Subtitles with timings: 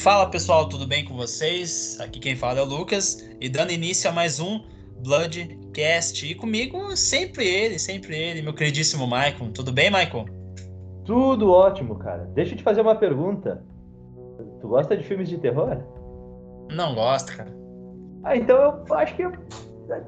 [0.00, 2.00] fala pessoal, tudo bem com vocês?
[2.00, 4.64] Aqui quem fala é o Lucas e dando início a mais um
[5.04, 6.24] Bloodcast.
[6.24, 9.52] E comigo sempre ele, sempre ele, meu queridíssimo Michael.
[9.52, 10.24] Tudo bem, Michael?
[11.04, 12.24] Tudo ótimo, cara.
[12.34, 13.62] Deixa eu te fazer uma pergunta.
[14.62, 15.76] Tu gosta de filmes de terror?
[16.72, 17.54] Não gosto, cara.
[18.24, 18.56] Ah, então
[18.88, 19.32] eu acho que eu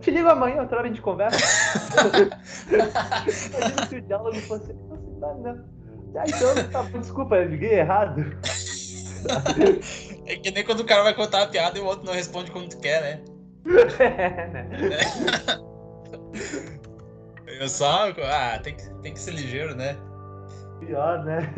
[0.01, 1.37] te ligo amanhã, outra hora a gente conversa.
[2.67, 4.73] Imagina se o diálogo fosse.
[5.21, 5.65] Não, não.
[6.17, 8.25] Ah, então, tá, desculpa, eu liguei errado.
[10.27, 12.51] É que nem quando o cara vai contar a piada e o outro não responde
[12.51, 13.21] como tu quer, né?
[13.99, 14.67] É, né?
[17.61, 18.11] Eu só.
[18.25, 19.97] Ah, tem que, tem que ser ligeiro, né?
[20.81, 21.53] Pior, né?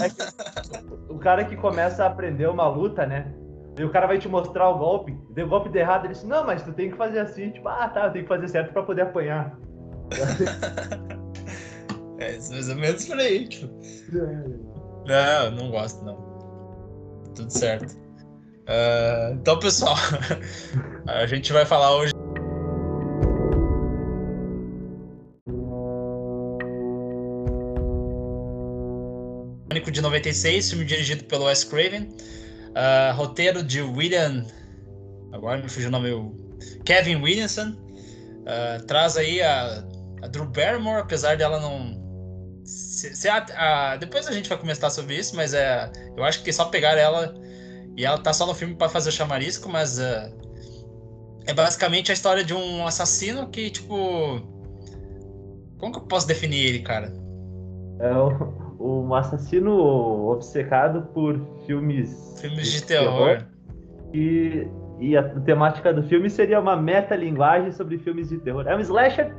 [0.00, 3.32] É o cara que começa a aprender uma luta, né?
[3.78, 5.16] E o cara vai te mostrar o golpe.
[5.30, 7.50] Deu golpe de errado, ele disse, não, mas tu tem que fazer assim.
[7.50, 9.56] Tipo, ah, tá, eu tenho que fazer certo pra poder apanhar.
[12.18, 13.72] é, mais ou menos por aí, tipo.
[15.06, 16.33] Não, não gosto, não
[17.34, 17.94] tudo certo.
[18.64, 19.96] Uh, então, pessoal,
[21.06, 22.14] a gente vai falar hoje.
[29.94, 34.44] de 96, filme dirigido pelo Wes Craven, uh, roteiro de William,
[35.32, 36.10] agora me fugiu o nome,
[36.84, 39.84] Kevin Williamson, uh, traz aí a,
[40.22, 42.03] a Drew Barrymore, apesar dela não
[43.28, 46.66] a, a, depois a gente vai comentar sobre isso, mas é, eu acho que só
[46.66, 47.34] pegar ela
[47.96, 50.32] e ela tá só no filme para fazer o chamarisco, mas uh,
[51.46, 54.40] é basicamente a história de um assassino que, tipo.
[55.78, 57.12] Como que eu posso definir ele, cara?
[58.00, 59.72] É um, um assassino
[60.28, 62.36] obcecado por filmes.
[62.40, 63.38] Filmes de, de terror.
[63.38, 63.46] terror.
[64.12, 64.66] E,
[64.98, 68.66] e a temática do filme seria uma metalinguagem sobre filmes de terror.
[68.66, 69.32] É um slasher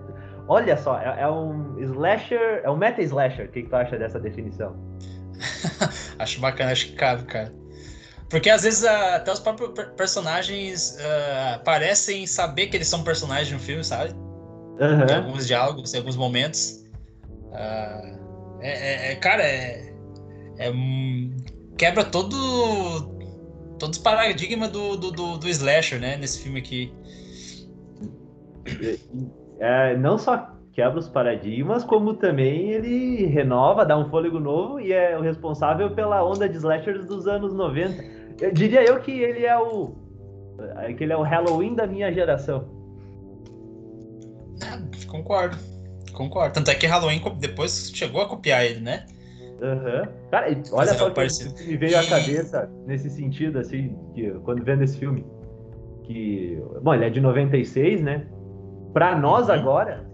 [0.47, 3.47] Olha só, é, é, um slasher, é um meta slasher.
[3.47, 4.75] O que, que tu acha dessa definição?
[6.19, 7.53] acho bacana, acho que cabe, cara.
[8.29, 13.47] Porque às vezes uh, até os próprios personagens uh, parecem saber que eles são personagens
[13.47, 14.13] de um filme, sabe?
[14.79, 15.05] Uhum.
[15.07, 16.83] Em alguns diálogos, em alguns momentos.
[17.51, 19.93] Uh, é, é, cara, é,
[20.57, 20.71] é,
[21.77, 23.13] quebra todo
[23.77, 26.17] todos os paradigmas do, do, do, do slasher, né?
[26.17, 26.93] Nesse filme aqui
[29.59, 34.91] é, não só quebra os paradigmas, como também ele renova, dá um fôlego novo e
[34.91, 38.03] é o responsável pela onda de slashers dos anos 90.
[38.41, 39.93] Eu diria eu que ele é o
[40.97, 42.65] que ele é o Halloween da minha geração.
[44.61, 45.57] É, concordo.
[46.13, 46.53] Concordo.
[46.53, 49.05] Tanto é que Halloween depois chegou a copiar ele, né?
[49.61, 50.07] Uhum.
[50.31, 54.97] Cara, olha só que me veio à cabeça nesse sentido, assim, que, quando vendo esse
[54.97, 55.25] filme.
[56.03, 56.61] Que.
[56.81, 58.27] Bom, ele é de 96, né?
[58.95, 59.55] Para nós uhum.
[59.55, 60.09] agora,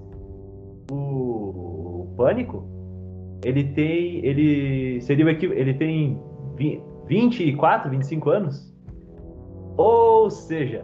[0.89, 2.67] o, o, Pânico,
[3.45, 6.19] ele tem, ele seria o ele tem
[7.05, 8.73] 24, 25 anos.
[9.77, 10.83] Ou seja,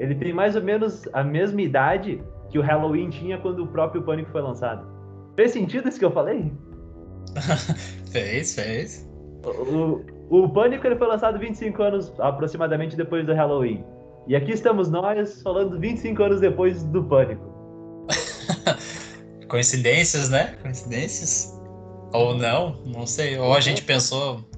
[0.00, 4.02] ele tem mais ou menos a mesma idade que o Halloween tinha quando o próprio
[4.02, 4.84] Pânico foi lançado.
[5.36, 6.52] Fez sentido isso que eu falei?
[8.10, 9.08] fez, fez.
[9.44, 13.84] O, o, o Pânico ele foi lançado 25 anos aproximadamente depois do Halloween.
[14.30, 17.44] E aqui estamos nós falando 25 anos depois do Pânico.
[19.50, 20.56] Coincidências, né?
[20.62, 21.52] Coincidências?
[22.12, 23.36] Ou não, não sei.
[23.36, 24.48] Ou a gente pensou.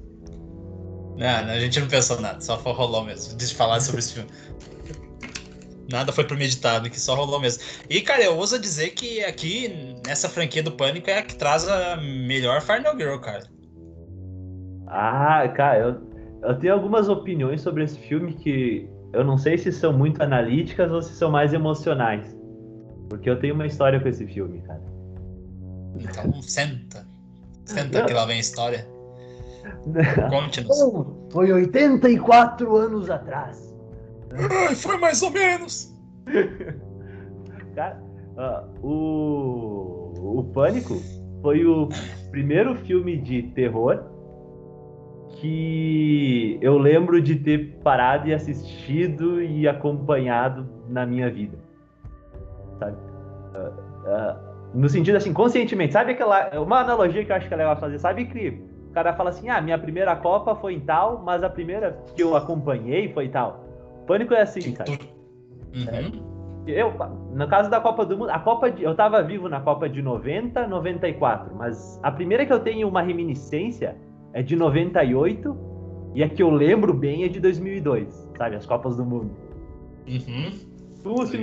[1.17, 3.35] Não, a gente não pensou nada, só rolou mesmo.
[3.35, 4.29] De falar sobre esse filme.
[5.91, 7.63] Nada foi premeditado, que só rolou mesmo.
[7.89, 11.67] E, cara, eu ouso dizer que aqui, nessa franquia do Pânico, é a que traz
[11.67, 13.47] a melhor Final Girl, cara.
[14.85, 16.01] Ah, cara, eu,
[16.43, 20.91] eu tenho algumas opiniões sobre esse filme que eu não sei se são muito analíticas
[20.91, 22.35] ou se são mais emocionais.
[23.09, 24.81] Porque eu tenho uma história com esse filme, cara.
[25.95, 27.07] Então senta.
[27.63, 28.05] Senta não.
[28.07, 28.87] que lá vem a história.
[30.29, 30.77] Conte-nos.
[31.31, 33.73] Foi 84 anos atrás.
[34.67, 35.93] Ai, foi mais ou menos.
[37.75, 38.01] cara,
[38.35, 40.99] uh, o, o Pânico
[41.41, 41.87] foi o
[42.31, 44.12] primeiro filme de terror
[45.43, 51.57] que eu lembro de ter parado e assistido e acompanhado na minha vida.
[52.79, 52.95] Sabe?
[53.53, 53.67] Uh,
[54.07, 55.91] uh, no sentido assim, conscientemente.
[55.91, 56.49] Sabe aquela.
[56.61, 57.99] Uma analogia que eu acho que é legal fazer.
[57.99, 61.49] Sabe que o cara fala assim: ah, minha primeira Copa foi em tal, mas a
[61.49, 63.65] primeira que eu acompanhei foi tal.
[64.07, 64.91] Pânico é assim, cara.
[64.91, 66.23] Uhum.
[66.65, 66.93] É, eu,
[67.33, 70.01] no caso da Copa do Mundo, a Copa de, eu tava vivo na Copa de
[70.01, 73.97] 90, 94, mas a primeira que eu tenho uma reminiscência
[74.33, 75.73] é de 98
[76.15, 78.55] e a que eu lembro bem é de 2002, sabe?
[78.55, 79.31] As Copas do Mundo.
[80.07, 80.73] Uhum.
[81.03, 81.37] Tu, se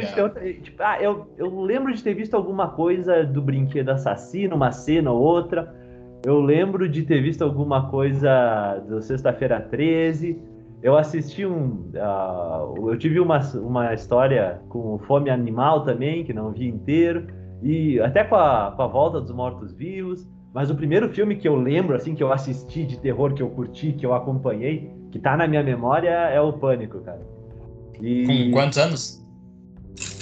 [0.62, 5.10] tipo, ah, eu, eu lembro de ter visto alguma coisa do brinquedo assassino, uma cena
[5.10, 5.74] ou outra.
[6.24, 10.40] Eu lembro de ter visto alguma coisa do Sexta-feira 13.
[10.82, 11.90] eu assisti um.
[11.94, 17.26] Uh, eu tive uma, uma história com Fome Animal também, que não vi inteiro,
[17.62, 20.26] e até com a, com a Volta dos Mortos-Vivos.
[20.52, 23.50] Mas o primeiro filme que eu lembro, assim, que eu assisti de terror, que eu
[23.50, 27.20] curti, que eu acompanhei, que tá na minha memória, é o Pânico, cara.
[28.00, 28.26] E...
[28.26, 29.20] Com quantos anos?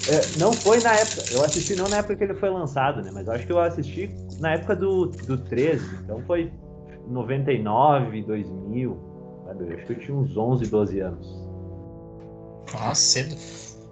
[0.06, 3.10] É, não foi na época, eu assisti não na época que ele foi lançado, né?
[3.12, 4.10] Mas eu acho que eu assisti
[4.40, 6.50] na época do, do 13, então foi
[7.06, 8.98] 99, 2000,
[9.44, 9.64] sabe?
[9.64, 11.48] Eu acho que eu tinha uns 11, 12 anos.
[12.72, 13.36] Nossa, cedo.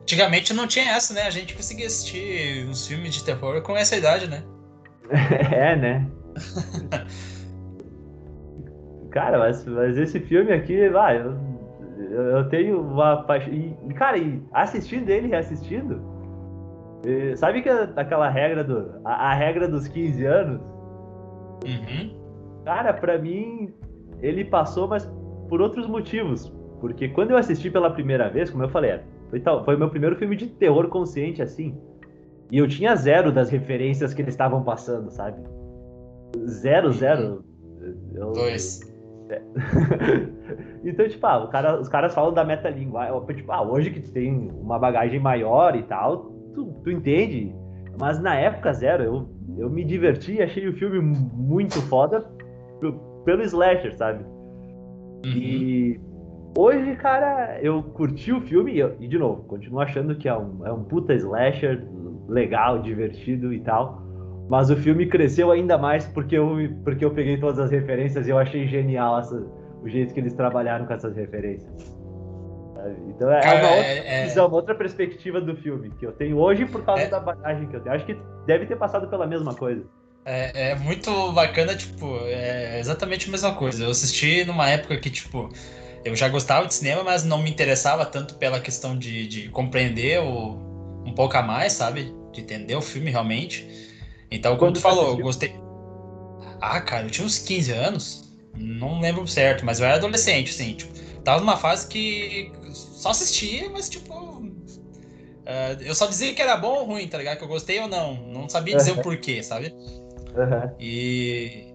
[0.02, 1.22] Antigamente não tinha essa, né?
[1.22, 4.42] A gente conseguia assistir uns filmes de terror com essa idade, né?
[5.52, 6.06] é, né?
[9.10, 11.34] Cara, mas, mas esse filme aqui, vai, eu,
[12.10, 13.50] eu tenho uma paixão.
[13.50, 16.02] E, cara, e assistindo ele, reassistindo,
[17.36, 19.00] sabe que aquela regra do.
[19.04, 20.60] A, a, regra dos 15 anos?
[21.64, 22.14] Uhum.
[22.64, 23.72] Cara, pra mim,
[24.20, 25.10] ele passou, mas
[25.48, 26.52] por outros motivos.
[26.80, 29.00] Porque quando eu assisti pela primeira vez, como eu falei,
[29.30, 31.74] foi, tal, foi o meu primeiro filme de terror consciente assim.
[32.50, 35.42] E eu tinha zero das referências que eles estavam passando, sabe?
[36.44, 37.44] Zero, zero.
[38.14, 38.80] Eu, Dois.
[39.28, 39.42] É.
[40.84, 43.20] então, tipo, ah, cara, os caras falam da metalinguagem.
[43.34, 47.54] Tipo, ah, hoje que tu tem uma bagagem maior e tal, tu, tu entende.
[47.98, 49.28] Mas na época, zero, eu,
[49.58, 52.26] eu me diverti, achei o filme muito foda
[53.24, 54.24] pelo slasher, sabe?
[54.24, 55.32] Uhum.
[55.32, 56.00] E
[56.56, 60.66] hoje, cara, eu curti o filme e, e, de novo, continuo achando que é um,
[60.66, 61.84] é um puta slasher
[62.28, 64.05] legal, divertido e tal.
[64.48, 68.30] Mas o filme cresceu ainda mais porque eu, porque eu peguei todas as referências e
[68.30, 69.44] eu achei genial essa,
[69.82, 71.96] o jeito que eles trabalharam com essas referências.
[73.08, 76.12] Então é, Cara, uma outra é, é, visão, uma outra perspectiva do filme que eu
[76.12, 77.94] tenho hoje por causa é, da bagagem que eu tenho.
[77.94, 78.16] Acho que
[78.46, 79.84] deve ter passado pela mesma coisa.
[80.24, 83.84] É, é muito bacana, tipo, é exatamente a mesma coisa.
[83.84, 85.48] Eu assisti numa época que, tipo,
[86.04, 90.20] eu já gostava de cinema, mas não me interessava tanto pela questão de, de compreender
[90.20, 92.12] o, um pouco a mais, sabe?
[92.32, 93.95] De entender o filme realmente.
[94.30, 95.54] Então, como Quando tu falou, eu gostei.
[96.60, 98.32] Ah, cara, eu tinha uns 15 anos.
[98.54, 100.92] Não lembro certo, mas eu era adolescente, assim, tipo,
[101.22, 104.14] tava numa fase que só assistia, mas tipo.
[104.14, 107.38] Uh, eu só dizia que era bom ou ruim, tá ligado?
[107.38, 108.14] Que eu gostei ou não.
[108.32, 109.00] Não sabia dizer uhum.
[109.00, 109.72] o porquê, sabe?
[110.34, 110.70] Uhum.
[110.80, 111.72] E.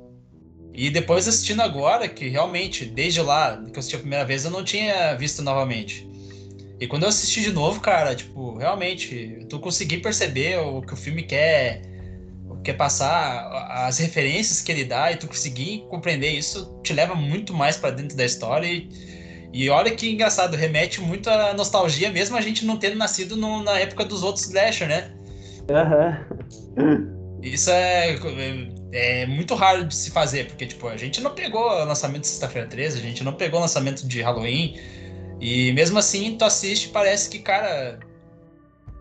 [0.74, 4.52] E depois assistindo agora, que realmente, desde lá, que eu assisti a primeira vez, eu
[4.52, 6.10] não tinha visto novamente.
[6.80, 10.98] E quando eu assisti de novo, cara, tipo, realmente, tu consegui perceber o que o
[10.98, 11.82] filme quer,
[12.64, 13.50] quer passar,
[13.88, 17.92] as referências que ele dá, e tu conseguir compreender isso, te leva muito mais para
[17.92, 18.68] dentro da história.
[18.68, 18.90] E,
[19.54, 23.64] e olha que engraçado, remete muito à nostalgia, mesmo a gente não tendo nascido no,
[23.64, 25.12] na época dos outros slasher, né?
[26.78, 27.40] Uhum.
[27.42, 31.64] Isso é, é, é muito raro de se fazer, porque tipo, a gente não pegou
[31.64, 34.80] o lançamento de Sexta-feira 13, a gente não pegou o lançamento de Halloween,
[35.42, 38.00] e mesmo assim, tu assiste parece que, cara.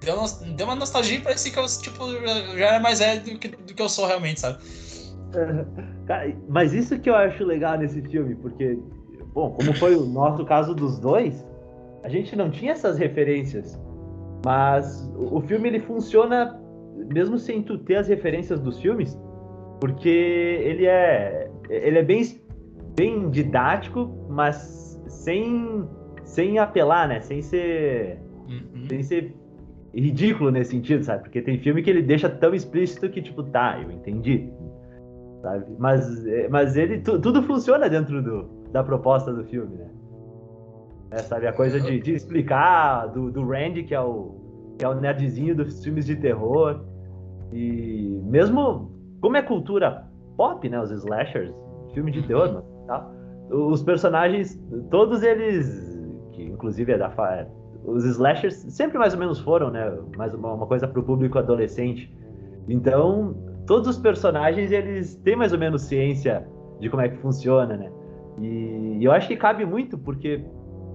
[0.03, 0.17] Deu,
[0.57, 2.11] deu uma nostalgia e parece que eu, tipo,
[2.57, 4.59] já era mais velho do que, do que eu sou realmente, sabe?
[6.07, 8.79] Cara, mas isso que eu acho legal nesse filme, porque,
[9.35, 11.47] bom, como foi o nosso caso dos dois,
[12.03, 13.79] a gente não tinha essas referências.
[14.45, 16.59] Mas o filme ele funciona
[17.13, 19.19] mesmo sem tu ter as referências dos filmes,
[19.81, 22.23] porque ele é ele é bem
[22.97, 25.87] bem didático, mas sem
[26.25, 27.21] sem apelar, né?
[27.21, 28.19] Sem ser.
[28.49, 28.87] Uhum.
[28.89, 29.35] Sem ser
[29.95, 31.25] ridículo nesse sentido, sabe?
[31.25, 34.51] Porque tem filme que ele deixa tão explícito que, tipo, tá, eu entendi.
[35.43, 35.67] Sabe?
[35.79, 37.01] Mas, é, mas ele.
[37.01, 39.91] Tu, tudo funciona dentro do, da proposta do filme, né?
[41.13, 41.47] É, sabe?
[41.47, 44.35] A coisa de, de explicar do, do Randy, que é o.
[44.79, 46.85] que é o nerdzinho dos filmes de terror.
[47.53, 48.91] E mesmo.
[49.21, 50.07] Como é cultura
[50.37, 50.81] pop, né?
[50.81, 51.53] Os slashers,
[51.93, 52.87] filme de terror, uhum.
[52.87, 53.11] tá?
[53.51, 54.59] os personagens,
[54.91, 55.91] todos eles
[56.33, 57.11] que inclusive é da.
[57.85, 61.39] Os slashers sempre mais ou menos foram, né, mais uma, uma coisa para o público
[61.39, 62.13] adolescente.
[62.69, 63.35] Então,
[63.67, 66.47] todos os personagens eles têm mais ou menos ciência
[66.79, 67.91] de como é que funciona, né?
[68.39, 70.45] E, e eu acho que cabe muito porque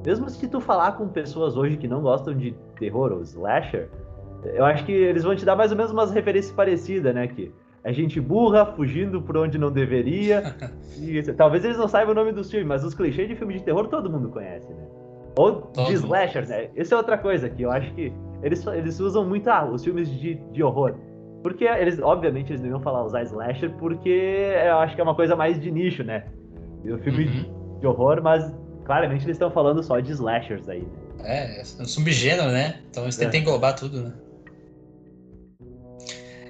[0.06, 3.89] mesmo se tu falar com pessoas hoje que não gostam de terror ou slasher,
[4.54, 7.27] eu acho que eles vão te dar mais ou menos umas referências parecidas, né?
[7.27, 7.51] Que
[7.84, 10.56] é gente burra, fugindo por onde não deveria.
[11.00, 13.63] e, talvez eles não saibam o nome dos filmes, mas os clichês de filme de
[13.63, 14.85] terror todo mundo conhece, né?
[15.38, 15.88] Ou Todo.
[15.88, 16.70] de slashers, né?
[16.75, 20.10] Isso é outra coisa que eu acho que eles, eles usam muito ah, os filmes
[20.10, 20.96] de, de horror.
[21.42, 24.10] Porque eles, obviamente, eles não iam falar usar slasher porque
[24.65, 26.25] eu acho que é uma coisa mais de nicho, né?
[26.84, 27.80] O filme uhum.
[27.80, 28.51] de horror, mas
[28.86, 30.82] claramente eles estão falando só de slashers aí.
[31.18, 31.58] Né?
[31.58, 32.80] É, é um subgênero, né?
[32.89, 33.42] Então eles tentam é.
[33.42, 34.13] englobar tudo, né?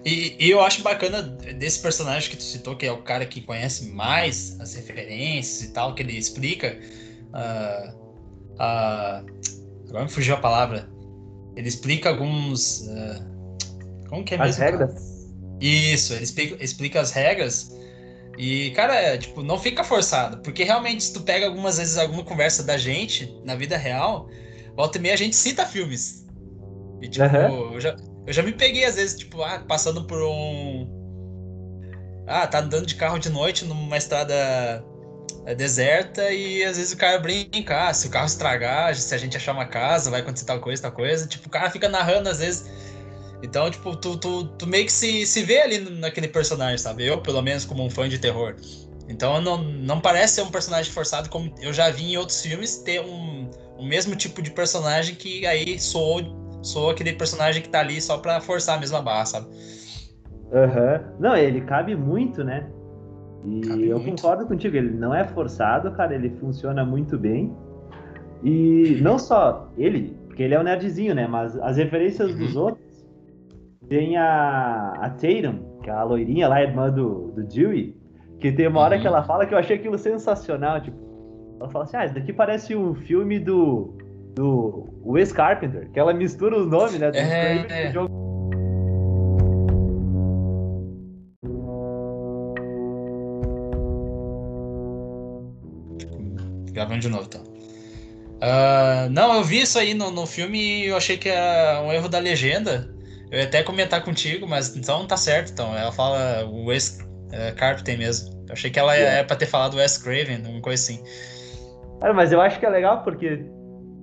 [0.06, 3.42] E, e, eu acho bacana desse personagem que tu citou, que é o cara que
[3.42, 6.78] conhece mais as referências e tal, que ele explica.
[7.34, 8.05] Uh,
[8.60, 9.24] a.
[9.90, 10.90] Agora me fugiu a palavra.
[11.56, 12.82] Ele explica alguns.
[12.82, 14.64] Uh, como que é As mesmo?
[14.64, 14.94] regras?
[14.94, 15.16] Cara?
[15.62, 17.76] Isso, ele explica, explica as regras.
[18.38, 20.38] E, cara, é, tipo, não fica forçado.
[20.40, 24.28] Porque realmente, se tu pega algumas vezes alguma conversa da gente na vida real,
[24.76, 26.26] volta e meia a gente cita filmes.
[27.02, 27.74] E, tipo, Aham.
[27.74, 27.96] eu, já,
[28.28, 30.88] eu já me peguei, às vezes, tipo, ah, passando por um.
[32.28, 34.84] Ah, tá andando de carro de noite numa estrada
[35.46, 39.18] é, deserta e às vezes o cara brinca, ah, se o carro estragar, se a
[39.18, 41.28] gente achar uma casa, vai acontecer tal coisa, tal coisa.
[41.28, 42.66] Tipo, o cara fica narrando às vezes.
[43.44, 47.06] Então, tipo, tu, tu, tu meio que se, se vê ali naquele personagem, sabe?
[47.06, 48.56] Eu, pelo menos, como um fã de terror.
[49.08, 52.78] Então, não, não parece ser um personagem forçado como eu já vi em outros filmes
[52.78, 57.82] ter um, o mesmo tipo de personagem que aí soou, soou aquele personagem que tá
[57.82, 59.48] ali só pra forçar a mesma barra, sabe?
[60.52, 61.04] Aham.
[61.20, 62.68] Não, ele cabe muito, né?
[63.46, 64.22] E Cabe eu muito.
[64.22, 67.54] concordo contigo, ele não é forçado, cara, ele funciona muito bem.
[68.44, 71.28] E não só ele, porque ele é o nerdzinho, né?
[71.28, 72.38] Mas as referências Uhum.
[72.38, 72.86] dos outros.
[73.88, 77.96] Tem a, a Tatum, que é a loirinha lá, irmã do, do Dewey,
[78.40, 79.02] que tem uma hora Uhum.
[79.02, 80.82] que ela fala que eu achei aquilo sensacional.
[80.82, 80.98] Tipo,
[81.60, 83.94] ela fala assim: ah, isso daqui parece um filme do,
[84.36, 87.12] do Wes Carpenter, que ela mistura os nomes, né?
[87.12, 87.94] Do É, é.
[87.94, 88.25] com
[96.76, 97.44] Gravando de novo, então.
[98.42, 101.92] Ah, não, eu vi isso aí no, no filme e eu achei que era um
[101.92, 102.94] erro da legenda.
[103.32, 105.52] Eu ia até comentar contigo, mas então tá certo.
[105.52, 107.00] Então, ela fala o Wes
[107.32, 108.36] é, Carpenter mesmo.
[108.48, 109.20] Eu achei que ela É.
[109.20, 111.02] é pra ter falado Wes Craven, alguma coisa assim.
[112.02, 113.46] Cara, mas eu acho que é legal porque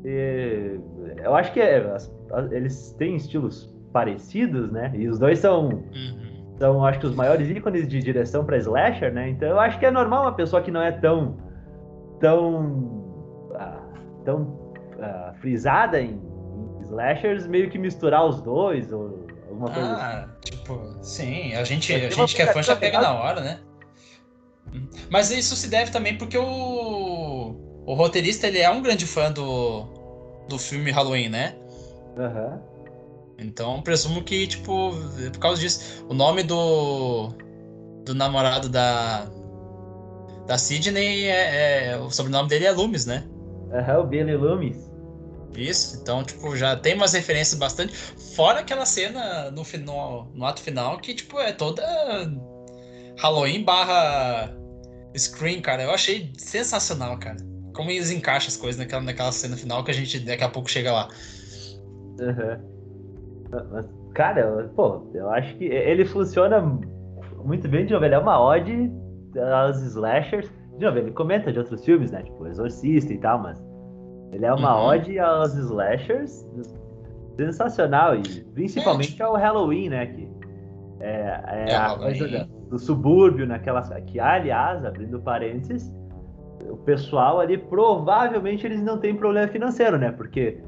[0.05, 0.77] eh,
[1.23, 2.11] eu acho que é- as-
[2.51, 4.91] eles têm estilos parecidos, né?
[4.97, 6.57] E os dois são, Uhum.
[6.59, 9.29] são acho que os maiores ícones de direção para slasher, né?
[9.29, 11.37] Então eu acho que é normal uma pessoa que não é tão
[12.23, 13.83] tão ah,
[14.25, 20.01] tão ah, frisada em, em slashers meio que misturar os dois ou alguma coisa assim.
[20.01, 23.41] Ah, tipo, sim, a gente, Mas a gente que é fã já pega na hora,
[23.41, 23.61] né?
[25.11, 29.85] Mas isso se deve também porque o, o roteirista ele é um grande fã do,
[30.49, 31.55] do filme Halloween, né?
[32.17, 32.63] Aham.
[33.39, 34.93] Então presumo que, tipo,
[35.33, 36.07] por causa disso.
[36.09, 37.29] O nome do,
[38.05, 39.27] do namorado da,
[40.47, 43.25] da Sidney é, é- O sobrenome dele é Loomis, né?
[43.73, 44.91] Aham, o Billy Loomis.
[45.57, 47.95] Isso, então, tipo, já tem umas referências bastante.
[48.35, 51.83] Fora aquela cena no, fi- no, no ato final que, tipo, é toda
[53.19, 54.55] Halloween barra
[55.17, 55.83] Scream, cara.
[55.83, 57.37] Eu achei sensacional, cara.
[57.75, 60.71] Como eles encaixam as coisas naquela, naquela cena final que a gente daqui a pouco
[60.71, 61.09] chega lá.
[62.21, 62.61] Aham.
[63.71, 66.61] Mas, cara, pô, eu acho que ele funciona
[67.45, 68.91] muito bem, de novo, ele é uma ode
[69.39, 70.51] aos slashers.
[70.79, 72.23] De novo, ele comenta de outros filmes, né?
[72.23, 73.63] Tipo, Exorcista e tal, mas
[74.33, 74.87] ele é uma Uhum.
[74.87, 76.47] ode aos slashers
[77.37, 78.15] sensacional.
[78.17, 78.23] E
[78.55, 80.07] principalmente ao Halloween, né?
[80.07, 80.29] Que
[81.01, 83.89] é, é É, a coisa da- do subúrbio, naquelas.
[84.07, 85.93] Que, aliás, abrindo parênteses,
[86.71, 90.11] o pessoal ali provavelmente eles não têm problema financeiro, né?
[90.13, 90.59] Porque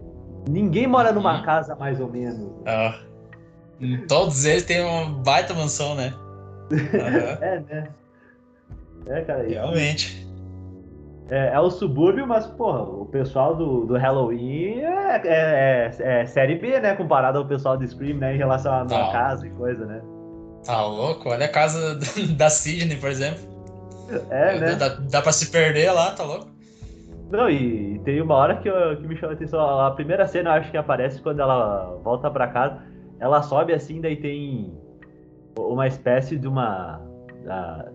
[0.49, 1.43] ninguém mora numa Uhum.
[1.45, 2.51] casa mais ou menos.
[2.67, 2.99] Ah,
[4.09, 6.13] todos eles têm uma baita mansão, né?
[6.95, 7.89] Aham, É, né?
[9.07, 10.27] É, cara, realmente.
[11.31, 16.27] é, é o subúrbio, mas, porra, o pessoal do, do Halloween é, é- é- é
[16.27, 16.95] série B, né?
[16.95, 18.35] Comparado ao pessoal do Scream, né?
[18.35, 19.13] Em relação à Tá.
[19.13, 20.01] casa e coisa, né?
[20.65, 21.29] Tá louco?
[21.29, 21.99] Olha a casa
[22.37, 23.41] da Sidney, por exemplo.
[24.31, 24.75] É, né?
[24.77, 26.47] Dá, dá pra se perder lá, tá louco?
[27.31, 29.81] Não, e tem uma hora que, eu- que me chama a atenção.
[29.81, 32.79] A primeira cena, eu acho que aparece quando ela volta pra casa.
[33.19, 34.73] Ela sobe assim, daí tem
[35.59, 37.01] uma espécie de uma.
[37.49, 37.87] ah,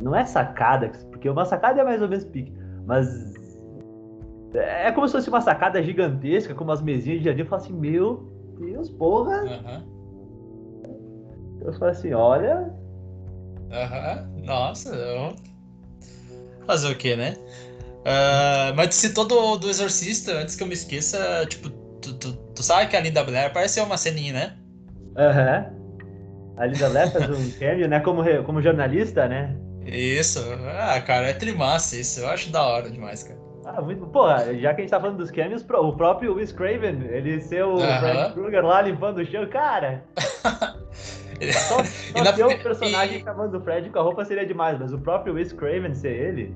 [0.00, 2.52] não é sacada, porque uma sacada é mais ou menos pique,
[2.86, 3.34] mas.
[4.54, 7.42] É como se fosse uma sacada gigantesca, com umas mesinhas de jardim.
[7.42, 9.44] Eu falo assim, meu Deus, porra!
[11.60, 12.72] Eu falo assim, olha.
[13.70, 14.26] Aham.
[14.44, 15.36] Nossa, eu...
[16.66, 17.36] fazer o quê, né?
[18.06, 21.68] Ah, mas tu citou do, do Exorcista, antes que eu me esqueça, tipo,
[22.00, 24.56] tu, tu, tu sabe que a Linda Blair apareceu uma ceninha, né?
[25.14, 25.66] Aham.
[26.56, 28.00] A Linda Blair faz um cameo, né?
[28.00, 29.54] Como, como jornalista, né?
[29.90, 30.40] Isso.
[30.78, 32.20] Ah, cara, é trimassa isso.
[32.20, 33.38] Eu acho da hora demais, cara.
[33.64, 34.06] Ah, muito.
[34.06, 37.64] Porra, já que a gente tá falando dos cameos, o próprio Wes Craven, ele ser
[37.64, 38.00] o Aham.
[38.00, 40.04] Fred Krueger lá limpando o chão, cara.
[41.52, 44.76] Só, só na ter o personagem e- chamando o Fred com a roupa seria demais,
[44.76, 46.52] mas o próprio Wes Craven ser ele.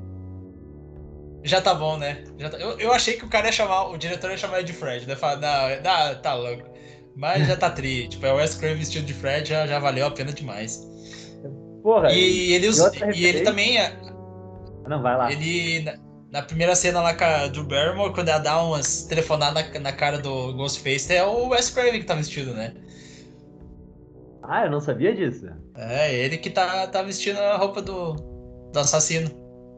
[1.45, 2.25] Já tá bom, né?
[2.51, 4.73] Tá- Eu, eu achei que o cara ia chamar, o diretor ia chamar ele de
[4.73, 5.15] Fred, né?
[5.15, 6.65] Falar, não, não, tá louco.
[7.15, 8.09] Mas já tá tri.
[8.09, 10.85] tipo, é o Wes Craven vestido de Fred, já, já valeu a pena demais.
[11.83, 12.69] Porra, E ele,
[13.15, 13.79] e ele também.
[13.79, 13.93] é-
[14.89, 15.33] não vai lá.
[15.33, 15.85] Ele.
[16.31, 19.93] na primeira cena lá com a Drew Barrymore, quando ela dá umas telefonadas na, na
[19.93, 22.73] cara do Ghostface, é o Wes Craven que tá vestido, né?
[24.43, 25.47] Ah, eu não sabia disso.
[25.77, 28.15] É, ele que tá, tá vestindo a roupa do,
[28.73, 29.31] do assassino.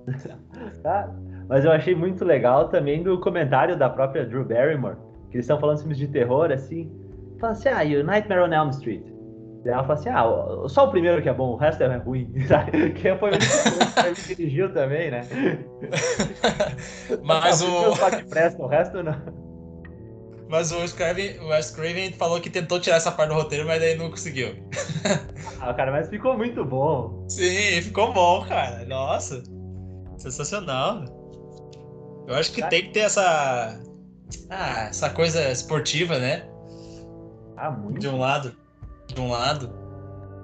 [0.83, 1.11] tá.
[1.49, 4.97] Mas eu achei muito legal também do comentário da própria Drew Barrymore,
[5.31, 6.91] que eles estão falando filmes de terror, assim.
[7.39, 9.03] Fala assim, ah, e o Nightmare on Elm Street.
[9.65, 12.31] Ela fala assim, ah, só o primeiro que é bom, o resto é ruim.
[13.01, 13.31] que foi
[14.15, 15.27] que dirigiu também, né?
[17.25, 17.95] Mas o...
[17.95, 19.45] Só que presta, o resto não.
[20.49, 24.11] Mas o Wes Craven falou que tentou tirar essa parte do roteiro, mas daí não
[24.11, 24.55] conseguiu.
[25.61, 27.25] ah, cara, mas ficou muito bom.
[27.29, 28.85] Sim, ficou bom, cara.
[28.85, 29.43] Nossa.
[30.19, 31.05] Sensacional.
[32.29, 32.71] Eu acho que cara...
[32.71, 33.81] tem que ter essa.
[34.51, 36.47] Ah, essa coisa esportiva, né?
[37.57, 37.99] Ah, muito.
[37.99, 38.55] De um lado.
[39.07, 39.71] De um lado.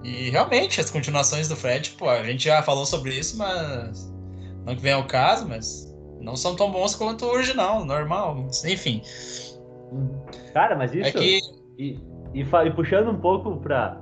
[0.02, 4.11] E realmente, as continuações do Fred, pô, a gente já falou sobre isso, mas.
[4.64, 5.90] Não que venha ao caso, mas
[6.21, 8.47] não são tão bons quanto o original, normal.
[8.64, 9.02] Enfim.
[10.52, 11.09] Cara, mas isso.
[11.09, 11.40] É que...
[11.79, 11.99] e,
[12.35, 14.00] e, e, puxando um pouco pra.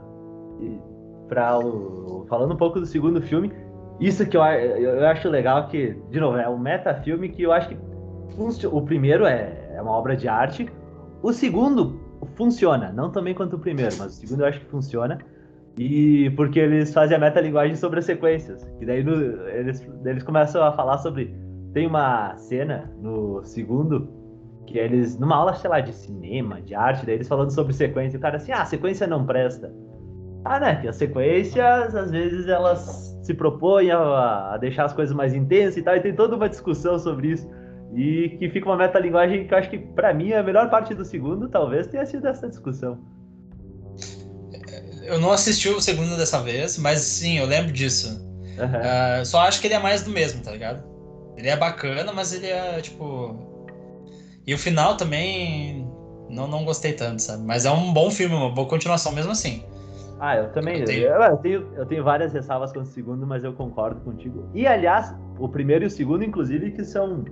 [1.28, 3.52] pra o, falando um pouco do segundo filme,
[4.00, 7.68] isso que eu, eu acho legal que, de novo, é um metafilme que eu acho
[7.68, 10.70] que o primeiro é, é uma obra de arte,
[11.22, 15.18] o segundo funciona, não também quanto o primeiro, mas o segundo eu acho que funciona.
[15.76, 18.64] E porque eles fazem a metalinguagem sobre as sequências.
[18.78, 19.14] Que daí no,
[19.48, 21.34] eles, eles começam a falar sobre.
[21.72, 24.08] Tem uma cena no segundo
[24.66, 28.18] que eles, numa aula, sei lá, de cinema, de arte, daí eles falando sobre sequência,
[28.18, 29.72] o cara assim, ah, a sequência não presta.
[30.44, 35.14] Ah, né, que as sequências, às vezes, elas se propõem a, a deixar as coisas
[35.14, 37.48] mais intensas e tal, e tem toda uma discussão sobre isso.
[37.94, 41.04] E que fica uma metalinguagem que eu acho que, para mim, a melhor parte do
[41.04, 42.98] segundo talvez tenha sido essa discussão.
[45.04, 48.08] Eu não assisti o segundo dessa vez, mas sim, eu lembro disso.
[48.58, 49.22] Uhum.
[49.22, 50.84] Uh, só acho que ele é mais do mesmo, tá ligado?
[51.36, 53.48] Ele é bacana, mas ele é, tipo,
[54.48, 55.86] e o final também
[56.30, 57.42] não, não gostei tanto, sabe?
[57.44, 59.62] Mas é um bom filme, uma boa continuação mesmo assim.
[60.18, 60.80] Ah, eu também.
[60.80, 64.48] Eu tenho, eu, tenho, eu tenho várias ressalvas com o segundo, mas eu concordo contigo.
[64.54, 67.26] E, aliás, o primeiro e o segundo, inclusive, que são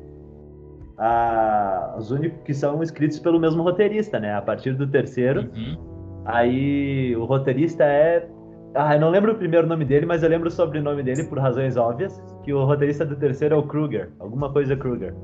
[0.98, 4.34] ah, os únicos que são escritos pelo mesmo roteirista, né?
[4.34, 5.76] A partir do terceiro, uhum.
[6.24, 8.28] aí o roteirista é.
[8.74, 11.38] Ah, eu não lembro o primeiro nome dele, mas eu lembro o sobrenome dele por
[11.38, 15.14] razões óbvias, que o roteirista do terceiro é o Kruger, alguma coisa Kruger.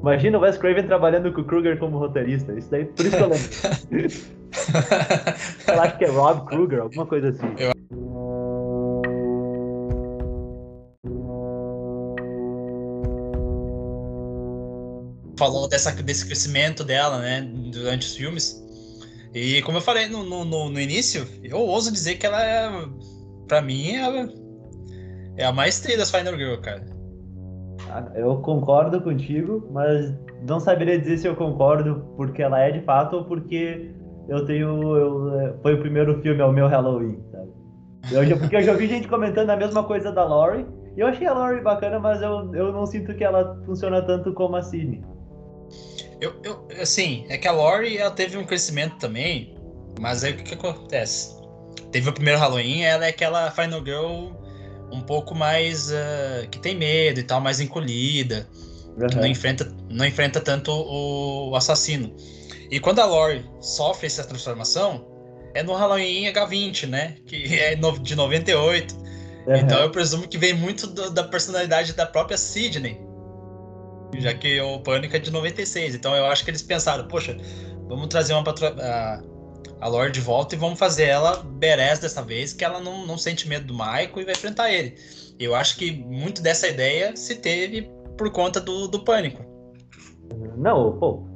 [0.00, 2.52] Imagina o Wes Craven trabalhando com o Kruger como roteirista.
[2.52, 3.48] Isso daí, por isso que eu lembro.
[5.74, 7.46] eu acho que é Rob Kruger, alguma coisa assim.
[7.58, 7.73] Eu...
[15.44, 18.64] Falou dessa, desse crescimento dela, né, durante os filmes.
[19.34, 22.70] E como eu falei no, no, no início, eu ouso dizer que ela é,
[23.46, 24.26] pra mim, ela
[25.36, 26.82] é a maestria das Final Girl, cara.
[28.14, 30.14] Eu concordo contigo, mas
[30.48, 33.90] não saberia dizer se eu concordo porque ela é de fato ou porque
[34.30, 34.96] eu tenho.
[34.96, 37.52] Eu, é, foi o primeiro filme, é o meu Halloween, sabe?
[38.12, 40.64] Eu já, porque eu já vi gente comentando a mesma coisa da Laurie.
[40.96, 44.56] Eu achei a Laurie bacana, mas eu, eu não sinto que ela funciona tanto como
[44.56, 45.04] a Cine.
[46.20, 49.54] Eu, eu, assim, é que a Laurie ela teve um crescimento também,
[50.00, 51.34] mas aí o que, que acontece?
[51.90, 54.32] Teve o primeiro Halloween, ela é aquela Final Girl
[54.92, 58.48] um pouco mais uh, que tem medo e tal, mais encolhida,
[58.96, 59.06] uhum.
[59.06, 62.14] que não enfrenta, não enfrenta tanto o, assassino.
[62.70, 65.06] E quando a Lori sofre essa transformação,
[65.54, 67.16] é no Halloween H20, né?
[67.26, 68.94] Que é de 98.
[69.46, 69.56] Uhum.
[69.56, 72.98] Então eu presumo que vem muito do, da personalidade da própria Sidney.
[74.20, 75.94] Já que o Pânico é de 96.
[75.94, 77.36] Então eu acho que eles pensaram, poxa,
[77.88, 78.44] vamos trazer uma
[78.82, 79.22] a,
[79.80, 83.18] a Lore de volta e vamos fazer ela badass dessa vez, que ela não, não
[83.18, 84.94] sente medo do Michael e vai enfrentar ele.
[85.38, 89.42] Eu acho que muito dessa ideia se teve por conta do, do pânico.
[90.56, 91.26] Não, pô,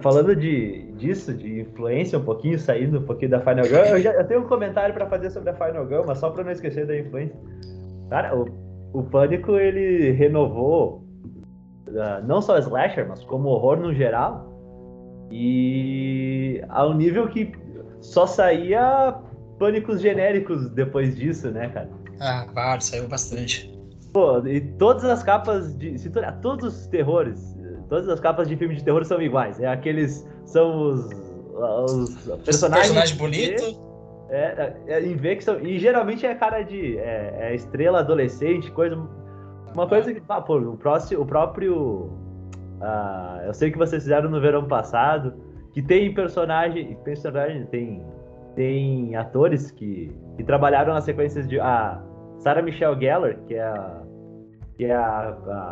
[0.00, 4.12] falando de, disso, de influência um pouquinho, saindo um pouquinho da Final Girl, eu, já,
[4.12, 6.86] eu tenho um comentário para fazer sobre a Final Girl, mas só para não esquecer
[6.86, 7.36] da influência.
[8.08, 8.46] Cara, o,
[8.92, 11.03] o Pânico, ele renovou
[11.94, 14.52] uh, não só Slasher, mas como horror no geral,
[15.30, 17.52] e ao nível que
[18.00, 19.16] só saía
[19.58, 21.90] pânicos genéricos depois disso, né, cara?
[22.20, 23.72] Ah, claro, saiu bastante.
[24.12, 25.98] Pô, e todas as capas de.
[25.98, 27.56] Se tu olhar, todos os terrores,
[27.88, 29.60] todas as capas de filme de terror são iguais.
[29.60, 30.26] É aqueles.
[30.46, 31.10] São os.
[31.56, 32.92] Os personagens.
[32.92, 33.84] Personagem bonito.
[34.30, 35.60] É, é, em ver que são.
[35.60, 36.96] E geralmente é cara de.
[36.98, 38.96] É, é estrela adolescente, coisa.
[39.74, 40.22] Uma coisa que.
[40.28, 41.74] Ah, pô, o, próximo, o próprio.
[42.80, 45.34] Uh, eu sei que vocês fizeram no verão passado
[45.72, 48.02] que tem personagem, personagem tem
[48.54, 52.00] tem atores que, que trabalharam nas sequências de a
[52.38, 54.02] Sarah Michelle Gellar, que é a
[54.76, 55.28] que é a,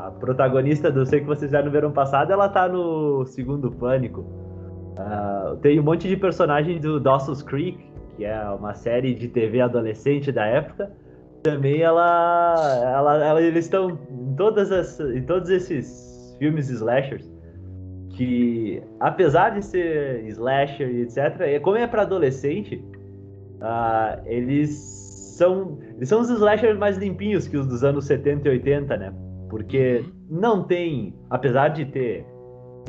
[0.06, 4.20] a protagonista do Sei Que Vocês Já no Verão Passado, ela tá no segundo Pânico.
[4.20, 7.84] Uh, tem um monte de personagens do Dawson's Creek,
[8.16, 10.92] que é uma série de TV adolescente da época.
[11.42, 17.32] Também ela, ela, ela eles estão em, todas as, em todos esses filmes slashers
[18.12, 22.76] que apesar de ser slasher e etc, como é para adolescente,
[23.60, 24.70] uh, eles
[25.36, 29.12] são eles são os slashers mais limpinhos que os dos anos 70 e 80, né?
[29.48, 30.40] Porque uhum.
[30.40, 32.26] não tem, apesar de ter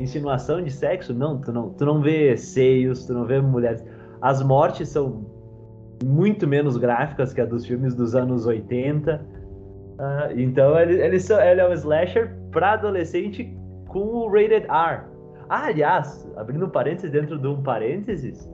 [0.00, 3.84] insinuação de sexo, não, tu não, tu não vê seios, tu não vê mulheres.
[4.20, 5.26] As mortes são
[6.04, 9.14] muito menos gráficas que a dos filmes dos anos 80.
[9.14, 13.56] Uh, ah, então ele, ele, ele é um slasher para adolescente
[13.88, 15.02] com o rated R.
[15.48, 18.48] Ah, aliás, abrindo um parênteses dentro de um parênteses,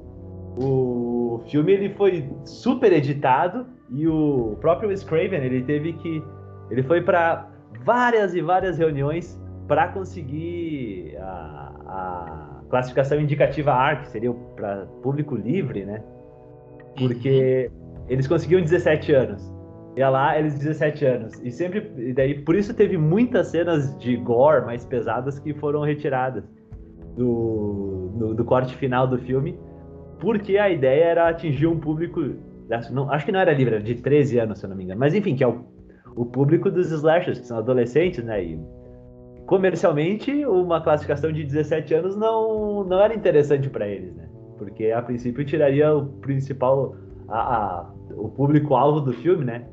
[0.56, 6.22] o filme ele foi super editado e o próprio Wes Craven ele teve que
[6.70, 7.48] ele foi para
[7.84, 15.34] várias e várias reuniões para conseguir a, a, classificação indicativa ARC, que seria para público
[15.34, 16.02] livre, né?
[16.96, 17.70] Porque
[18.08, 19.60] eles conseguiam 17 anos.
[19.96, 21.40] Ia lá, eles 17 anos.
[21.42, 21.92] E sempre.
[21.96, 26.44] E daí, por isso teve muitas cenas de gore mais pesadas que foram retiradas
[27.16, 29.58] do, do, do corte final do filme,
[30.20, 32.20] porque a ideia era atingir um público.
[32.90, 35.00] Não, acho que não era livre, era de 13 anos, se eu não me engano.
[35.00, 35.64] Mas enfim, que é o,
[36.14, 38.42] o público dos slashers, que são adolescentes, né?
[38.42, 38.60] E
[39.46, 44.29] comercialmente, uma classificação de 17 anos não, não era interessante para eles, né?
[44.60, 46.94] Porque a princípio tiraria o principal.
[47.28, 49.64] A, a o público-alvo do filme, né?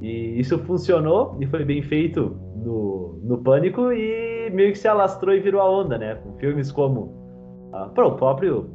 [0.00, 5.34] E isso funcionou e foi bem feito no, no Pânico e meio que se alastrou
[5.34, 6.14] e virou a onda, né?
[6.16, 7.00] Com filmes como
[7.72, 8.70] uh, o próprio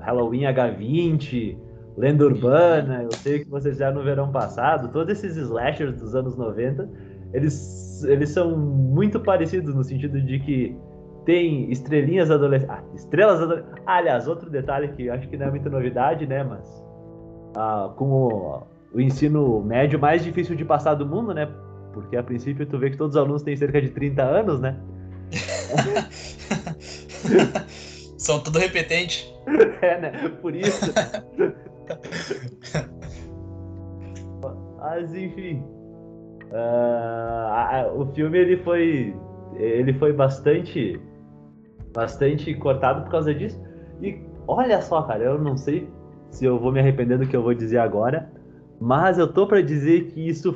[0.00, 1.58] Halloween H20,
[1.96, 6.36] Lenda Urbana, eu sei que vocês já no verão passado, todos esses slashers dos anos
[6.36, 6.88] 90,
[7.32, 10.76] eles, eles são muito parecidos no sentido de que
[11.26, 12.70] tem estrelinhas adolescentes.
[12.70, 13.82] Ah, estrelas adolescentes.
[13.84, 16.42] Ah, aliás, outro detalhe que acho que não é muita novidade, né?
[16.42, 16.66] Mas
[17.56, 18.62] ah, com o,
[18.94, 21.46] o ensino médio mais difícil de passar do mundo, né?
[21.92, 24.78] Porque a princípio tu vê que todos os alunos têm cerca de 30 anos, né?
[28.16, 29.34] São tudo repetente.
[29.80, 30.10] É, né?
[30.42, 30.92] Por isso.
[34.78, 35.62] Mas enfim.
[36.50, 39.14] Uh, o filme ele foi.
[39.54, 41.00] Ele foi bastante.
[41.96, 43.58] Bastante cortado por causa disso.
[44.02, 45.88] E olha só, cara, eu não sei
[46.30, 48.30] se eu vou me arrepender do que eu vou dizer agora.
[48.78, 50.54] Mas eu tô para dizer que isso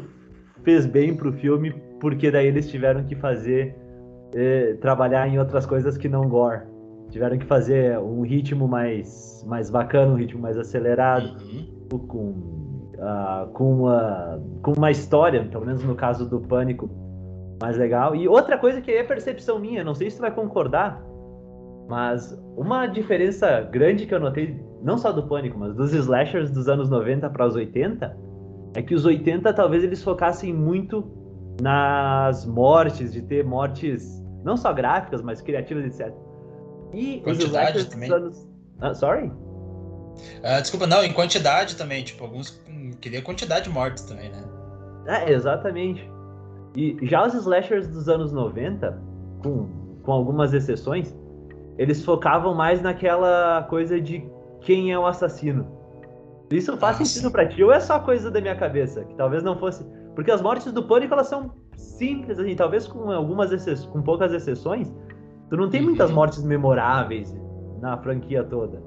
[0.62, 3.74] fez bem pro filme, porque daí eles tiveram que fazer
[4.34, 6.60] eh, trabalhar em outras coisas que não gore.
[7.08, 11.98] Tiveram que fazer um ritmo mais, mais bacana, um ritmo mais acelerado, uhum.
[12.06, 16.88] com, uh, com, uma, com uma história, pelo menos no caso do Pânico,
[17.60, 18.14] mais legal.
[18.14, 21.02] E outra coisa que é percepção minha, não sei se tu vai concordar,
[21.90, 26.68] mas uma diferença grande que eu notei, não só do Pânico, mas dos slashers dos
[26.68, 28.16] anos 90 para os 80,
[28.76, 31.04] é que os 80 talvez eles focassem muito
[31.60, 36.14] nas mortes, de ter mortes não só gráficas, mas criativas, etc.
[36.94, 38.12] E quantidade os também.
[38.12, 38.48] Anos...
[38.80, 39.26] Ah, sorry?
[39.26, 42.04] Uh, desculpa, não, em quantidade também.
[42.04, 44.44] Tipo, alguns hum, queria quantidade de mortes também, né?
[45.08, 46.08] É, exatamente.
[46.76, 48.96] E já os slashers dos anos 90,
[49.42, 49.68] com,
[50.04, 51.12] com algumas exceções,
[51.78, 54.24] eles focavam mais naquela coisa de
[54.60, 55.66] quem é o assassino.
[56.50, 57.10] Isso faz Nossa.
[57.10, 59.04] sentido pra ti ou é só coisa da minha cabeça?
[59.04, 59.84] Que talvez não fosse.
[60.14, 64.32] Porque as mortes do pânico elas são simples, assim, talvez com algumas exceções, com poucas
[64.32, 64.92] exceções,
[65.48, 66.16] tu não tem muitas uhum.
[66.16, 67.34] mortes memoráveis
[67.80, 68.82] na franquia toda.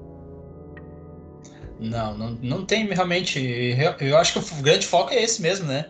[1.80, 3.40] Não, não, não tem realmente.
[4.00, 5.86] Eu acho que o grande foco é esse mesmo, né?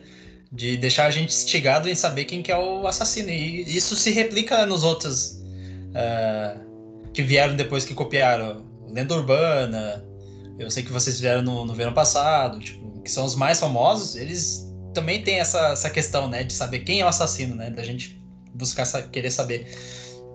[0.50, 3.28] De deixar a gente instigado em saber quem que é o assassino.
[3.28, 5.42] E isso se replica nos outros
[5.90, 6.73] uh,
[7.14, 8.66] que vieram depois que copiaram.
[8.90, 10.04] Lenda Urbana,
[10.58, 14.16] eu sei que vocês vieram no, no verão passado, tipo, que são os mais famosos,
[14.16, 17.82] eles também têm essa, essa questão, né, de saber quem é o assassino, né, da
[17.82, 18.22] gente
[18.54, 19.66] buscar querer saber.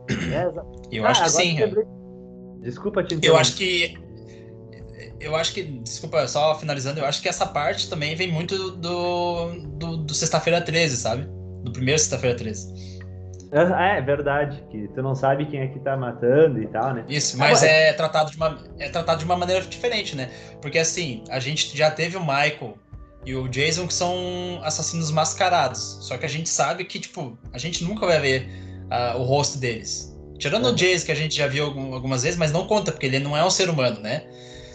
[0.10, 0.52] É,
[0.92, 1.56] eu ah, acho que sim.
[1.56, 1.86] Quebrei...
[2.62, 3.96] Desculpa te Eu acho que
[5.20, 9.52] eu acho que, desculpa, só finalizando, eu acho que essa parte também vem muito do,
[9.78, 11.28] do, do Sexta-feira 13, sabe?
[11.64, 12.99] Do primeiro Sexta-feira 13.
[13.52, 17.04] É, é verdade, que tu não sabe quem é que tá matando e tal, né?
[17.10, 17.72] Isso, mas Agora...
[17.72, 20.30] é, tratado de uma, é tratado de uma maneira diferente, né?
[20.62, 22.78] Porque assim, a gente já teve o Michael
[23.26, 25.98] e o Jason que são assassinos mascarados.
[26.02, 28.50] Só que a gente sabe que, tipo, a gente nunca vai ver
[28.92, 30.16] uh, o rosto deles.
[30.38, 30.72] Tirando uhum.
[30.72, 33.36] o Jason, que a gente já viu algumas vezes, mas não conta, porque ele não
[33.36, 34.24] é um ser humano, né?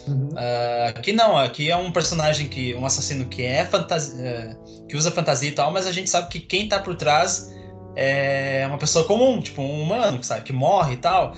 [0.08, 0.28] Uhum.
[0.32, 2.74] Uh, aqui não, aqui é um personagem que.
[2.74, 4.58] um assassino que é fantasia.
[4.60, 7.53] Uh, que usa fantasia e tal, mas a gente sabe que quem tá por trás
[7.96, 11.34] é uma pessoa comum, tipo, um humano, sabe, que morre e tal.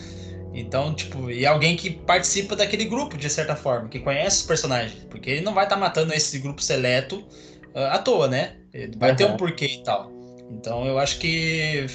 [0.53, 5.05] Então, tipo, e alguém que participa daquele grupo, de certa forma, que conhece os personagens.
[5.11, 7.19] Porque ele não vai estar tá matando esse grupo seleto
[7.75, 8.55] uh, à toa, né?
[8.97, 9.16] Vai uhum.
[9.16, 10.11] ter um porquê e tal.
[10.51, 11.87] Então eu acho que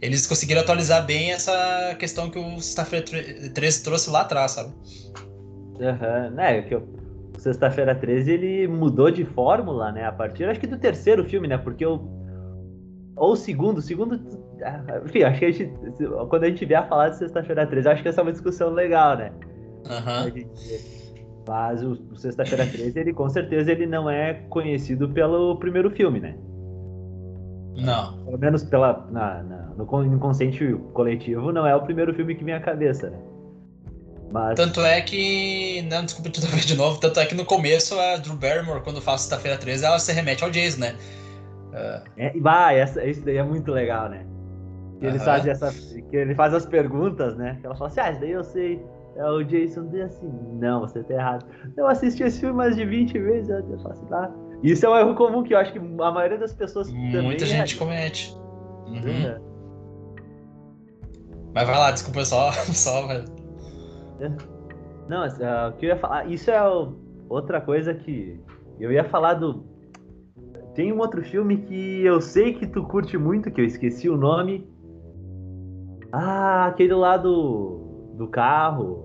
[0.00, 3.04] eles conseguiram atualizar bem essa questão que o Sexta-feira
[3.54, 4.72] 13 trouxe lá atrás, sabe?
[5.80, 6.30] Aham, uhum.
[6.30, 6.62] né?
[6.62, 6.88] Que o
[7.38, 10.06] Sexta-feira 13 ele mudou de fórmula, né?
[10.06, 11.58] A partir, acho que do terceiro filme, né?
[11.58, 12.23] Porque o.
[13.16, 14.20] Ou o segundo, o segundo.
[14.62, 15.72] Ah, enfim, acho que a gente.
[16.28, 18.70] Quando a gente vier a falar de Sexta-feira 13, acho que essa é uma discussão
[18.70, 19.32] legal, né?
[19.86, 20.48] Uhum.
[21.46, 26.20] Mas o, o Sexta-feira 13, ele com certeza ele não é conhecido pelo primeiro filme,
[26.20, 26.34] né?
[27.76, 28.18] Não.
[28.24, 32.54] Pelo menos pela, na, na, no inconsciente coletivo, não é o primeiro filme que vem
[32.54, 33.18] à cabeça, né?
[34.32, 34.56] Mas...
[34.56, 35.82] Tanto é que.
[35.82, 36.98] Não, desculpa te de novo.
[36.98, 40.42] Tanto é que no começo a Drew Barrymore, quando faz sexta-feira 13, ela se remete
[40.42, 40.96] ao Jason, né?
[41.74, 42.08] Uh...
[42.16, 44.24] É, vai, essa, isso daí é muito legal, né?
[45.00, 45.70] Que ele, faz essa,
[46.08, 47.58] que ele faz as perguntas, né?
[47.60, 48.82] Que ela fala assim, ah, isso daí eu sei.
[49.16, 50.28] É o Jason diz assim,
[50.60, 51.46] não, você tá errado.
[51.76, 54.30] Eu assisti esse filme mais de 20 vezes, eu faço assim, ah,
[54.62, 57.76] isso é um erro comum que eu acho que a maioria das pessoas Muita gente
[57.76, 57.78] é.
[57.78, 58.34] comete.
[58.86, 59.26] Uhum.
[59.26, 59.40] É.
[61.54, 63.12] Mas vai lá, desculpa só, só.
[63.12, 63.24] É.
[65.08, 66.60] Não, uh, o que eu ia falar, isso é
[67.28, 68.40] outra coisa que
[68.80, 69.64] eu ia falar do.
[70.74, 74.16] Tem um outro filme que eu sei que tu curte muito, que eu esqueci o
[74.16, 74.68] nome.
[76.12, 79.04] Ah, aquele lá do, do carro.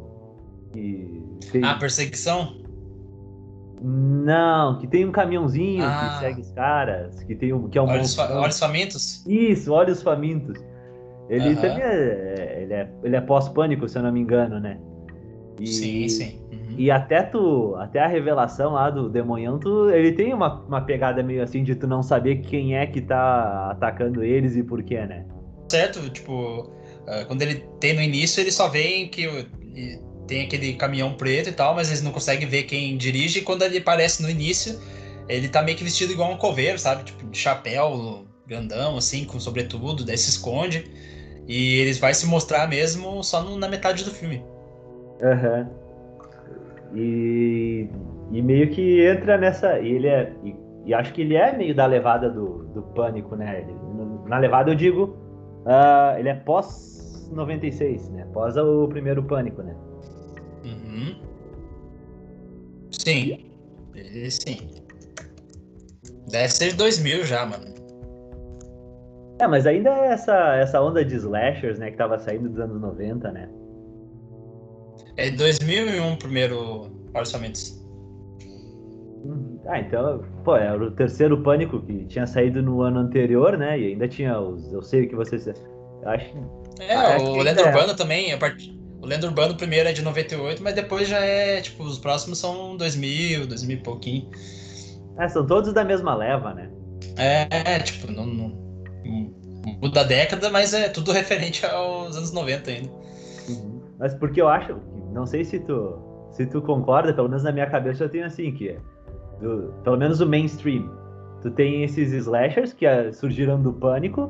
[0.73, 1.63] Que tem...
[1.63, 2.59] Ah, perseguição?
[3.81, 6.13] Não, que tem um caminhãozinho ah.
[6.13, 9.25] que segue os caras, que tem um que é um olhos, fa olhos famintos.
[9.25, 10.59] Isso, olhos famintos.
[11.29, 14.79] Ele também é, ele é, ele é pós-pânico, se eu não me engano, né?
[15.59, 16.41] E, sim, sim.
[16.79, 21.21] E até tu, até a revelação lá do Demonhão, tu, ele tem uma, uma pegada
[21.21, 25.05] meio assim de tu não saber quem é que tá atacando eles e por quê,
[25.05, 25.25] né?
[25.69, 26.71] Certo, tipo,
[27.05, 29.27] ah, quando ele tem no início, ele só vê que
[30.25, 33.39] tem aquele caminhão preto e tal, mas eles não conseguem ver quem dirige.
[33.39, 34.79] E quando ele aparece no início,
[35.27, 37.03] ele tá meio que vestido igual um coveiro, sabe?
[37.03, 40.89] Tipo, de chapéu grandão, assim, com sobretudo, daí se esconde.
[41.45, 44.41] E eles vai se mostrar mesmo só no, na metade do filme.
[45.21, 45.67] Aham.
[45.69, 45.78] Uhum.
[46.93, 47.89] E,
[48.31, 49.79] e meio que entra nessa.
[49.79, 50.33] E ele é.
[50.43, 53.61] E, e, acho que ele é meio da levada do, do pânico, né?
[53.61, 53.75] Ele,
[54.27, 55.15] na levada eu digo.
[55.65, 58.27] Uh, ele é pós 96, né?
[58.33, 59.75] Pós o primeiro pânico, né?
[60.63, 61.21] Uhum.
[62.91, 63.45] Sim.
[63.93, 64.69] Ele sim.
[66.31, 67.65] Deve ser 2000 já, mano.
[69.39, 72.79] É, mas ainda é essa, essa onda de slashers, né, que tava saindo dos anos
[72.81, 73.49] 90, né?
[75.17, 77.59] É 2001 o primeiro orçamento.
[79.23, 79.59] Uhum.
[79.67, 83.79] Ah, então, pô, era o terceiro Pânico que tinha saído no ano anterior, né?
[83.79, 84.71] E ainda tinha os.
[84.71, 85.47] Eu sei o que vocês.
[86.05, 86.33] Acho.
[86.79, 87.67] É, ah, o Lenda é.
[87.67, 88.79] Urbana também, part...
[89.01, 92.75] O Lenda Urbano primeiro é de 98, mas depois já é, tipo, os próximos são
[92.77, 94.29] 2000, 2000 e pouquinho.
[95.17, 96.69] É, são todos da mesma leva, né?
[97.17, 99.33] É, tipo, não, não, não
[99.81, 102.89] muda a década, mas é tudo referente aos anos 90 ainda.
[103.47, 103.81] Uhum.
[103.97, 104.79] Mas porque eu acho,
[105.13, 105.97] não sei se tu,
[106.31, 108.77] se tu concorda, pelo menos na minha cabeça eu tenho assim, que
[109.41, 110.89] do, pelo menos o mainstream.
[111.41, 114.29] Tu tem esses slashers que é, surgiram do pânico,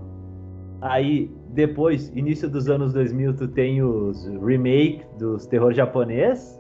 [0.82, 6.58] Aí, depois, início dos anos 2000, tu tem os remake dos terror japonês.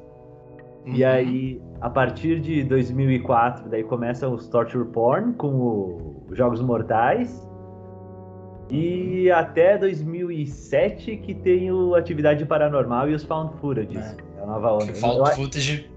[0.86, 0.94] Uhum.
[0.94, 7.49] E aí, a partir de 2004, daí começam os torture porn com os Jogos Mortais.
[8.70, 13.98] E até 2007 que tem o Atividade Paranormal e os Found Footage.
[13.98, 14.94] É, é a nova onda.
[14.94, 15.90] Found Footage...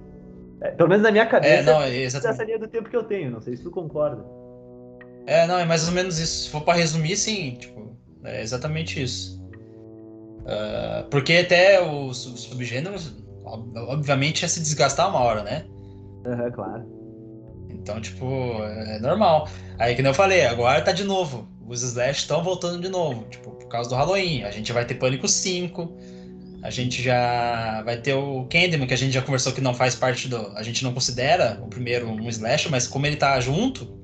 [0.63, 2.35] É, pelo menos na minha cabeça, é, não, é exatamente.
[2.35, 3.31] essa linha do tempo que eu tenho.
[3.31, 4.25] Não sei se tu concorda.
[5.27, 6.45] É, não, é mais ou menos isso.
[6.45, 7.57] Se for pra resumir, sim.
[7.59, 9.43] Tipo, é exatamente isso.
[10.43, 13.13] Uh, porque até os, os, subgêneros,
[13.45, 15.65] obviamente, ia se desgastar uma hora, né?
[16.27, 16.85] Uhum, claro.
[17.71, 18.27] Então, tipo,
[18.63, 19.49] é normal.
[19.79, 21.49] Aí, que nem eu falei, agora tá de novo.
[21.67, 23.25] Os Slash estão voltando de novo.
[23.31, 24.43] Tipo, por causa do Halloween.
[24.43, 25.97] A gente vai ter Pânico 5.
[26.63, 29.95] A gente já vai ter o Candyman, que a gente já conversou que não faz
[29.95, 30.37] parte do.
[30.57, 34.01] A gente não considera o primeiro um Slash, mas como ele tá junto,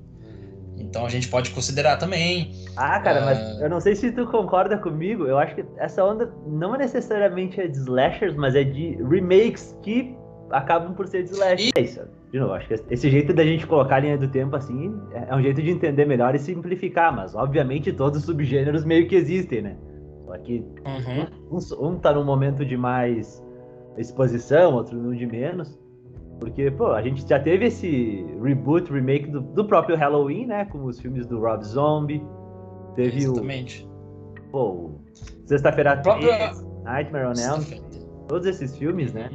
[0.76, 2.52] então a gente pode considerar também.
[2.76, 3.24] Ah, cara, uh...
[3.26, 5.26] mas ah, eu não sei se tu concorda comigo.
[5.26, 9.76] Eu acho que essa onda não é necessariamente é de slashers, mas é de remakes
[9.82, 10.16] que
[10.50, 11.70] acabam por ser de slashers.
[11.74, 11.78] E...
[11.78, 12.00] É isso.
[12.32, 15.34] De novo, acho que esse jeito da gente colocar a linha do tempo assim é
[15.34, 19.62] um jeito de entender melhor e simplificar, mas obviamente todos os subgêneros meio que existem,
[19.62, 19.76] né?
[20.26, 21.58] Só que uhum.
[21.58, 23.42] um, um tá num momento de mais
[23.96, 25.78] exposição, outro não de menos.
[26.38, 30.66] Porque, pô, a gente já teve esse reboot, remake do, do próprio Halloween, né?
[30.66, 32.22] Com os filmes do Rob Zombie.
[32.94, 33.88] Teve Exatamente.
[34.46, 34.50] o.
[34.50, 34.90] Pô,
[35.46, 36.28] Sexta-feira próprio...
[36.28, 37.62] 3, Nightmare on Elm.
[38.28, 39.30] Todos esses filmes, né?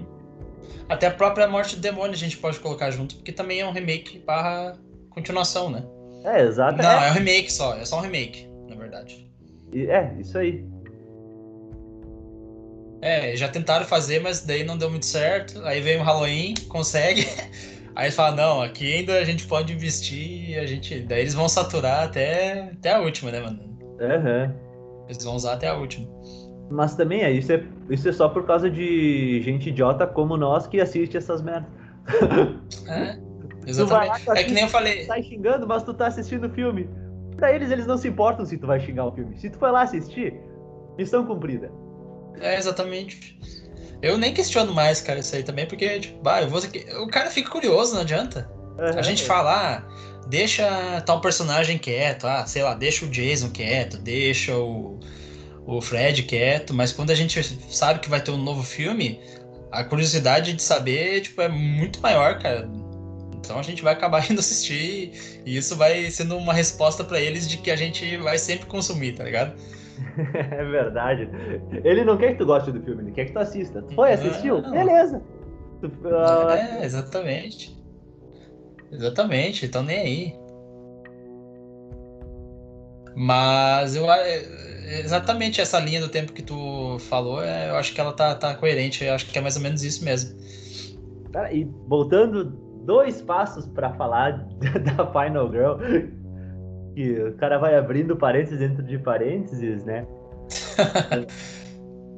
[0.89, 3.71] Até a própria Morte do Demônio a gente pode colocar junto, porque também é um
[3.71, 4.77] remake barra
[5.09, 5.83] continuação, né?
[6.23, 6.81] É, exato.
[6.81, 9.29] Não, é, é um remake só, é só um remake, na verdade.
[9.73, 10.65] É, isso aí.
[13.01, 15.61] É, já tentaram fazer, mas daí não deu muito certo.
[15.65, 17.27] Aí veio o Halloween, consegue.
[17.95, 21.01] Aí fala, não, aqui ainda a gente pode investir, a gente.
[21.01, 23.59] Daí eles vão saturar até, até a última, né, mano?
[23.99, 24.51] Uhum.
[25.07, 26.09] Eles vão usar até a última.
[26.69, 30.65] Mas também é isso, é, isso é só por causa de gente idiota como nós
[30.65, 31.69] que assiste essas merdas.
[32.87, 33.17] É,
[33.65, 34.27] exatamente.
[34.27, 35.05] Lá, é que nem eu falei.
[35.05, 36.89] Tá xingando, mas tu tá assistindo o filme.
[37.35, 39.37] Pra eles, eles não se importam se tu vai xingar o filme.
[39.37, 40.33] Se tu foi lá assistir,
[40.97, 41.71] missão cumprida.
[42.39, 43.39] É, exatamente.
[44.01, 46.59] Eu nem questiono mais, cara, isso aí também, porque, tipo, bah, eu vou...
[47.03, 48.49] o cara fica curioso, não adianta.
[48.77, 48.99] Uhum.
[48.99, 49.83] A gente fala, ah,
[50.27, 54.99] deixa tal personagem quieto, ah, sei lá, deixa o Jason quieto, deixa o,
[55.65, 57.41] o Fred quieto, mas quando a gente
[57.73, 59.19] sabe que vai ter um novo filme,
[59.71, 62.69] a curiosidade de saber, tipo, é muito maior, cara.
[63.33, 67.47] Então a gente vai acabar indo assistir e isso vai sendo uma resposta para eles
[67.47, 69.53] de que a gente vai sempre consumir, tá ligado?
[70.51, 71.29] é verdade.
[71.83, 73.81] Ele não quer que tu goste do filme, ele quer que tu assista.
[73.81, 74.61] Tu foi, assistiu?
[74.61, 74.71] Não.
[74.71, 75.21] Beleza.
[75.83, 76.49] Uh...
[76.51, 77.75] É, exatamente.
[78.91, 80.35] Exatamente, então nem aí.
[83.15, 84.09] Mas eu
[85.01, 88.55] exatamente essa linha do tempo que tu falou, é, eu acho que ela tá, tá
[88.55, 90.37] coerente, eu acho que é mais ou menos isso mesmo.
[91.51, 92.45] e voltando
[92.85, 95.77] dois passos para falar da Final Girl,
[96.93, 100.05] que o cara vai abrindo parênteses dentro de parênteses, né?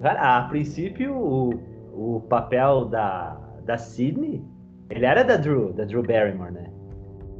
[0.01, 1.49] cara, a princípio, o,
[1.93, 4.43] o papel da, da Sydney,
[4.89, 6.69] ele era da Drew, da Drew Barrymore, né?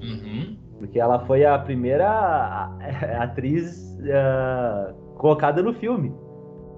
[0.01, 0.57] Uhum.
[0.79, 2.69] Porque ela foi a primeira
[3.19, 6.13] atriz uh, colocada no filme.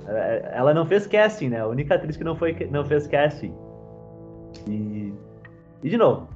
[0.08, 1.60] É, ela não fez casting, né?
[1.60, 3.54] A única atriz que não, foi, não fez casting.
[4.68, 5.14] E,
[5.84, 6.28] e de novo,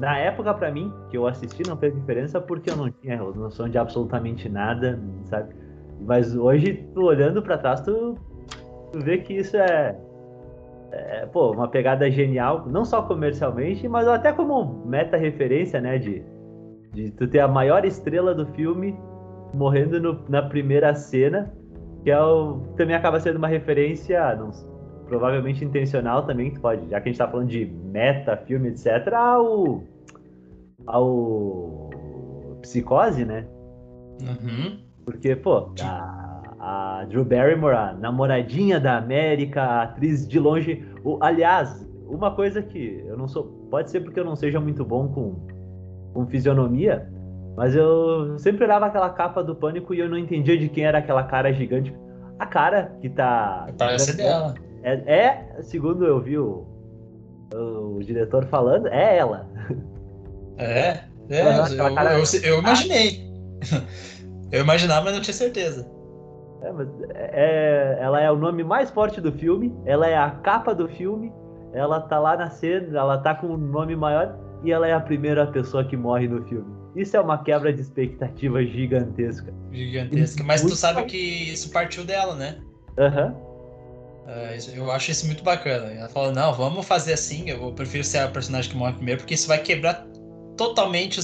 [0.00, 3.68] na época, para mim, que eu assisti, não fez diferença porque eu não tinha noção
[3.68, 5.54] de absolutamente nada, sabe?
[6.00, 8.14] Mas hoje, tu olhando para trás, tu,
[8.92, 9.96] tu vê que isso é,
[10.92, 15.98] é, pô, uma pegada genial, não só comercialmente, mas até como meta-referência, né?
[15.98, 16.22] De,
[16.92, 18.96] de tu ter a maior estrela do filme
[19.54, 21.52] morrendo no, na primeira cena,
[22.02, 24.50] que é o, também acaba sendo uma referência, não,
[25.06, 29.12] provavelmente intencional também, que pode, já que a gente tá falando de meta, filme, etc.,
[29.14, 29.82] ao,
[30.86, 31.90] ao
[32.62, 33.46] Psicose, né?
[34.22, 34.78] Uhum.
[35.04, 40.84] Porque, pô, a, a, Drew Barrymore, a namoradinha da América, a atriz de longe.
[41.02, 43.44] O, aliás, uma coisa que eu não sou.
[43.70, 45.36] Pode ser porque eu não seja muito bom com,
[46.12, 47.08] com fisionomia,
[47.58, 50.98] mas eu sempre olhava aquela capa do pânico e eu não entendia de quem era
[50.98, 51.92] aquela cara gigante.
[52.38, 53.66] A cara que tá.
[53.76, 54.54] Parece dela.
[54.84, 56.64] É, é, segundo eu vi o,
[57.52, 59.48] o, diretor falando, é ela.
[60.56, 62.16] É, é, eu, cara...
[62.16, 63.28] eu, eu, imaginei.
[64.52, 65.84] eu imaginava, mas não tinha certeza.
[66.62, 70.72] É, mas é, ela é o nome mais forte do filme, ela é a capa
[70.72, 71.32] do filme,
[71.72, 75.00] ela tá lá na cena, ela tá com um nome maior e ela é a
[75.00, 76.77] primeira pessoa que morre no filme.
[76.98, 79.54] Isso é uma quebra de expectativa gigantesca.
[79.72, 80.42] Gigantesca.
[80.42, 82.58] Mas tu sabe que isso partiu dela, né?
[82.98, 83.26] Aham.
[83.26, 83.48] Uhum.
[84.28, 85.92] Uh, eu acho isso muito bacana.
[85.92, 89.34] Ela falou, não, vamos fazer assim, eu prefiro ser a personagem que morre primeiro, porque
[89.34, 90.06] isso vai quebrar
[90.56, 91.22] totalmente o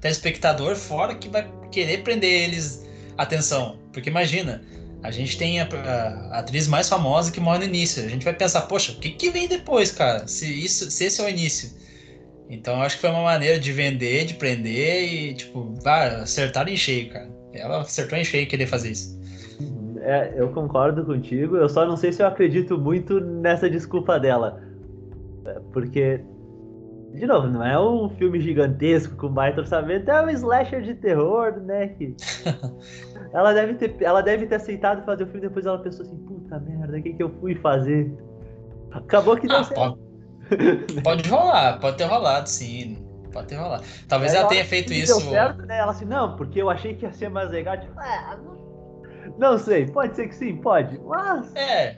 [0.00, 3.78] telespectador, fora que vai querer prender eles atenção.
[3.92, 4.62] Porque imagina,
[5.02, 8.04] a gente tem a, a, a, atriz mais famosa que morre no início.
[8.04, 10.26] A gente vai pensar, poxa, o que, que vem depois, cara?
[10.28, 11.70] Se, isso, se esse é o início.
[12.48, 17.10] Então acho que foi uma maneira de vender, de prender e, tipo, acertar em cheio,
[17.10, 17.28] cara.
[17.52, 19.16] Ela acertou em cheio querer fazer isso.
[20.00, 24.62] É, eu concordo contigo, eu só não sei se eu acredito muito nessa desculpa dela.
[25.44, 26.20] É, porque,
[27.12, 31.60] de novo, não é um filme gigantesco com baita orçamento, é um slasher de terror,
[31.60, 31.88] né?
[31.88, 32.14] Que...
[33.34, 36.60] ela, deve ter, ela deve ter aceitado fazer o filme, depois ela pensou assim, puta
[36.60, 38.12] merda, o que, que eu fui fazer?
[38.92, 40.05] Acabou que deu ah, certo.
[41.02, 43.04] Pode, rolar, pode ter rolado, sim.
[43.32, 43.84] Pode ter rolado.
[44.08, 45.18] Talvez é, ela tenha feito isso.
[45.20, 45.78] Deu certo, né?
[45.78, 47.78] Ela assim, não, porque eu achei que ia ser mais legal.
[47.78, 48.38] Tipo, ah,
[49.38, 51.54] não sei, pode ser que sim, pode, mas.
[51.54, 51.96] É.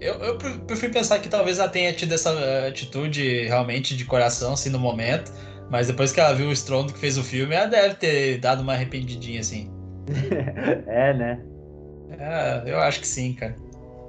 [0.00, 2.32] Eu, eu prefiro pensar que talvez ela tenha tido essa
[2.66, 5.30] atitude realmente de coração, assim, no momento.
[5.70, 8.62] Mas depois que ela viu o Strondo que fez o filme, ela deve ter dado
[8.62, 9.70] uma arrependidinha, assim.
[10.88, 11.40] é, né?
[12.18, 13.54] É, eu acho que sim, cara.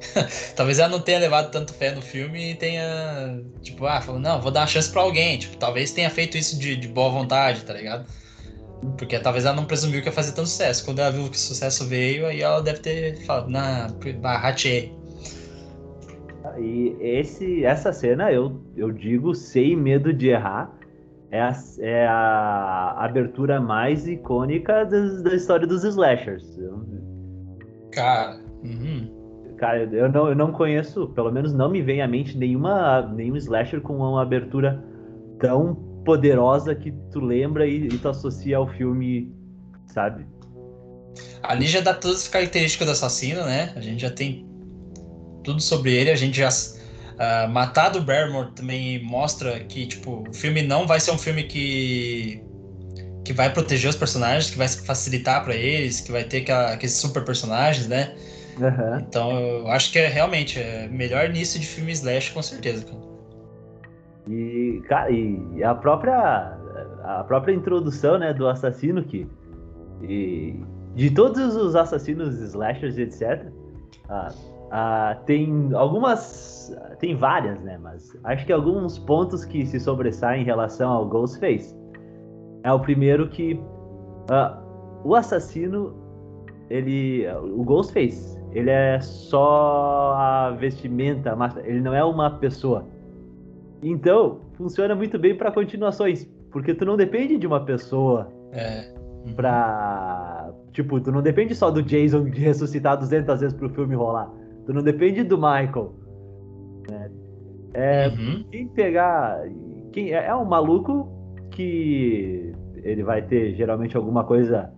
[0.56, 4.42] talvez ela não tenha levado tanto fé no filme e tenha, tipo, ah, falou, não,
[4.42, 5.38] vou dar uma chance pra alguém.
[5.38, 8.06] Tipo, talvez tenha feito isso de, de boa vontade, tá ligado?
[8.98, 10.84] Porque talvez ela não presumiu que ia fazer tanto sucesso.
[10.84, 13.88] Quando ela viu que o sucesso veio, aí ela deve ter falado, na,
[14.38, 14.92] ratei.
[16.60, 20.72] E esse, essa cena, eu, eu digo sem medo de errar,
[21.30, 26.44] é a, é a abertura mais icônica das, da história dos slashers.
[27.92, 29.21] Cara, uhum.
[29.62, 33.36] Cara, eu não, eu não conheço, pelo menos não me vem à mente nenhuma, nenhum
[33.38, 34.84] slasher com uma abertura
[35.40, 39.32] tão poderosa que tu lembra e, e tu associa ao filme,
[39.86, 40.26] sabe?
[41.44, 43.72] Ali já dá todas as características do assassino, né?
[43.76, 44.48] A gente já tem
[45.44, 46.50] tudo sobre ele, a gente já
[47.12, 51.44] Uh, Matar do Barrymore também mostra que, tipo, o filme não vai ser um filme
[51.44, 52.42] que
[53.24, 57.24] que vai proteger os personagens, que vai facilitar para eles, que vai ter aqueles super
[57.24, 58.16] personagens, né?
[58.62, 59.00] Uhum.
[59.00, 62.86] Então, eu acho que é realmente é melhor início de filme slash, com certeza.
[62.86, 63.12] Cara.
[64.30, 66.58] E, cara, e a própria
[67.04, 69.28] a própria introdução, né, do assassino que
[70.04, 70.60] e
[70.96, 73.48] de todos os assassinos slashers etc,
[74.10, 74.30] ah,
[74.72, 76.76] ah, tem algumas.
[77.00, 77.78] Tem várias, né?
[77.78, 81.76] Mas acho que alguns pontos que se sobressaem em relação ao Ghostface.
[82.64, 85.94] É o primeiro que uh, o assassino,
[86.70, 87.26] ele.
[87.56, 92.86] O Ghostface, ele é só a vestimenta, ele não é uma pessoa.
[93.82, 96.30] Então, funciona muito bem para continuações.
[96.52, 98.94] Porque tu não depende de uma pessoa é.
[99.26, 99.34] Uhum.
[99.34, 100.52] pra.
[100.74, 104.30] Tipo, tu não depende só do Jason de ressuscitar 200 vezes pro filme rolar.
[104.66, 105.94] Tu não depende do Michael.
[106.90, 107.12] Né?
[107.74, 108.44] É, uhum.
[108.52, 109.42] Quem pegar.
[109.92, 111.10] Quem, é, é um maluco
[111.52, 114.72] que ele vai ter geralmente alguma coisa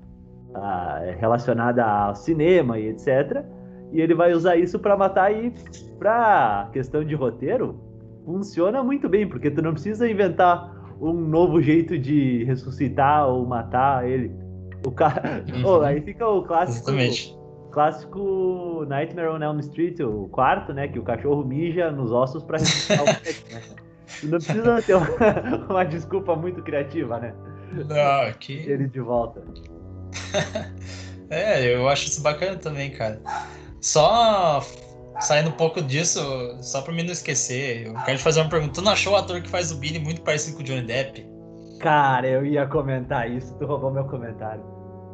[0.53, 3.43] ah, relacionada ao cinema e etc.
[3.93, 5.53] E ele vai usar isso para matar e
[5.99, 7.79] pra questão de roteiro,
[8.25, 14.09] funciona muito bem, porque tu não precisa inventar um novo jeito de ressuscitar ou matar
[14.09, 14.31] ele.
[14.85, 15.43] O cara.
[15.53, 15.63] Uhum.
[15.65, 16.91] Oh, aí fica o clássico.
[17.71, 20.87] Clássico Nightmare on Elm Street, o quarto, né?
[20.87, 23.61] Que o cachorro mija nos ossos pra ressuscitar o pet, né?
[24.23, 25.07] Não precisa ter uma,
[25.69, 27.33] uma, desculpa muito criativa, né?
[27.71, 28.53] Não, que...
[28.53, 29.43] Ele de volta.
[31.31, 33.19] é, eu acho isso bacana também, cara.
[33.83, 34.61] Só
[35.19, 36.21] saindo um pouco disso,
[36.61, 38.75] só pra mim não esquecer, eu quero te fazer uma pergunta.
[38.75, 41.27] Tu não achou o ator que faz o Billy muito parecido com o Johnny Depp?
[41.81, 44.63] Cara, eu ia comentar isso, tu roubou meu comentário.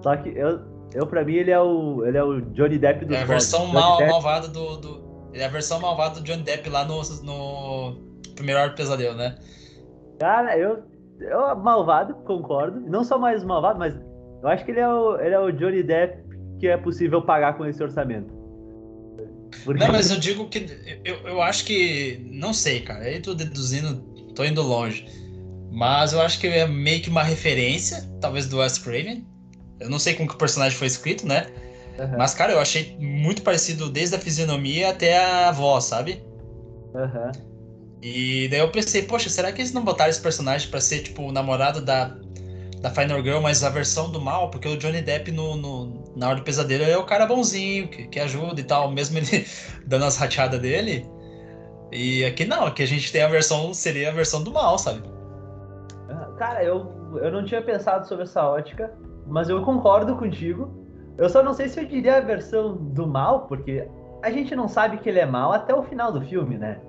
[0.03, 0.59] Só que eu,
[0.93, 3.65] eu, pra mim, ele é o, ele é o Johnny Depp do É a versão
[3.65, 4.11] mal, Depp...
[4.11, 5.29] malvada do, do.
[5.33, 9.35] É a versão malvada do Johnny Depp lá no, no primeiro Hora do Pesadelo, né?
[10.19, 10.83] Cara, eu,
[11.19, 12.79] eu malvado, concordo.
[12.81, 13.95] Não só mais malvado, mas
[14.43, 17.57] eu acho que ele é o, ele é o Johnny Depp que é possível pagar
[17.57, 18.38] com esse orçamento.
[19.63, 19.83] Porque...
[19.83, 20.99] Não, mas eu digo que.
[21.03, 22.19] Eu, eu acho que.
[22.29, 23.05] Não sei, cara.
[23.05, 23.95] Aí tô deduzindo,
[24.35, 25.05] tô indo longe.
[25.71, 29.25] Mas eu acho que é meio que uma referência, talvez, do Wes Craven.
[29.79, 31.47] Eu não sei como que o personagem foi escrito, né?
[31.97, 32.17] Uhum.
[32.17, 36.23] Mas, cara, eu achei muito parecido desde a fisionomia até a voz, sabe?
[36.93, 37.31] Uhum.
[38.01, 41.23] E daí eu pensei, poxa, será que eles não botaram esse personagem para ser, tipo,
[41.23, 42.15] o namorado da,
[42.81, 44.49] da Final Girl, mas a versão do mal?
[44.49, 48.07] Porque o Johnny Depp no, no na hora do pesadelo é o cara bonzinho, que,
[48.07, 49.45] que ajuda e tal, mesmo ele
[49.85, 51.05] dando as rateadas dele.
[51.91, 55.01] E aqui não, aqui a gente tem a versão, seria a versão do mal, sabe?
[56.37, 58.89] Cara, eu, eu não tinha pensado sobre essa ótica
[59.29, 60.69] mas eu concordo contigo.
[61.17, 63.87] Eu só não sei se eu diria a versão do mal, porque
[64.23, 66.79] a gente não sabe que ele é mal até o final do filme, né?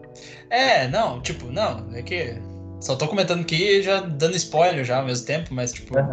[0.49, 2.41] É, não, tipo, não, é que.
[2.81, 5.99] Só tô comentando aqui já dando spoiler já ao mesmo tempo, mas tipo.
[5.99, 6.05] Uh,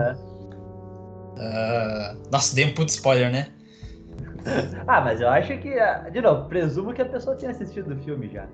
[2.31, 3.47] nossa, dei um puto spoiler, né?
[4.87, 5.69] ah, mas eu acho que.
[5.79, 8.47] Ah, de novo, presumo que a pessoa tenha assistido o filme já.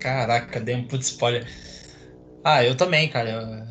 [0.00, 1.46] Caraca, dei um puto spoiler.
[2.42, 3.30] Ah, eu também, cara.
[3.30, 3.62] Eu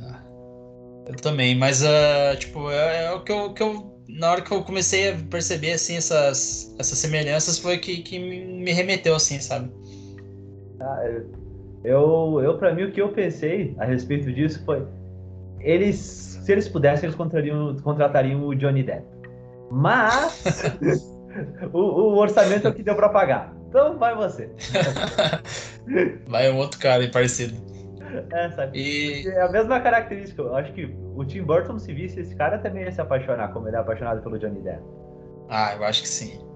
[1.11, 3.91] eu também, mas uh, tipo, é, é, o que eu, que eu.
[4.07, 8.71] Na hora que eu comecei a perceber assim, essas, essas semelhanças foi que, que me
[8.71, 9.71] remeteu, assim, sabe?
[10.79, 11.31] Ah, eu,
[11.83, 14.85] eu, pra mim, o que eu pensei a respeito disso foi.
[15.59, 19.05] Eles, se eles pudessem, eles contratariam, contratariam o Johnny Depp.
[19.71, 20.63] Mas
[21.73, 23.53] o, o, orçamento é o que deu pra pagar.
[23.69, 24.49] Então vai você.
[26.27, 27.55] vai um outro cara parecido.
[28.31, 28.77] É, sabe?
[28.77, 29.27] E...
[29.27, 30.41] É a mesma característica.
[30.41, 33.67] Eu acho que o Tim Burton, se visse esse cara, também ia se apaixonar, como
[33.67, 34.83] ele é apaixonado pelo Johnny Depp.
[35.49, 36.50] Ah, eu acho que sim.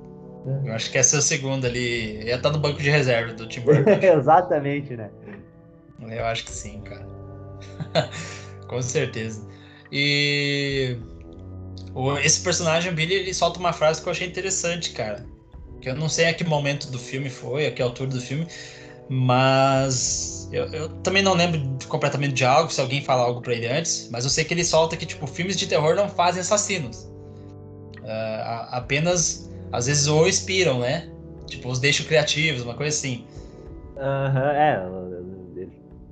[0.64, 2.24] Eu acho que essa é o segundo ali.
[2.24, 3.90] Ia estar no banco de reserva do Tim Burton.
[4.02, 5.10] Exatamente, né?
[6.00, 7.08] Eu acho que sim, cara.
[8.68, 9.42] Com certeza.
[9.92, 10.98] E
[12.24, 15.26] esse personagem, Billy, ele solta uma frase que eu achei interessante, cara.
[15.82, 18.48] que eu não sei a que momento do filme foi, a que altura do filme,
[19.10, 23.68] mas eu, eu, também não lembro completamente de algo, se alguém fala algo pra ele
[23.68, 27.10] antes, mas eu sei que ele solta que, tipo, filmes de terror não fazem assassinos.
[28.00, 31.10] Uh, apenas, às vezes, ou inspiram, né?
[31.48, 33.26] Tipo, os deixam criativos, uma coisa assim.
[33.98, 35.06] Aham, uhum, é.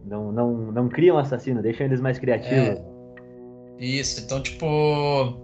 [0.05, 2.78] Não, não, não criam assassino, deixam eles mais criativos.
[2.78, 3.84] É.
[3.84, 5.41] Isso, então, tipo.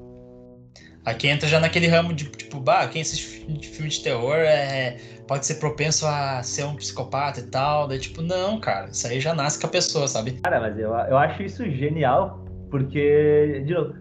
[1.06, 4.98] Aqui entra já naquele ramo de, tipo, bah, quem assiste filme de terror é,
[5.28, 7.88] pode ser propenso a ser um psicopata e tal.
[7.88, 10.34] Daí, tipo, não, cara, isso aí já nasce com a pessoa, sabe?
[10.44, 13.96] Cara, mas eu, eu acho isso genial, porque, de novo,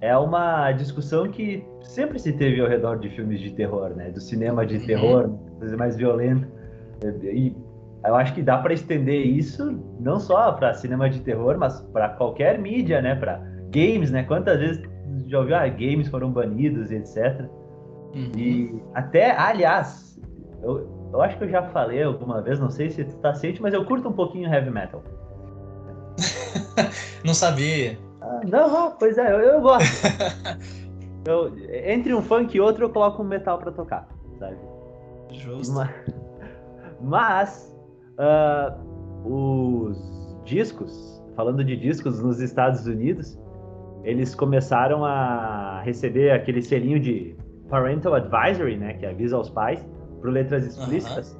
[0.00, 4.10] é uma discussão que sempre se teve ao redor de filmes de terror, né?
[4.10, 4.86] Do cinema de uhum.
[4.86, 6.48] terror, coisa mais violenta.
[7.22, 7.54] E
[8.04, 12.10] eu acho que dá para estender isso não só para cinema de terror, mas para
[12.10, 13.14] qualquer mídia, né?
[13.16, 14.22] Para games, né?
[14.22, 14.82] Quantas vezes
[15.26, 17.44] já ouviu, ah, games foram banidos e etc.
[18.14, 18.32] Uhum.
[18.36, 20.18] E até, aliás,
[20.62, 23.60] eu, eu acho que eu já falei alguma vez, não sei se tu tá ciente,
[23.60, 25.02] mas eu curto um pouquinho heavy metal.
[27.24, 27.98] não sabia.
[28.20, 30.06] Ah, não, pois é, eu, eu gosto.
[31.26, 31.52] eu,
[31.86, 34.08] entre um funk e outro, eu coloco um metal para tocar,
[34.38, 34.56] sabe?
[35.30, 35.74] Justo.
[35.74, 35.90] Mas,
[37.00, 37.76] mas
[38.18, 43.38] uh, os discos, falando de discos nos Estados Unidos,
[44.02, 47.36] eles começaram a receber aquele selinho de
[47.68, 49.86] Parental Advisory, né, que avisa aos pais,
[50.20, 51.38] por letras explícitas,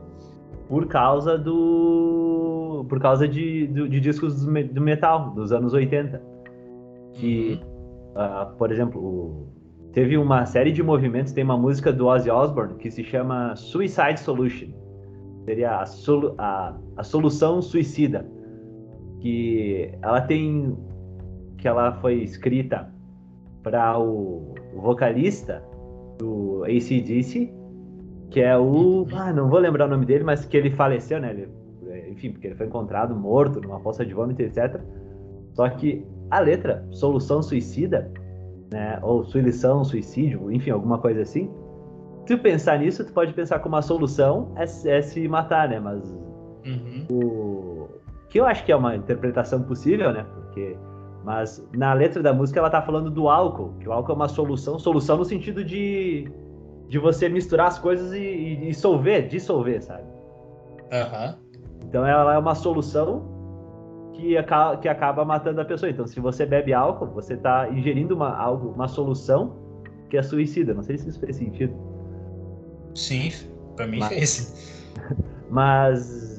[0.68, 6.22] por causa do por causa de, do, de discos do metal dos anos 80.
[7.12, 8.50] Que, uhum.
[8.52, 9.48] uh, por exemplo,
[9.92, 14.20] teve uma série de movimentos, tem uma música do Ozzy Osbourne que se chama Suicide
[14.20, 14.68] Solution.
[15.44, 18.26] Seria a, solu a, a solução suicida.
[19.20, 20.76] Que ela tem
[21.58, 22.90] que ela foi escrita
[23.62, 25.62] para o, vocalista
[26.18, 27.52] do ACDC,
[28.30, 29.06] que é o.
[29.12, 31.30] Ah, não vou lembrar o nome dele, mas que ele faleceu, né?
[31.30, 31.48] Ele,
[32.10, 34.80] enfim, porque ele foi encontrado morto numa poça de vômito, etc.
[35.52, 38.10] Só que a letra, solução suicida,
[38.70, 38.98] né?
[39.02, 41.50] Ou solução, suicídio, enfim, alguma coisa assim.
[42.26, 45.80] Se tu pensar nisso, tu pode pensar como a solução é, é se matar, né?
[45.80, 46.08] Mas
[46.64, 47.06] uhum.
[47.10, 47.88] o
[48.28, 50.24] que eu acho que é uma interpretação possível, né?
[50.34, 50.76] Porque
[51.24, 54.28] mas na letra da música ela tá falando do álcool, que o álcool é uma
[54.28, 56.30] solução, solução no sentido de,
[56.88, 60.04] de você misturar as coisas e, e dissolver, dissolver, sabe?
[60.92, 61.34] Uhum.
[61.84, 63.39] Então ela é uma solução
[64.20, 65.90] que acaba, que acaba matando a pessoa.
[65.90, 69.56] Então se você bebe álcool, você tá ingerindo uma, algo, uma solução
[70.08, 70.74] que é suicida.
[70.74, 71.74] Não sei se isso fez sentido.
[72.94, 73.30] Sim,
[73.76, 74.08] pra mim Mas...
[74.08, 74.86] fez.
[75.50, 76.30] Mas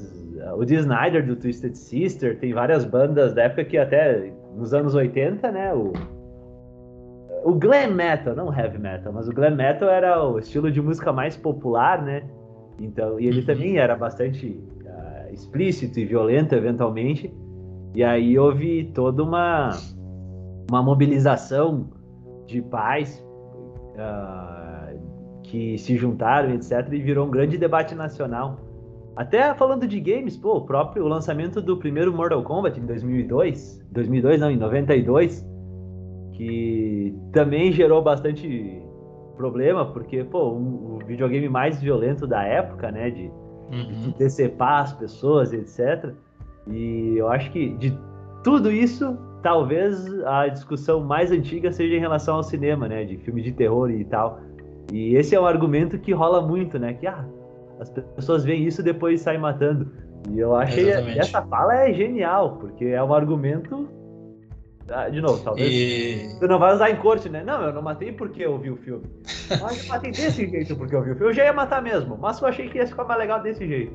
[0.56, 4.96] o Dee Snyder do Twisted Sister tem várias bandas da época que até nos anos
[4.96, 5.94] 80, né, o,
[7.44, 11.12] o glam metal, não heavy metal, mas o glam metal era o estilo de música
[11.12, 12.24] mais popular, né?
[12.80, 13.46] Então, e ele uhum.
[13.46, 17.34] também era bastante uh, explícito e violento eventualmente.
[17.94, 19.72] E aí houve toda uma
[20.70, 21.90] uma mobilização
[22.48, 23.22] de pais
[23.96, 28.58] uh, que se juntaram, etc, e virou um grande debate nacional.
[29.16, 34.40] Até falando de games, pô, o próprio lançamento do primeiro Mortal Kombat em 2002, 2002
[34.40, 35.46] não, em 92,
[36.32, 38.82] que também gerou bastante
[39.36, 43.30] problema, porque, pô, o, videogame mais violento da época, né, de,
[43.72, 43.92] uhum.
[44.04, 46.14] de decepar as pessoas, etc.
[46.68, 47.98] E eu acho que de
[48.44, 53.42] tudo isso, talvez a discussão mais antiga seja em relação ao cinema, né, de filme
[53.42, 54.40] de terror e tal.
[54.92, 57.26] E esse é um argumento que rola muito, né, que, ah,
[57.80, 59.88] as pessoas veem isso e depois saem matando.
[60.30, 61.20] E eu achei Exatamente.
[61.20, 63.90] essa fala é genial, porque é um argumento.
[64.90, 65.72] Ah, de novo, talvez.
[65.72, 66.40] E...
[66.40, 67.44] Tu não vai usar em corte, né?
[67.44, 69.04] Não, eu não matei porque eu vi o filme.
[69.62, 71.32] Mas eu matei desse jeito porque eu vi o filme.
[71.32, 73.94] Eu já ia matar mesmo, mas eu achei que ia ficar mais legal desse jeito.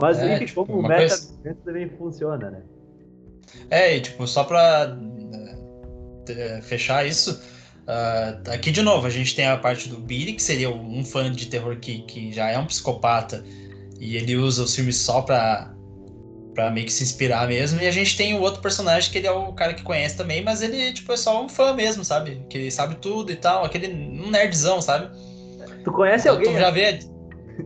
[0.00, 1.56] Mas é, enfim, tipo, como o meta coisa...
[1.64, 2.62] também funciona, né?
[3.70, 7.40] É, e tipo, só pra uh, fechar isso,
[7.88, 11.32] Uh, aqui, de novo, a gente tem a parte do Billy, que seria um fã
[11.32, 13.42] de terror que, que já é um psicopata
[13.98, 15.74] e ele usa os filmes só pra,
[16.54, 17.80] pra meio que se inspirar mesmo.
[17.80, 20.44] E a gente tem o outro personagem que ele é o cara que conhece também,
[20.44, 22.44] mas ele tipo, é só um fã mesmo, sabe?
[22.50, 25.08] Que ele sabe tudo e tal, aquele um nerdzão, sabe?
[25.82, 26.52] Tu conhece então, alguém?
[26.52, 26.98] Tu já vê.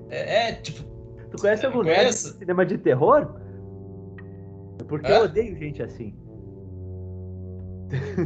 [0.08, 0.91] É, é tipo.
[1.32, 3.26] Tu conhece algum nerd de cinema de terror?
[4.86, 5.18] Porque é?
[5.18, 6.14] eu odeio gente assim.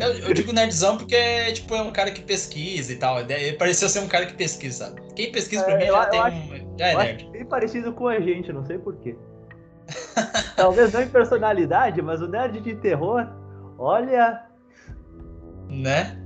[0.01, 3.21] Eu, eu, digo nerdzão porque tipo, é um cara que pesquisa e tal.
[3.21, 5.01] Ele pareceu ser um cara que pesquisa, sabe?
[5.15, 6.79] Quem pesquisa pra é, mim já eu tem acho, um.
[6.79, 7.31] Já é nerd.
[7.31, 9.17] bem parecido com a gente, não sei porquê.
[10.57, 13.27] Talvez não em personalidade, mas o nerd de terror,
[13.79, 14.45] olha.
[15.69, 16.23] Né?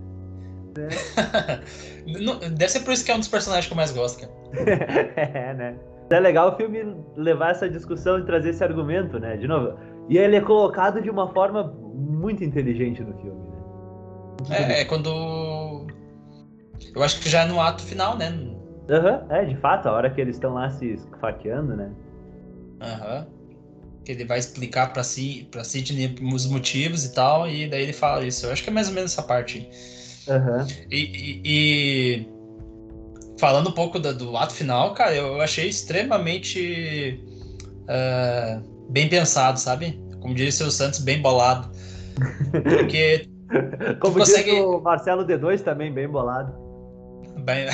[2.06, 2.48] É.
[2.48, 4.32] Deve ser por isso que é um dos personagens que eu mais gosto, cara.
[5.16, 5.76] é, né?
[6.10, 9.36] É legal o filme levar essa discussão e trazer esse argumento, né?
[9.36, 9.78] De novo.
[10.08, 13.40] E ele é colocado de uma forma muito inteligente no filme,
[14.48, 14.76] né?
[14.76, 15.86] É, é quando.
[16.94, 18.26] Eu acho que já é no ato final, né?
[18.88, 21.92] Aham, uhum, é, de fato, a hora que eles estão lá se esfaqueando, né?
[22.80, 23.18] Aham.
[23.20, 23.40] Uhum.
[24.04, 27.92] Que ele vai explicar pra, si, pra Sidney os motivos e tal, e daí ele
[27.92, 28.46] fala isso.
[28.46, 29.68] Eu acho que é mais ou menos essa parte.
[30.28, 30.62] Aham.
[30.62, 30.66] Uhum.
[30.90, 32.39] E, e, e,
[33.40, 37.18] falando um pouco do, do, ato final, cara, eu achei extremamente
[37.84, 39.98] uh, bem pensado, sabe?
[40.20, 41.70] Como disse o Santos, bem bolado.
[42.52, 43.26] Porque.
[43.98, 44.50] Como consegue...
[44.50, 46.54] disse o Marcelo D2 também, bem bolado.
[47.42, 47.66] Bem.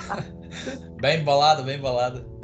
[1.02, 2.24] bem bolado, bem bolado.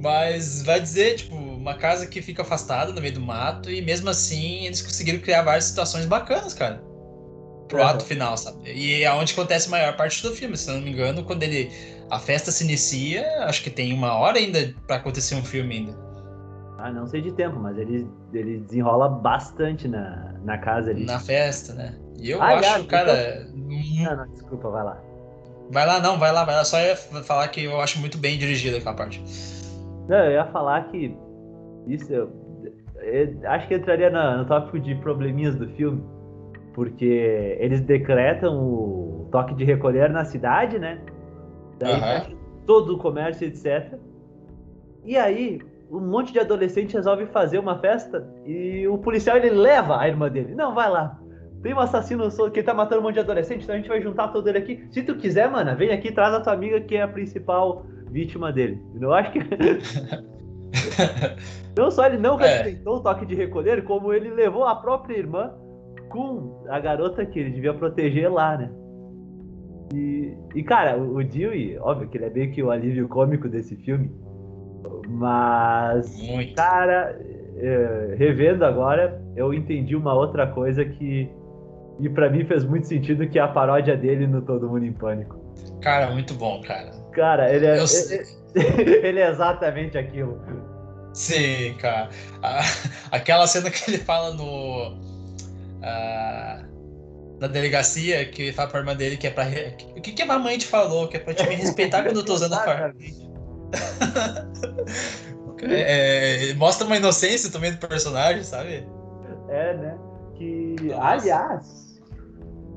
[0.00, 4.08] Mas vai dizer, tipo, uma casa que fica afastada no meio do mato e mesmo
[4.08, 6.80] assim eles conseguiram criar várias situações bacanas, cara.
[7.74, 7.88] Pro uhum.
[7.88, 8.72] ato final, sabe?
[8.72, 11.70] E é onde acontece a maior parte do filme, se não me engano, quando ele
[12.10, 16.04] a festa se inicia, acho que tem uma hora ainda para acontecer um filme ainda.
[16.78, 21.04] Ah, não sei de tempo, mas ele, ele desenrola bastante na, na casa ali.
[21.04, 21.98] Na festa, né?
[22.20, 23.46] E eu ah, acho, cara.
[23.48, 24.04] Então...
[24.04, 25.00] Não, não, desculpa, vai lá.
[25.70, 26.64] Vai lá, não, vai lá, vai lá.
[26.64, 29.22] Só ia falar que eu acho muito bem dirigido aquela parte.
[30.08, 31.16] Não, eu ia falar que
[31.88, 32.30] isso eu,
[33.00, 36.02] eu acho que entraria no, no tópico de probleminhas do filme,
[36.74, 40.98] porque eles decretam o toque de recolher na cidade, né?
[41.78, 42.36] Daí uhum.
[42.66, 43.94] todo o comércio, etc.
[45.04, 45.60] E aí,
[45.90, 50.28] um monte de adolescente resolve fazer uma festa e o policial ele leva a irmã
[50.28, 50.54] dele.
[50.54, 51.18] Não, vai lá.
[51.62, 54.28] Tem um assassino que tá matando um monte de adolescente, então a gente vai juntar
[54.28, 54.86] todo ele aqui.
[54.90, 58.52] Se tu quiser, mano, vem aqui, traz a tua amiga que é a principal vítima
[58.52, 58.82] dele.
[59.00, 59.38] Eu acho que.
[61.76, 62.98] não só ele não respeitou é.
[62.98, 65.54] o toque de recolher, como ele levou a própria irmã
[66.14, 68.70] com a garota que ele devia proteger lá, né?
[69.92, 73.48] E, e cara, o, o Dewey, óbvio que ele é meio que o alívio cômico
[73.48, 74.10] desse filme,
[75.08, 76.54] mas, Muito.
[76.54, 77.18] cara,
[77.56, 81.28] é, revendo agora, eu entendi uma outra coisa que,
[81.98, 84.92] e para mim fez muito sentido, que é a paródia dele no Todo Mundo em
[84.92, 85.36] Pânico.
[85.82, 86.92] Cara, muito bom, cara.
[87.12, 90.40] Cara, ele é, ele, ele é exatamente aquilo.
[91.12, 92.08] Sim, cara.
[93.10, 95.13] aquela cena que ele fala no.
[97.40, 99.44] Na delegacia, que fala pra irmã dele que é pra.
[99.96, 101.08] O que, que a mamãe te falou?
[101.08, 102.94] Que é pra te me respeitar quando eu tô usando a farda.
[105.62, 108.86] é, é, mostra uma inocência também do personagem, sabe?
[109.48, 109.98] É, né?
[110.36, 111.02] Que, Nossa.
[111.02, 112.00] aliás,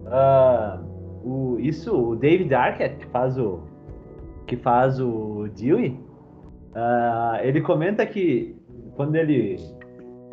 [0.05, 0.83] uh,
[1.23, 3.63] o, isso, o David Arquette, que faz o,
[4.47, 5.99] que faz o Dewey,
[6.71, 8.55] uh, ele comenta que
[8.95, 9.57] quando ele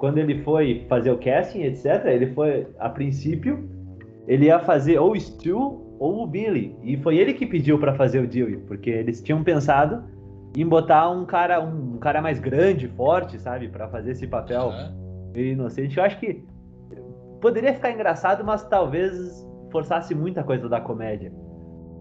[0.05, 3.67] quando ele foi fazer o casting, etc., ele foi, a princípio,
[4.29, 6.77] ele ia fazer ou o Stu ou o Billy.
[6.83, 10.05] E foi ele que pediu para fazer o Dewey, porque eles tinham pensado
[10.55, 15.33] em botar um cara, um, cara mais grande, forte, sabe, para fazer esse papel uhum.
[15.35, 15.97] meio inocente.
[15.97, 16.45] Eu acho que
[17.41, 21.33] poderia ficar engraçado, mas talvez forçasse muita coisa da comédia.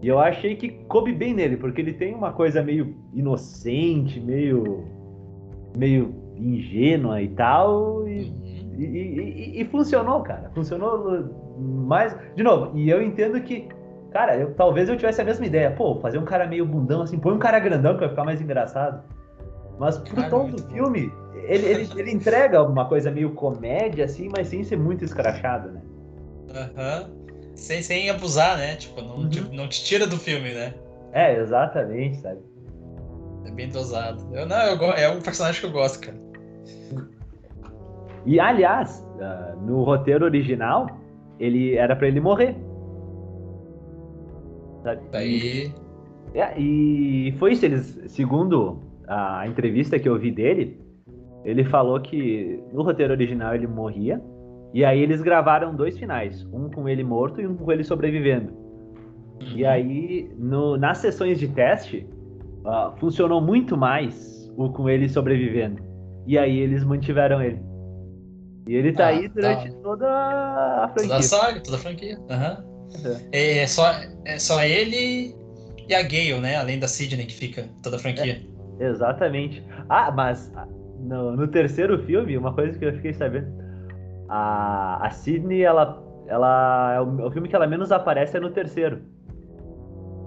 [0.02, 4.84] E eu achei que coube bem nele, porque ele tem uma coisa meio inocente, meio.
[5.74, 8.06] meio ingênua e tal.
[8.08, 8.74] E, uhum.
[8.78, 10.50] e, e, e funcionou, cara.
[10.54, 11.28] Funcionou
[11.58, 12.16] mais.
[12.34, 13.68] De novo, e eu entendo que.
[14.12, 15.72] Cara, eu, talvez eu tivesse a mesma ideia.
[15.72, 18.40] Pô, fazer um cara meio bundão assim, põe um cara grandão que vai ficar mais
[18.40, 19.02] engraçado.
[19.78, 21.12] Mas pro cara, tom do filme,
[21.48, 25.82] ele, ele, ele entrega uma coisa meio comédia, assim, mas sem ser muito escrachado, né?
[26.54, 27.08] Aham.
[27.08, 27.24] Uhum
[27.54, 28.76] sem, sem abusar, né?
[28.76, 29.28] Tipo, não, uhum.
[29.28, 30.74] te, não te tira do filme, né?
[31.12, 32.40] É, exatamente, sabe?
[33.46, 34.26] É bem dosado.
[34.34, 36.18] Eu, não, eu, é um personagem que eu gosto, cara.
[38.26, 40.86] E aliás, uh, no roteiro original,
[41.38, 42.56] ele era para ele morrer.
[44.82, 45.02] Sabe?
[45.10, 45.72] Daí.
[46.34, 50.80] E, é, e foi isso, eles, segundo a entrevista que eu vi dele,
[51.44, 54.20] ele falou que no roteiro original ele morria
[54.72, 58.52] e aí eles gravaram dois finais, um com ele morto e um com ele sobrevivendo.
[59.54, 59.70] E uhum.
[59.70, 62.06] aí, no, nas sessões de teste,
[62.64, 65.82] uh, funcionou muito mais o com ele sobrevivendo.
[66.26, 67.60] E aí eles mantiveram ele.
[68.66, 69.78] E ele tá ah, aí durante tá.
[69.82, 71.08] toda a franquia.
[71.08, 72.18] Toda a saga, toda a franquia.
[72.18, 72.74] Uhum.
[72.94, 73.28] Uhum.
[73.32, 73.92] É, só,
[74.24, 75.34] é só ele
[75.88, 76.56] e a Gale, né?
[76.56, 78.40] Além da Sidney que fica toda a franquia.
[78.80, 79.62] É, exatamente.
[79.88, 80.50] Ah, mas
[81.00, 83.64] no, no terceiro filme, uma coisa que eu fiquei sabendo
[84.28, 88.40] a, a Sidney, ela, ela é o, é o, filme que ela menos aparece é
[88.40, 89.02] no terceiro.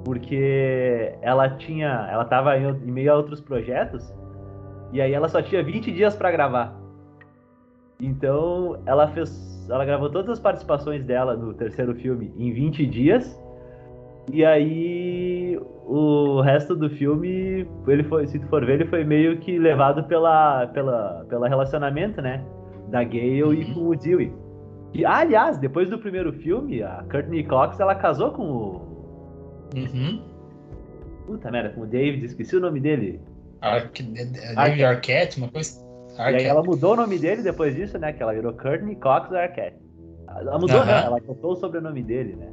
[0.05, 2.07] Porque ela tinha.
[2.09, 4.13] Ela tava em, em meio a outros projetos.
[4.91, 6.75] E aí ela só tinha 20 dias para gravar.
[7.99, 9.67] Então ela fez.
[9.69, 13.37] Ela gravou todas as participações dela no terceiro filme em 20 dias.
[14.31, 19.39] E aí o resto do filme, ele foi, se tu for ver, ele foi meio
[19.39, 22.43] que levado pela, pela, pela relacionamento, né?
[22.89, 23.53] Da Gale uhum.
[23.53, 24.33] e com o Dewey.
[24.93, 28.81] E, aliás, depois do primeiro filme, a Courtney Cox, ela casou com o...
[29.75, 30.21] Uhum.
[31.25, 33.21] Puta merda, com o David, esqueci o nome dele.
[33.61, 35.85] Ar David Arquette, uma coisa...
[36.17, 36.45] Arquette.
[36.45, 38.11] E ela mudou o nome dele depois disso, né?
[38.11, 39.77] Que ela virou Courtney Cox Arquette.
[40.27, 40.85] Ela mudou, uhum.
[40.85, 41.03] né?
[41.05, 42.49] Ela contou o sobrenome dele, né?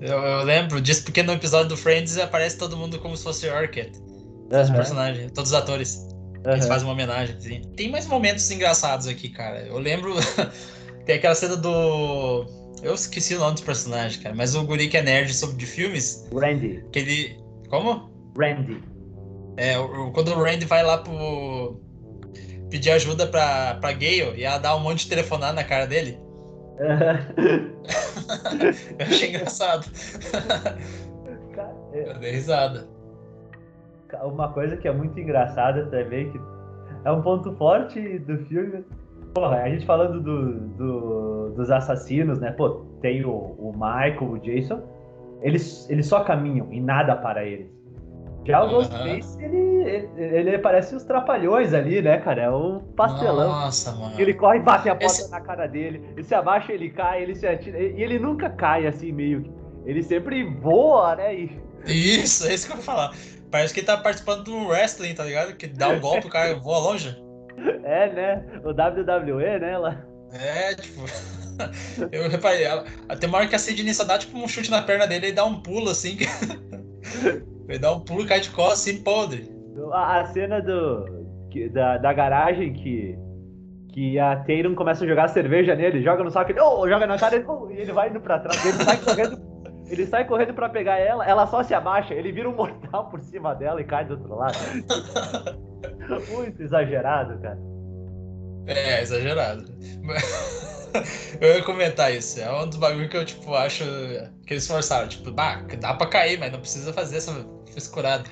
[0.00, 3.48] Eu, eu, lembro disso porque no episódio do Friends aparece todo mundo como se fosse
[3.48, 3.98] Arquette.
[3.98, 4.62] Uhum.
[4.62, 6.08] Os personagens, todos os atores.
[6.44, 6.52] Uhum.
[6.52, 7.36] Eles fazem uma homenagem.
[7.36, 7.62] Assim.
[7.76, 9.62] Tem mais momentos engraçados aqui, cara.
[9.62, 10.14] Eu lembro.
[11.04, 12.46] tem aquela cena do.
[12.82, 14.34] Eu esqueci o nome dos personagens, cara.
[14.34, 16.26] Mas o guri que é nerd sobre de filmes.
[16.32, 16.84] Randy.
[16.92, 17.40] Que ele.
[17.68, 18.10] Como?
[18.36, 18.82] Randy.
[19.60, 19.74] É,
[20.14, 21.78] quando o Randy vai lá pro.
[22.70, 26.18] pedir ajuda pra, pra Gale e ela dá um monte de telefonar na cara dele.
[28.98, 29.84] eu achei engraçado.
[31.92, 32.88] eu dei risada.
[34.22, 36.40] Uma coisa que é muito engraçada também, que
[37.04, 38.82] é um ponto forte do filme.
[39.34, 42.50] Porra, a gente falando do, do, dos assassinos, né?
[42.52, 44.80] Pô, tem o, o Michael, o Jason.
[45.42, 47.79] Eles, eles só caminham e nada para eles.
[48.46, 49.58] Já o Ghostface, ele,
[50.16, 52.42] ele, ele, parece os trapalhões ali, né, cara?
[52.44, 53.48] É um pastelão.
[53.48, 54.18] Nossa, mano.
[54.18, 55.30] Ele corre e bate a porta Esse...
[55.30, 56.02] na cara dele.
[56.12, 57.78] Ele se abaixa, ele cai, ele se atira.
[57.78, 59.50] E ele nunca cai assim, meio que.
[59.84, 61.34] Ele sempre voa, né?
[61.34, 61.60] E...
[61.86, 63.12] Isso, é isso que eu vou falar.
[63.50, 65.54] Parece que ele tá participando do wrestling, tá ligado?
[65.56, 67.16] Que dá um golpe, o cara voa longe.
[67.84, 68.44] É, né?
[68.64, 69.76] O WWE, né?
[69.76, 70.02] Lá.
[70.32, 71.02] É, tipo.
[72.10, 72.64] Eu reparei,
[73.18, 75.32] tem uma hora que a Sidney só dá tipo um chute na perna dele e
[75.32, 76.16] dá um pulo assim.
[77.70, 79.48] Ele dá um pulo e cai de costas assim, podre.
[79.92, 81.04] A, a cena do,
[81.50, 83.18] que, da, da garagem que,
[83.92, 87.18] que a Tatum começa a jogar cerveja nele, joga no saco, ele oh, joga na
[87.18, 89.38] cara oh, e ele vai indo pra trás, ele sai correndo,
[89.88, 93.20] ele sai correndo pra pegar ela, ela só se abaixa, ele vira um mortal por
[93.20, 94.56] cima dela e cai do outro lado.
[96.32, 97.58] Muito exagerado, cara.
[98.66, 99.64] É, exagerado.
[101.40, 102.40] eu ia comentar isso.
[102.40, 103.84] É um dos bagulhos que eu, tipo, acho
[104.46, 105.08] que eles forçaram.
[105.08, 107.32] Tipo, bah, dá pra cair, mas não precisa fazer essa
[107.80, 108.28] frescurado.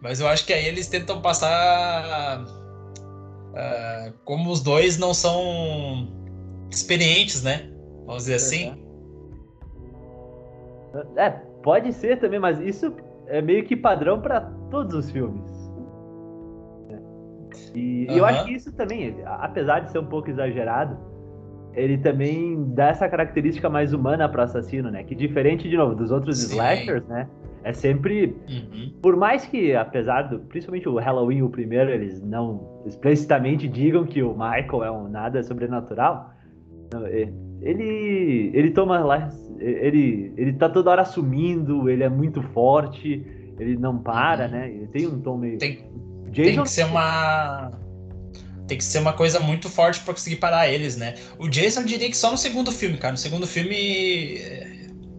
[0.00, 2.44] Mas eu acho que aí eles tentam passar.
[2.44, 6.08] Uh, como os dois não são
[6.70, 7.70] experientes, né?
[8.04, 8.84] Vamos dizer assim.
[11.16, 11.30] É,
[11.62, 12.94] pode ser também, mas isso
[13.26, 14.40] é meio que padrão para
[14.70, 15.56] todos os filmes.
[17.74, 18.16] E, uhum.
[18.16, 20.96] eu acho que isso também, apesar de ser um pouco exagerado,
[21.74, 25.02] ele também dá essa característica mais humana para o assassino, né?
[25.02, 26.52] Que diferente, de novo, dos outros Sim.
[26.52, 27.28] slashers, né?
[27.66, 28.36] É sempre.
[28.48, 28.92] Uhum.
[29.02, 30.38] Por mais que, apesar do.
[30.38, 35.42] Principalmente o Halloween, o primeiro, eles não explicitamente digam que o Michael é um nada
[35.42, 36.32] sobrenatural.
[37.60, 38.52] Ele.
[38.54, 39.28] Ele toma lá.
[39.58, 43.26] Ele, ele tá toda hora sumindo, ele é muito forte,
[43.58, 44.50] ele não para, uhum.
[44.52, 44.70] né?
[44.70, 45.58] Ele tem um tom meio.
[45.58, 45.90] Tem,
[46.30, 46.54] Jason...
[46.54, 47.72] tem que ser uma.
[48.68, 51.14] Tem que ser uma coisa muito forte para conseguir parar eles, né?
[51.36, 53.12] O Jason eu diria que só no segundo filme, cara.
[53.12, 54.38] No segundo filme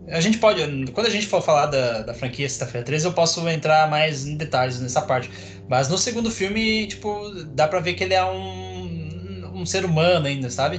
[0.09, 3.47] a gente pode, quando a gente for falar da, da franquia Sexta-feira 13, eu posso
[3.49, 5.29] entrar mais em detalhes nessa parte.
[5.67, 10.27] Mas no segundo filme, tipo, dá pra ver que ele é um, um ser humano
[10.27, 10.77] ainda, sabe?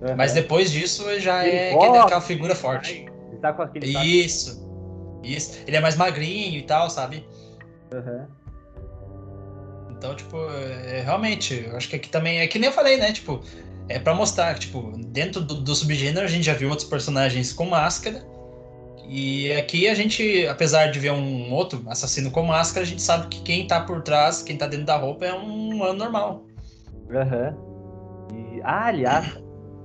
[0.00, 0.16] Uhum.
[0.16, 3.06] Mas depois disso já ele é aquele, aquela figura forte.
[3.30, 4.64] Ele tá com aquele Isso.
[5.22, 5.60] Isso.
[5.66, 7.24] Ele é mais magrinho e tal, sabe?
[7.92, 8.26] Uhum.
[9.96, 12.40] Então, tipo, é, realmente, eu acho que aqui também.
[12.40, 13.12] É que nem eu falei, né?
[13.12, 13.40] Tipo,
[13.88, 17.66] é para mostrar, tipo, dentro do, do subgênero a gente já viu outros personagens com
[17.66, 18.33] máscara
[19.08, 23.28] e aqui a gente, apesar de ver um outro assassino com máscara, a gente sabe
[23.28, 26.44] que quem tá por trás, quem tá dentro da roupa é um humano normal.
[27.10, 27.54] Aham.
[28.30, 28.56] Uhum.
[28.56, 29.42] E, ah, aliás,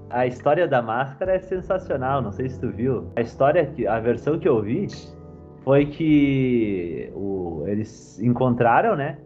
[0.09, 3.11] a história da máscara é sensacional, não sei se tu viu.
[3.15, 4.87] A história, que, a versão que eu vi
[5.63, 9.19] foi que o, eles encontraram, né,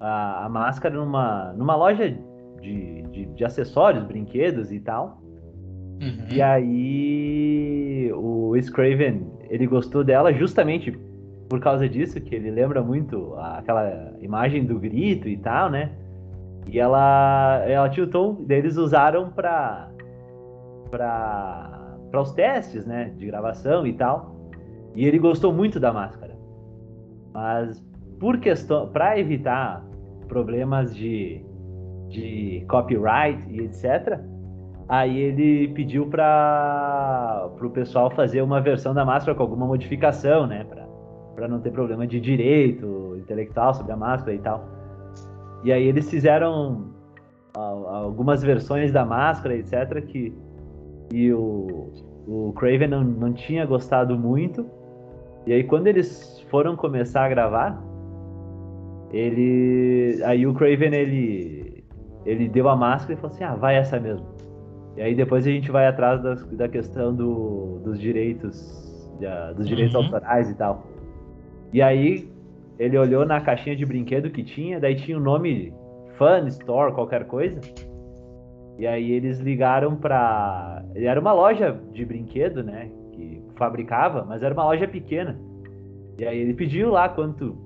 [0.00, 2.16] a, a máscara numa, numa loja
[2.60, 5.20] de, de, de acessórios, brinquedos e tal.
[6.02, 6.26] Uhum.
[6.30, 10.90] E aí o Scraven, ele gostou dela justamente
[11.48, 15.92] por causa disso, que ele lembra muito aquela imagem do grito e tal, né?
[16.66, 19.88] E ela, ela o tom, eles usaram para
[20.90, 21.72] para
[22.10, 24.34] para os testes, né, de gravação e tal.
[24.94, 26.36] E ele gostou muito da máscara.
[27.32, 27.84] Mas
[28.18, 29.84] por questão, para evitar
[30.28, 31.44] problemas de
[32.08, 34.18] de copyright e etc,
[34.88, 40.64] Aí ele pediu para o pessoal fazer uma versão da máscara com alguma modificação, né?
[41.34, 44.64] Para não ter problema de direito intelectual sobre a máscara e tal.
[45.64, 46.86] E aí eles fizeram
[47.54, 50.00] algumas versões da máscara, etc.
[50.06, 50.32] Que
[51.12, 51.90] e o,
[52.26, 54.66] o Craven não, não tinha gostado muito.
[55.46, 57.82] E aí quando eles foram começar a gravar,
[59.12, 60.20] ele.
[60.24, 61.84] Aí o Craven ele.
[62.24, 64.35] Ele deu a máscara e falou assim, ah, vai essa mesmo.
[64.96, 68.56] E aí depois a gente vai atrás das, da questão do, dos direitos.
[69.56, 70.02] dos direitos uhum.
[70.04, 70.86] autorais e tal.
[71.72, 72.28] E aí
[72.78, 75.72] ele olhou na caixinha de brinquedo que tinha, daí tinha o nome
[76.16, 77.60] Fun Store, qualquer coisa.
[78.78, 80.84] E aí eles ligaram pra.
[80.94, 82.90] Era uma loja de brinquedo, né?
[83.12, 85.38] Que fabricava, mas era uma loja pequena.
[86.18, 87.56] E aí ele pediu lá quanto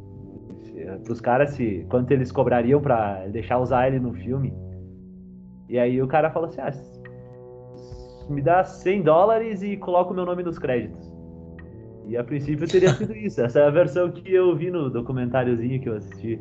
[1.04, 4.52] pros caras se quanto eles cobrariam para deixar usar ele no filme.
[5.68, 6.72] E aí o cara falou assim: ah,
[8.30, 11.10] me dá 100 dólares e coloca o meu nome nos créditos.
[12.06, 13.40] E a princípio teria sido isso.
[13.40, 16.40] Essa é a versão que eu vi no documentáriozinho que eu assisti.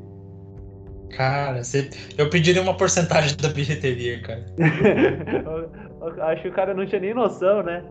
[1.15, 1.89] Cara, você...
[2.17, 4.45] eu pediria uma porcentagem da bilheteria, cara.
[6.31, 7.83] acho que o cara não tinha nem noção, né?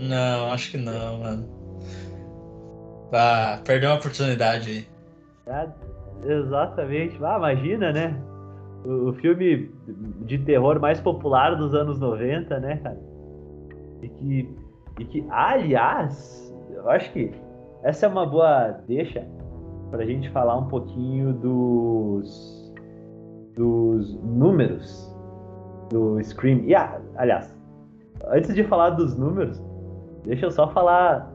[0.00, 1.48] Não, acho que não, mano.
[3.12, 4.86] Ah, perdeu uma oportunidade aí.
[5.46, 7.16] É, exatamente.
[7.22, 8.16] Ah, imagina, né?
[8.84, 9.70] O, o, filme
[10.26, 12.98] de terror mais popular dos anos 90, né, cara?
[14.02, 14.56] E que,
[15.00, 17.32] e que aliás, eu acho que
[17.82, 19.26] essa é uma boa deixa
[19.90, 22.74] pra gente falar um pouquinho dos,
[23.54, 25.14] dos números
[25.90, 26.58] do Scream.
[26.64, 27.56] E, ah, aliás,
[28.28, 29.62] antes de falar dos números,
[30.24, 31.32] deixa eu só falar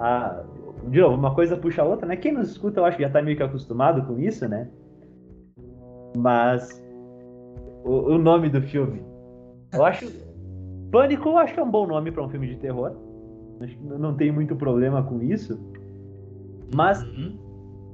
[0.00, 0.42] a,
[0.88, 2.16] de novo, uma coisa puxa a outra, né?
[2.16, 4.68] Quem nos escuta, eu acho que já tá meio que acostumado com isso, né?
[6.16, 6.82] Mas
[7.84, 9.02] o, o nome do filme.
[9.72, 10.06] Eu acho.
[10.94, 12.92] Pânico eu acho que é um bom nome para um filme de terror.
[13.60, 15.58] Acho que não tem muito problema com isso.
[16.72, 17.36] Mas uhum.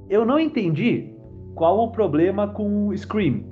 [0.07, 1.11] eu não entendi
[1.55, 3.45] qual o problema com Scream,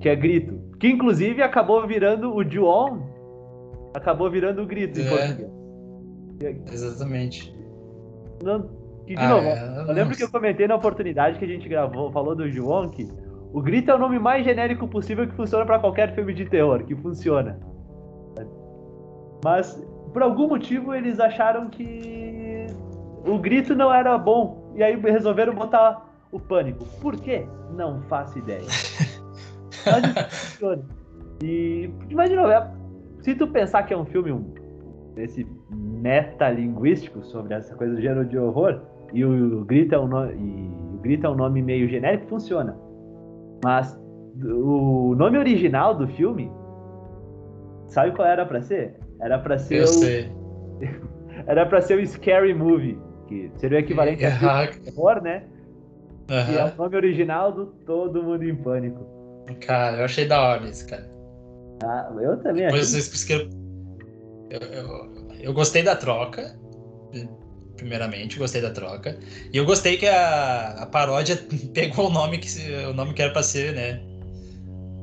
[0.00, 0.60] que é grito.
[0.78, 3.00] Que inclusive acabou virando o Juon,
[3.94, 5.02] acabou virando o grito é.
[5.02, 5.50] em português.
[6.70, 7.54] Exatamente.
[8.44, 8.68] Não,
[9.06, 11.66] que, de ah, novo, é, eu lembro que eu comentei na oportunidade que a gente
[11.66, 13.08] gravou, falou do João que
[13.50, 16.84] o grito é o nome mais genérico possível que funciona para qualquer filme de terror,
[16.84, 17.58] que funciona.
[19.44, 19.82] Mas,
[20.12, 22.66] por algum motivo, eles acharam que
[23.26, 24.72] o grito não era bom.
[24.74, 26.84] E aí resolveram botar o pânico.
[27.00, 27.46] Por quê?
[27.74, 28.66] Não faço ideia.
[29.86, 30.82] Mas funciona.
[31.42, 32.70] E, de novo, é,
[33.22, 34.52] se tu pensar que é um filme um,
[35.16, 38.80] esse metalinguístico sobre essa coisa do gênero de horror,
[39.12, 42.76] e o Grita é um nome, e o Grita é um nome meio genérico, funciona.
[43.64, 43.98] Mas
[44.42, 46.50] o nome original do filme,
[47.88, 48.99] sabe qual era para ser?
[49.20, 50.32] Era para ser Eu o sei.
[51.46, 52.98] era para ser o Scary Movie,
[53.28, 55.44] que seria o equivalente a terror, né?
[56.30, 56.46] Uhum.
[56.46, 59.06] Que é o nome original do Todo Mundo em Pânico.
[59.66, 61.10] Cara, eu achei da hora isso, cara.
[61.82, 63.00] Ah, eu também Depois achei.
[63.00, 63.30] Vocês
[64.50, 66.54] eu, eu, eu gostei da troca
[67.80, 69.18] primeiramente, gostei da troca.
[69.52, 71.36] E eu gostei que a, a paródia
[71.72, 72.48] pegou o nome que
[72.84, 74.00] o nome que era para ser, né?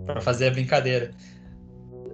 [0.06, 1.12] Para fazer a brincadeira.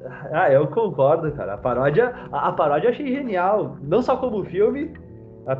[0.32, 1.54] Ah, eu concordo, cara.
[1.54, 4.91] A paródia, a, a paródia eu achei genial, não só como filme,
[5.47, 5.58] a,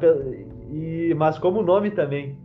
[0.72, 2.38] e, mas como nome também.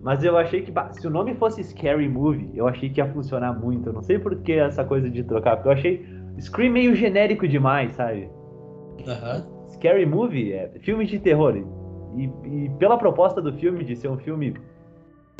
[0.00, 3.52] Mas eu achei que se o nome fosse Scary Movie, eu achei que ia funcionar
[3.52, 3.88] muito.
[3.88, 6.06] Eu não sei por que essa coisa de trocar, porque eu achei
[6.40, 8.28] Scream meio genérico demais, sabe?
[9.06, 9.68] Uhum.
[9.68, 11.56] Scary Movie é filme de terror.
[12.16, 14.54] E, e, pela proposta do filme de ser um filme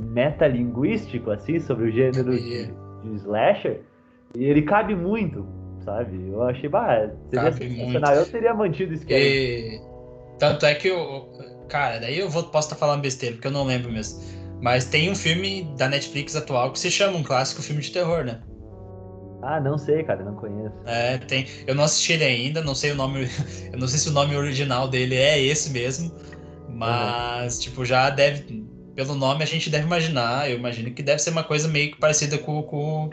[0.02, 3.80] metalinguístico, assim, sobre o gênero de, de slasher,
[4.34, 5.46] ele cabe muito,
[5.84, 6.28] sabe?
[6.28, 8.14] Eu achei, bah, seria sensacional.
[8.14, 9.04] Eu teria mantido isso.
[9.08, 9.80] E...
[10.38, 11.28] Tanto é que eu.
[11.68, 14.20] Cara, daí eu vou, posso estar falando besteira, porque eu não lembro mesmo.
[14.60, 18.24] Mas tem um filme da Netflix atual que se chama um clássico filme de terror,
[18.24, 18.40] né?
[19.42, 20.74] Ah, não sei, cara, não conheço.
[20.86, 21.46] É, tem.
[21.66, 23.28] Eu não assisti ele ainda, não sei o nome.
[23.72, 26.12] Eu não sei se o nome original dele é esse mesmo.
[26.68, 27.60] Mas, uhum.
[27.62, 28.64] tipo, já deve.
[28.94, 30.48] Pelo nome a gente deve imaginar.
[30.48, 33.10] Eu imagino que deve ser uma coisa meio que parecida com, com,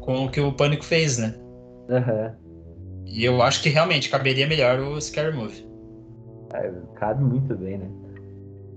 [0.00, 1.34] com o que o Pânico fez, né?
[1.88, 2.42] Uhum.
[3.06, 5.66] E eu acho que realmente caberia melhor o Scary Movie.
[6.54, 7.90] É, cabe muito bem, né?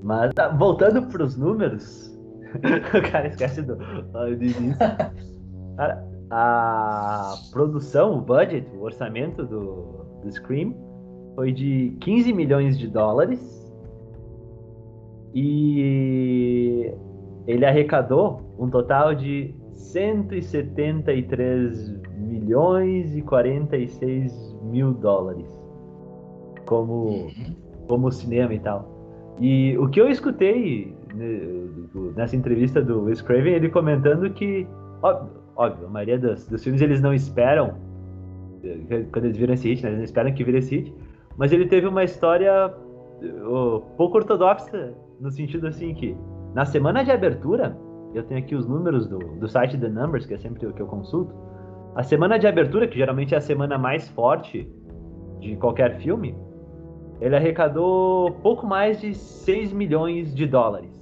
[0.02, 2.16] Mas tá, voltando pros números.
[2.56, 4.78] o cara esquece do, do início.
[5.78, 10.74] Cara, a produção, o budget, o orçamento do, do Scream
[11.36, 13.40] foi de 15 milhões de dólares
[15.34, 16.94] e
[17.46, 22.00] ele arrecadou um total de 173
[22.40, 25.48] milhões e 46 mil dólares
[26.66, 27.56] como, uhum.
[27.88, 29.36] como cinema e tal.
[29.40, 31.40] E o que eu escutei né,
[32.16, 34.68] nessa entrevista do Wes Craven, ele comentando que,
[35.02, 37.76] óbvio, óbvio a maioria dos, dos, filmes eles não esperam,
[39.12, 40.94] quando eles viram esse hit, né, eles não esperam que vire esse hit,
[41.38, 42.74] mas ele teve uma história
[43.22, 46.16] uh, pouco ortodoxa no sentido assim que
[46.54, 47.78] na semana de abertura,
[48.14, 50.82] eu tenho aqui os números do, do site The Numbers, que é sempre o que
[50.82, 51.36] eu consulto.
[51.96, 54.70] A semana de abertura, que geralmente é a semana mais forte
[55.40, 56.36] de qualquer filme,
[57.22, 60.94] ele arrecadou pouco mais de 6 milhões de dólares.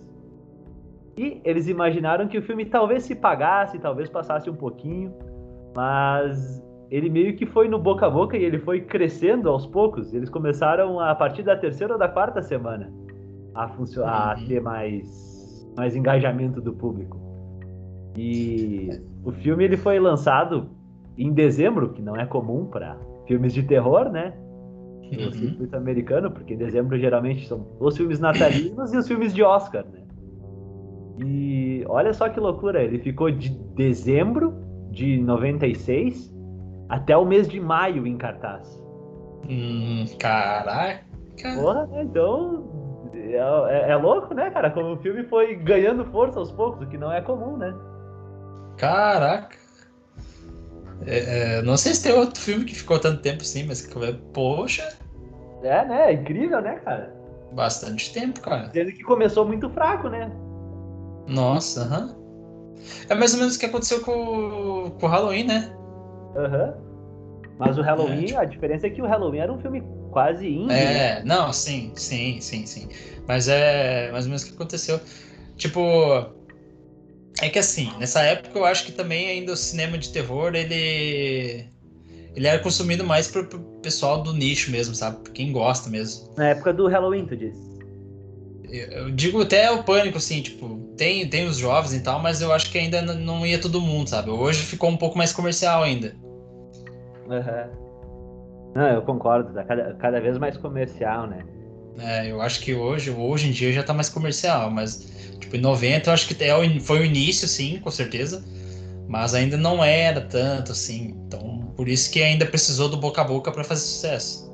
[1.17, 5.11] E eles imaginaram que o filme talvez se pagasse, talvez passasse um pouquinho,
[5.75, 10.13] mas ele meio que foi no boca a boca e ele foi crescendo aos poucos.
[10.13, 12.93] Eles começaram a partir da terceira ou da quarta semana
[13.55, 14.45] a, a uhum.
[14.47, 17.19] ter mais, mais engajamento do público.
[18.15, 18.89] E
[19.23, 20.69] o filme ele foi lançado
[21.17, 22.97] em dezembro, que não é comum para
[23.27, 24.33] filmes de terror, né?
[25.11, 25.31] No uhum.
[25.31, 29.85] circuito americano, porque em dezembro geralmente são os filmes natalinos e os filmes de Oscar,
[29.85, 30.01] né?
[31.23, 34.55] E olha só que loucura, ele ficou de dezembro
[34.89, 36.33] de 96
[36.89, 38.81] até o mês de maio em cartaz.
[39.47, 41.03] Hum, caraca!
[41.55, 42.03] Porra, né?
[42.03, 42.63] então
[43.13, 44.71] é, é, é, louco, né, cara?
[44.71, 47.73] Como o filme foi ganhando força aos poucos, o que não é comum, né?
[48.77, 49.62] Caraca!
[51.05, 53.87] É, é, não sei se tem outro filme que ficou tanto tempo assim, mas
[54.33, 54.87] poxa.
[55.61, 56.11] É, né?
[56.11, 57.13] É incrível, né, cara?
[57.53, 58.69] Bastante tempo, cara.
[58.71, 60.31] Sendo que começou muito fraco, né?
[61.27, 62.05] Nossa, aham.
[62.05, 62.23] Uh -huh.
[63.09, 65.73] É mais ou menos o que aconteceu com, com o Halloween, né?
[66.35, 66.73] Aham.
[66.77, 66.93] Uhum.
[67.57, 68.39] Mas o Halloween, é, tipo...
[68.39, 70.73] a diferença é que o Halloween era um filme quase indie.
[70.73, 71.21] É, né?
[71.23, 72.89] não, sim, sim, sim, sim.
[73.27, 74.99] Mas é mais ou menos o que aconteceu.
[75.55, 76.33] Tipo,
[77.43, 81.65] é que assim, nessa época eu acho que também ainda o cinema de terror, ele
[82.35, 85.17] ele era consumido mais pro, pro pessoal do nicho mesmo, sabe?
[85.17, 86.33] Por quem gosta mesmo.
[86.35, 87.61] Na época do Halloween, tu disse?
[88.69, 92.51] Eu digo até o pânico, assim, tipo, tem, tem os jovens e tal, mas eu
[92.51, 94.31] acho que ainda não ia todo mundo, sabe?
[94.31, 96.15] Hoje ficou um pouco mais comercial ainda.
[97.27, 98.73] Uhum.
[98.73, 101.45] Não, eu concordo, tá cada, cada vez mais comercial, né?
[101.99, 105.61] É, eu acho que hoje, hoje em dia já tá mais comercial, mas tipo, em
[105.61, 108.43] 90 eu acho que é, foi o início, sim, com certeza.
[109.07, 111.13] Mas ainda não era tanto assim.
[111.27, 114.51] Então, por isso que ainda precisou do boca a boca para fazer sucesso.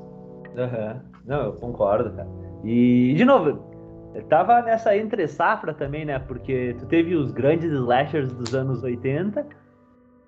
[0.56, 1.00] Uhum.
[1.24, 2.28] Não, eu concordo, cara.
[2.64, 3.58] E, de novo,
[4.28, 6.18] tava nessa entre safra também, né?
[6.18, 9.46] Porque tu teve os grandes slashers dos anos 80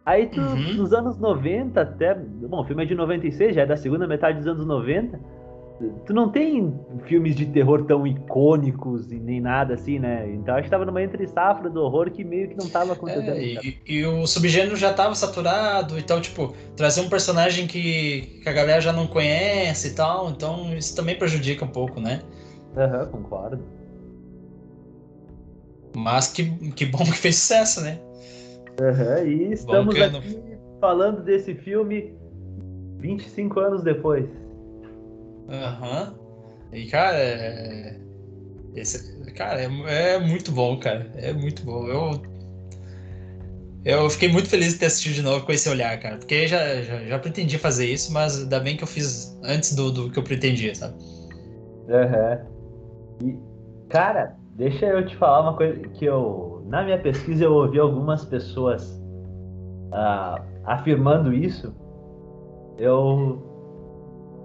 [0.04, 0.74] Aí tu, uhum.
[0.74, 2.14] nos anos 90 até.
[2.14, 5.18] Bom, o filme é de 96, já é da segunda metade dos anos 90.
[6.06, 10.30] Tu não tem filmes de terror tão icônicos e nem nada assim, né?
[10.34, 13.30] Então acho que tava numa entre safra do horror que meio que não tava acontecendo.
[13.30, 18.48] É, e, e, o subgênero já tava saturado, então, tipo, trazer um personagem que, que
[18.48, 22.20] a galera já não conhece e tal, então isso também prejudica um pouco, né?
[22.76, 23.64] Aham, uhum, concordo.
[25.94, 27.98] Mas que, que bom que fez sucesso, né?
[28.80, 32.14] Uhum, e estamos aqui falando desse filme
[32.98, 34.41] 25 anos depois.
[35.52, 36.14] Aham.
[36.16, 36.72] Uhum.
[36.72, 37.96] E, cara, é...
[38.74, 41.10] Esse, cara, é, é, muito bom, cara.
[41.16, 41.86] É muito bom.
[41.86, 42.22] Eu,
[43.84, 46.16] eu fiquei muito feliz de ter assistido de novo com esse olhar, cara.
[46.16, 49.92] Porque já, já, já pretendia fazer isso, mas ainda bem que eu fiz antes do,
[49.92, 50.94] do que eu pretendia, sabe?
[51.90, 52.38] Aham.
[53.22, 53.28] Uhum.
[53.28, 53.38] E,
[53.90, 58.24] cara, deixa eu te falar uma coisa que eu na minha pesquisa eu ouvi algumas
[58.24, 58.82] pessoas
[59.92, 61.74] uh, afirmando isso.
[62.78, 63.42] Eu,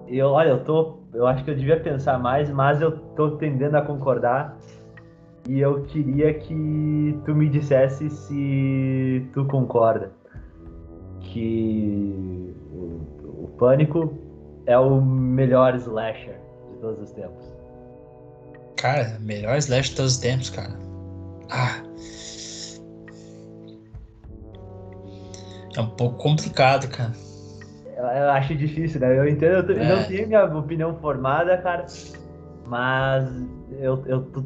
[0.07, 3.75] eu, olha, eu tô, eu acho que eu devia pensar mais, mas eu tô tendendo
[3.75, 4.57] a concordar
[5.47, 10.11] e eu queria que tu me dissesse se tu concorda
[11.21, 14.13] que o, Pânico
[14.67, 16.35] é o melhor slasher
[16.69, 17.43] de todos os tempos.
[18.75, 20.77] Cara, melhor slasher de todos os tempos, cara.
[21.49, 21.81] Ah,
[25.77, 27.13] É um pouco complicado, cara.
[27.97, 29.17] Eu, acho difícil, né?
[29.17, 29.95] Eu entendo, eu é.
[29.95, 31.87] não tenho minha opinião formada, cara,
[32.67, 33.27] mas
[33.79, 34.43] eu, eu, tô,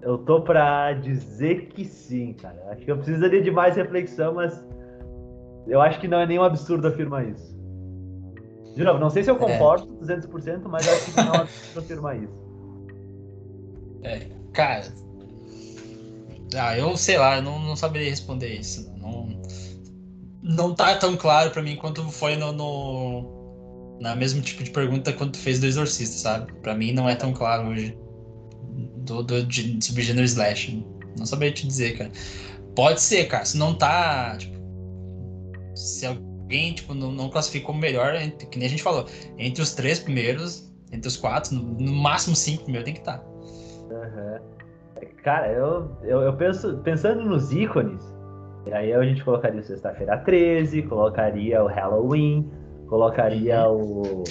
[0.00, 2.56] eu tô pra dizer que sim, cara.
[2.70, 4.64] Acho que eu precisaria de mais reflexão, mas
[5.66, 7.54] eu acho que não é nenhum absurdo afirmar isso.
[8.74, 9.38] De novo, não sei se eu é.
[9.38, 10.16] concordo é.
[10.16, 12.48] 200%, mas acho que não é um absurdo afirmar isso.
[14.02, 14.20] É,
[14.54, 14.86] cara.
[16.56, 18.90] Ah, eu sei lá, eu não, não saberia responder isso.
[18.98, 19.37] Não,
[20.48, 25.12] não tá tão claro para mim quanto foi no, no, na mesmo tipo de pergunta
[25.12, 26.52] quando tu fez do Exorcista, sabe?
[26.62, 27.96] Para mim não é tão claro hoje
[28.96, 30.82] do, do de subgênero slash.
[31.18, 32.10] Não saberia te dizer, cara.
[32.74, 33.44] Pode ser, cara.
[33.44, 34.56] Se não tá, tipo,
[35.74, 38.14] se alguém tipo não, não classificou melhor,
[38.50, 39.04] que nem a gente falou,
[39.36, 43.18] entre os três primeiros, entre os quatro, no, no máximo cinco primeiros tem que estar.
[43.18, 43.24] Tá.
[43.90, 44.58] Uhum.
[45.22, 48.17] Cara, eu, eu, eu penso pensando nos ícones
[48.72, 52.50] aí a gente colocaria o Sexta-feira 13, colocaria o Halloween,
[52.88, 54.22] colocaria uhum.
[54.22, 54.24] o.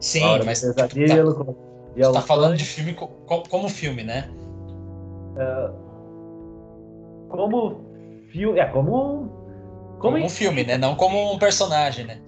[0.00, 0.60] Sim, mas.
[0.60, 1.56] Pesadelo,
[1.96, 3.08] E Você tá falando de filme co
[3.48, 4.28] como filme, né?
[5.36, 5.72] Uh,
[7.28, 7.80] como
[8.30, 8.58] filme.
[8.58, 9.36] É, como.
[9.98, 10.78] Como, como um filme, né?
[10.78, 12.20] Não como um personagem, né?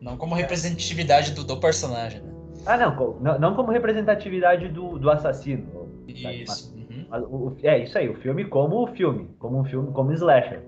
[0.00, 2.32] Não como representatividade do, do personagem, né?
[2.66, 5.88] Ah, não, não, não como representatividade do, do assassino.
[6.06, 6.75] Isso.
[7.10, 10.60] O, é isso aí, o filme como filme, como um filme, como slasher.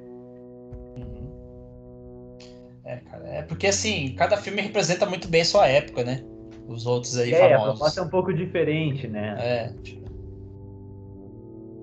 [0.96, 2.38] Uhum.
[2.84, 6.22] É, cara, é porque assim, cada filme representa muito bem sua época, né?
[6.68, 7.52] Os outros aí é, famosos.
[7.52, 9.36] É, a proposta é um pouco diferente, né?
[9.38, 10.08] É, tipo...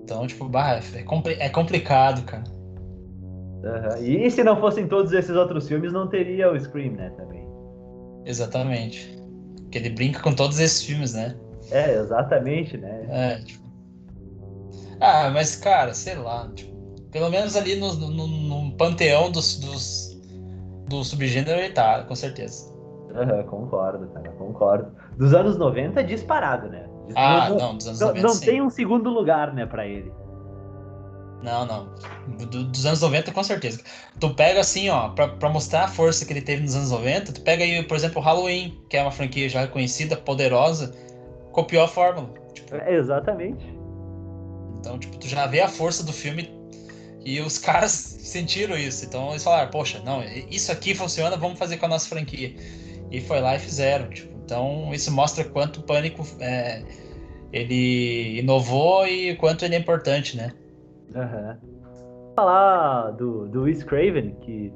[0.04, 2.44] Então, tipo, bah, é, compli é complicado, cara.
[3.64, 4.06] Uhum.
[4.06, 7.44] E se não fossem todos esses outros filmes, não teria o Scream, né, também.
[8.24, 9.18] Exatamente.
[9.64, 11.36] Porque ele brinca com todos esses filmes, né?
[11.72, 13.06] É, exatamente, né?
[13.10, 13.65] É, tipo...
[15.00, 16.74] Ah, mas, cara, sei lá, tipo,
[17.12, 20.22] pelo menos ali no, no, no panteão dos, dos,
[20.88, 22.74] do subgênero ele tá, com certeza.
[23.14, 24.92] Uhum, concordo, cara, concordo.
[25.18, 26.88] Dos anos 90 disparado, né?
[27.16, 30.12] Ah, não, não dos anos 90 Não, não tem um segundo lugar, né, pra ele.
[31.42, 31.88] Não, não.
[32.48, 33.82] Do, dos anos 90, com certeza.
[34.20, 37.34] Tu pega assim, ó, pra, pra, mostrar a força que ele teve nos anos 90,
[37.34, 40.92] tu pega aí, por exemplo, o Halloween, que é uma franquia já reconhecida, poderosa,
[41.52, 42.30] copiou a fórmula.
[42.54, 43.85] Tipo, é, exatamente.
[44.86, 46.48] Então, tipo, tu já vê a força do filme
[47.26, 49.06] e os caras sentiram isso.
[49.06, 52.54] Então eles falaram, poxa, não, isso aqui funciona, vamos fazer com a nossa franquia.
[53.12, 54.10] E foi lá e fizeram.
[54.10, 56.84] Tipo, então isso mostra quanto o Pânico é,
[57.52, 60.54] ele inovou e quanto ele é importante, né?
[61.16, 61.74] Uhum.
[62.36, 64.72] Falar do, do Wes Craven, que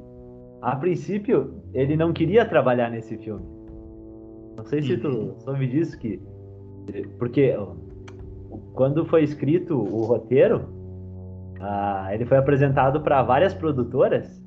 [0.61, 3.45] a princípio ele não queria trabalhar nesse filme.
[4.57, 5.39] Não sei se tu uhum.
[5.39, 6.19] soube disso, que.
[7.17, 7.53] Porque
[8.79, 10.61] quando foi escrito o roteiro,
[11.59, 14.41] ah, ele foi apresentado para várias produtoras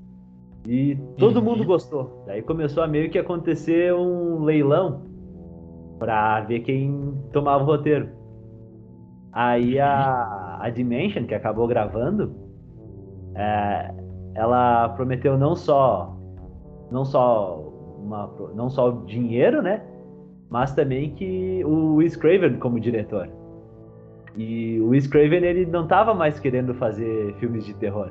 [0.66, 1.44] e todo uhum.
[1.44, 2.24] mundo gostou.
[2.26, 5.02] Daí começou a meio que acontecer um leilão
[5.98, 8.08] para ver quem tomava o roteiro.
[9.34, 12.34] Aí a, a Dimension, que acabou gravando,
[13.34, 13.94] é,
[14.34, 16.16] ela prometeu não só
[16.90, 19.82] não só uma, não só o dinheiro, né?
[20.48, 23.41] Mas também que o Wes Craven como diretor.
[24.36, 28.10] E o Wes Craven ele não estava mais querendo fazer filmes de terror.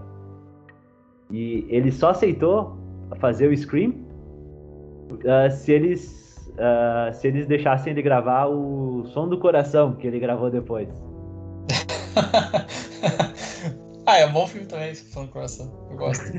[1.32, 2.78] E ele só aceitou
[3.20, 3.92] fazer o Scream
[5.12, 10.20] uh, se eles uh, se eles deixassem ele gravar o Som do Coração que ele
[10.20, 10.88] gravou depois.
[14.06, 15.72] ah, é um bom filme também, esse Som do Coração.
[15.90, 16.26] Eu gosto.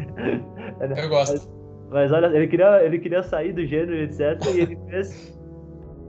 [0.96, 1.32] Eu gosto.
[1.32, 4.38] Mas, mas, olha, ele queria, ele queria sair do gênero, etc.
[4.54, 5.38] E ele fez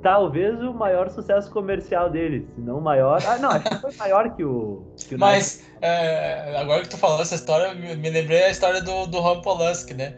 [0.03, 3.19] talvez o maior sucesso comercial dele, se não o maior.
[3.25, 4.85] Ah, não, acho que foi maior que o.
[5.07, 8.81] Que o Mas, é, agora que tu falou essa história, me, me lembrei a história
[8.81, 10.15] do, do Ron Polanski, né?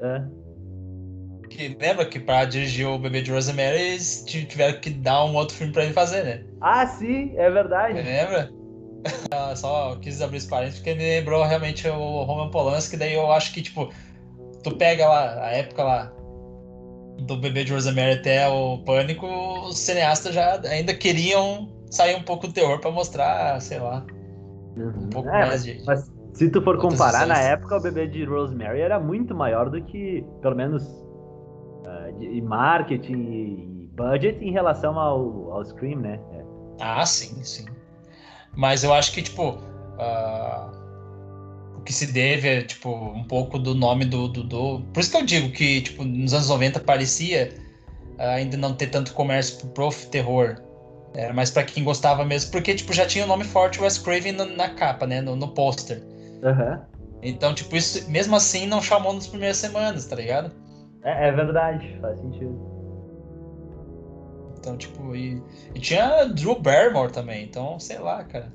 [0.00, 0.22] É.
[1.48, 5.56] Que lembra que pra dirigir o Bebê de Rosemary eles tiveram que dar um outro
[5.56, 6.44] filme pra ele fazer, né?
[6.60, 7.94] Ah, sim, é verdade.
[7.94, 8.50] Lembra?
[9.56, 13.52] Só quis abrir esse parênteses porque me lembrou realmente o Roman Polanski, daí eu acho
[13.52, 13.90] que, tipo,
[14.62, 16.12] tu pega lá, a época lá,
[17.18, 19.26] do Bebê de Rosemary até o Pânico,
[19.68, 24.04] os cineastas já ainda queriam sair um pouco do terror para mostrar, sei lá,
[24.76, 25.82] um pouco é, mais de.
[25.84, 29.82] Mas se tu for comparar, na época o Bebê de Rosemary era muito maior do
[29.82, 36.20] que, pelo menos, uh, de marketing e budget em relação ao, ao Scream, né?
[36.32, 36.44] É.
[36.80, 37.66] Ah, sim, sim.
[38.56, 40.79] Mas eu acho que, tipo, uh,
[41.80, 45.10] o que se deve é, tipo, um pouco do nome do, do, do, Por isso
[45.10, 47.54] que eu digo que, tipo, nos anos 90 parecia
[48.18, 50.56] uh, ainda não ter tanto comércio pro prof terror.
[51.14, 54.32] Era mais para quem gostava mesmo, porque, tipo, já tinha o nome forte Wes Craven
[54.32, 55.20] na, na capa, né?
[55.20, 56.02] No, no pôster.
[56.42, 56.80] Uhum.
[57.22, 60.52] Então, tipo, isso mesmo assim não chamou nas primeiras semanas, tá ligado?
[61.02, 62.70] É, é verdade, faz sentido.
[64.58, 65.42] Então, tipo, e,
[65.74, 68.52] e tinha Drew Barrymore também, então, sei lá, cara.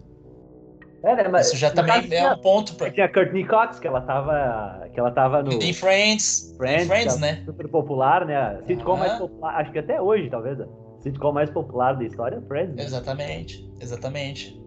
[1.05, 2.89] É, né, mas Isso já também é tinha, um ponto pra.
[2.89, 4.87] Tinha a Courtney Cox, que ela tava.
[4.91, 5.59] Que ela tava no.
[5.59, 6.55] Tem Friends.
[6.57, 7.43] Friends, Friends né?
[7.45, 8.59] Super popular, né?
[8.65, 9.55] Sitcom mais popular.
[9.61, 10.57] Acho que até hoje, talvez.
[11.01, 12.75] Sitcom mais popular da história é Friends.
[12.75, 12.83] Né?
[12.83, 13.71] Exatamente.
[13.79, 14.59] Exatamente.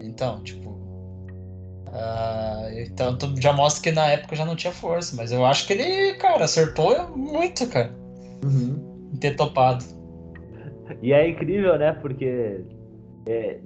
[0.00, 0.70] Então, tipo.
[1.88, 5.66] Uh, então tu já mostra que na época já não tinha força, mas eu acho
[5.66, 7.94] que ele, cara, acertou muito, cara.
[8.42, 9.10] Uhum.
[9.12, 9.84] Em ter topado.
[11.02, 11.92] E é incrível, né?
[11.92, 12.64] Porque
[13.26, 13.58] é,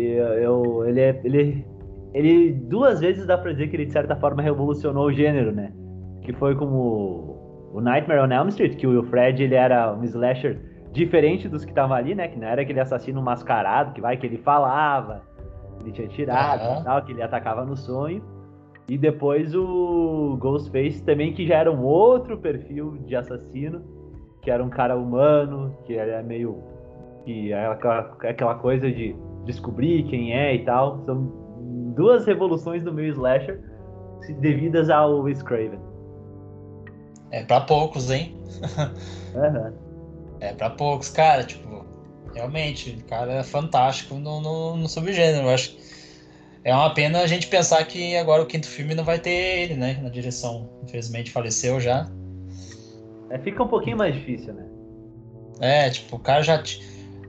[0.00, 1.66] eu, eu, ele, é, ele,
[2.12, 5.72] ele duas vezes dá pra dizer que ele de certa forma revolucionou o gênero, né?
[6.22, 10.58] Que foi como o Nightmare on Elm Street, que o Fred ele era um slasher
[10.92, 12.28] diferente dos que estavam ali, né?
[12.28, 15.22] Que não era aquele assassino mascarado, que vai que ele falava,
[15.80, 16.80] ele tinha tirado uhum.
[16.80, 18.22] e tal, que ele atacava no sonho.
[18.88, 23.82] E depois o Ghostface também, que já era um outro perfil de assassino,
[24.42, 26.62] que era um cara humano, que era meio
[27.24, 31.02] que é aquela, é aquela coisa de descobrir quem é e tal.
[31.04, 31.32] São
[31.94, 33.60] duas revoluções do meu slasher
[34.40, 35.78] devidas ao Wes Craven.
[37.30, 38.36] É pra poucos, hein?
[39.34, 39.72] Uhum.
[40.40, 41.84] É pra poucos, cara, tipo,
[42.34, 45.46] realmente, o cara é fantástico no, no, no subgênero.
[45.46, 45.76] Eu acho
[46.64, 49.74] é uma pena a gente pensar que agora o quinto filme não vai ter ele,
[49.74, 50.70] né, na direção.
[50.82, 52.10] Infelizmente faleceu já.
[53.28, 54.66] É, fica um pouquinho mais difícil, né?
[55.60, 56.62] É, tipo, o cara já.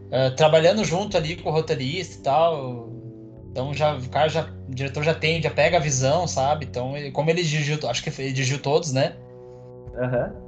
[0.06, 2.90] Uh, trabalhando junto ali com o roteirista e tal.
[3.52, 4.45] Então já, o cara já.
[4.68, 6.65] O diretor já tem, já pega a visão, sabe?
[6.65, 9.14] Então, ele, como ele dirigiu, acho que ele dirigiu todos, né?
[9.98, 10.34] Aham.
[10.34, 10.45] Uhum.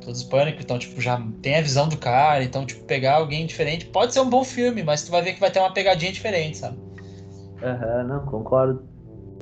[0.00, 3.44] Todos os pânicos, então, tipo, já tem a visão do cara, então, tipo, pegar alguém
[3.44, 3.86] diferente.
[3.86, 6.58] Pode ser um bom filme, mas tu vai ver que vai ter uma pegadinha diferente,
[6.58, 6.78] sabe?
[7.62, 8.80] Aham, uhum, não, concordo.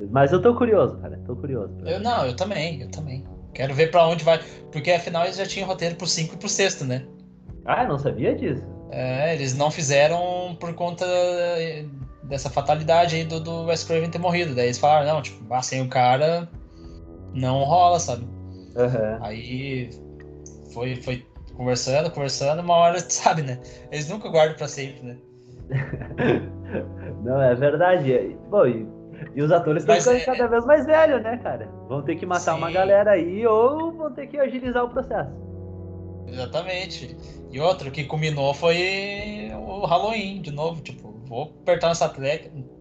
[0.09, 1.19] Mas eu tô curioso, cara.
[1.25, 1.73] Tô curioso.
[1.85, 3.23] Eu não, eu também, eu também.
[3.53, 4.39] Quero ver para onde vai.
[4.71, 7.05] Porque afinal eles já tinham roteiro pro 5 e pro sexto, né?
[7.65, 8.63] Ah, eu não sabia disso.
[8.91, 11.05] É, eles não fizeram por conta
[12.23, 14.55] dessa fatalidade aí do, do Wes Craven ter morrido.
[14.55, 16.47] Daí eles falaram, não, tipo, ah, sem o cara
[17.33, 18.23] não rola, sabe?
[18.75, 19.17] Uhum.
[19.23, 19.89] Aí
[20.73, 21.25] foi, foi
[21.55, 23.59] conversando, conversando, uma hora, sabe, né?
[23.91, 25.17] Eles nunca guardam para sempre, né?
[27.23, 28.37] não, é verdade.
[28.49, 28.87] Bom, e,
[29.35, 30.25] e os atores estão ficando é...
[30.37, 31.67] cada vez mais velhos, né, cara?
[31.87, 32.57] Vão ter que matar Sim.
[32.57, 35.31] uma galera aí ou vão ter que agilizar o processo.
[36.27, 37.15] Exatamente.
[37.51, 40.81] E outro que culminou foi o Halloween, de novo.
[40.81, 42.09] Tipo, vou apertar nessa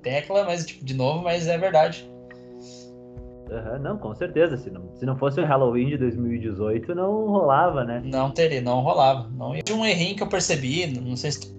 [0.03, 2.09] tecla, mas tipo, de novo, mas é verdade.
[3.51, 4.57] Uhum, não, com certeza.
[4.57, 8.03] Se não, se não fosse o Halloween de 2018, não rolava, né?
[8.05, 9.29] Não teria, não rolava.
[9.31, 9.55] Não.
[9.55, 11.55] E um errinho que eu percebi, não sei se tu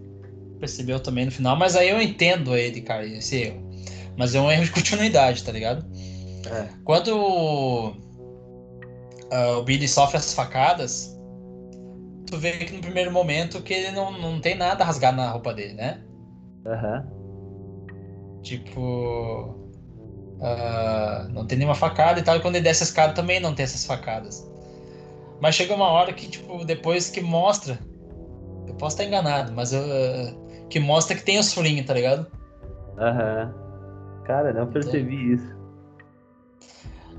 [0.59, 3.63] percebeu também no final, mas aí eu entendo ele, cara, esse erro.
[4.17, 5.85] Mas é um erro de continuidade, tá ligado?
[6.47, 6.67] É.
[6.83, 7.09] Quando
[9.31, 11.14] uh, o Billy sofre as facadas,
[12.35, 15.53] tu vê que no primeiro momento que ele não, não tem nada rasgado na roupa
[15.53, 16.01] dele, né?
[16.65, 17.05] Aham.
[17.07, 18.41] Uhum.
[18.41, 19.55] Tipo.
[20.35, 22.35] Uh, não tem nenhuma facada e tal.
[22.35, 24.45] E quando ele desce a escada também não tem essas facadas.
[25.39, 27.79] Mas chega uma hora que, tipo, depois que mostra.
[28.67, 32.27] Eu posso estar enganado, mas uh, que mostra que tem os furinhos, tá ligado?
[32.97, 33.53] Aham.
[33.55, 34.23] Uhum.
[34.25, 35.55] Cara, não percebi então, isso.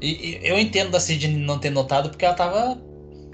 [0.01, 2.77] E, e, eu entendo da Cid não ter notado porque ela tava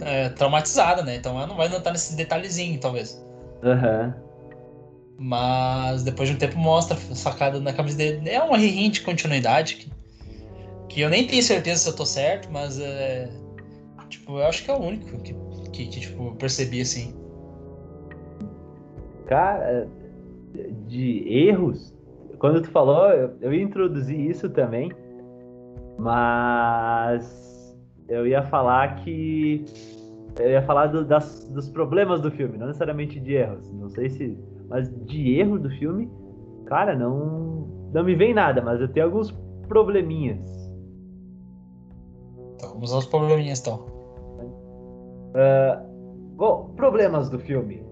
[0.04, 1.16] é, traumatizada, né?
[1.16, 3.22] Então ela não vai notar nesse detalhezinho, talvez.
[3.62, 4.14] Aham.
[4.16, 4.32] Uhum.
[5.18, 8.28] Mas depois de um tempo mostra a facada na camisa dele.
[8.28, 9.90] É um hint de continuidade que,
[10.88, 13.30] que, eu nem tenho certeza se eu tô certo, mas é,
[14.08, 15.34] tipo, eu acho que é o único que,
[15.70, 17.14] que, que tipo, percebi assim.
[19.26, 19.86] Cara,
[20.88, 21.94] de erros,
[22.38, 24.90] quando tu falou, eu, eu ia introduzir isso também,
[25.98, 27.41] mas
[28.08, 29.64] eu ia falar que
[30.38, 33.70] eu ia falar do, das, dos problemas do filme, não necessariamente de erros.
[33.72, 34.38] Não sei se.
[34.68, 36.10] Mas de erro do filme,
[36.66, 39.30] cara, não, não me vem nada, mas eu tenho alguns
[39.68, 40.40] probleminhas.
[42.54, 43.84] Então, vamos aos probleminhas então.
[45.34, 47.82] Uh, bom, problemas do filme.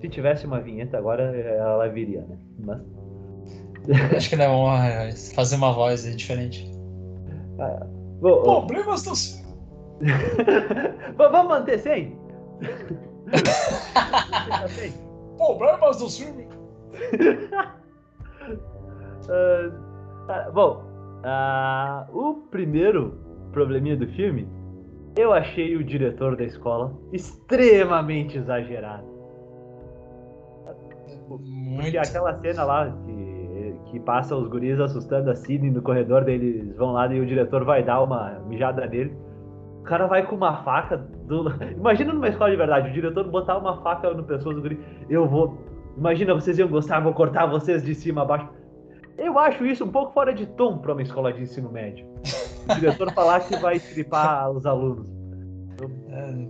[0.00, 2.38] Se tivesse uma vinheta agora, ela viria, né?
[2.58, 2.80] Mas...
[4.16, 6.70] Acho que não é fazer uma voz diferente.
[7.58, 7.86] Ah,
[8.20, 9.49] bom, problemas do filme.
[11.16, 12.18] Vamos manter sem?
[15.36, 16.48] Problemas do filme.
[19.28, 20.82] uh, bom,
[21.24, 23.18] uh, o primeiro
[23.52, 24.48] probleminha do filme,
[25.16, 29.08] eu achei o diretor da escola extremamente exagerado.
[31.28, 31.82] Muito.
[31.82, 36.74] Porque aquela cena lá que, que passa os guris assustando a Sidney no corredor, deles
[36.76, 39.14] vão lá e o diretor vai dar uma mijada nele.
[39.80, 40.96] O cara vai com uma faca.
[40.96, 41.46] Do...
[41.76, 44.78] Imagina numa escola de verdade, o diretor botar uma faca no pescoço do guri.
[45.08, 45.58] Eu vou.
[45.96, 48.48] Imagina, vocês iam gostar, vou cortar vocês de cima a baixo.
[49.18, 52.06] Eu acho isso um pouco fora de tom para uma escola de ensino médio.
[52.68, 55.08] O diretor falar que vai estripar os alunos.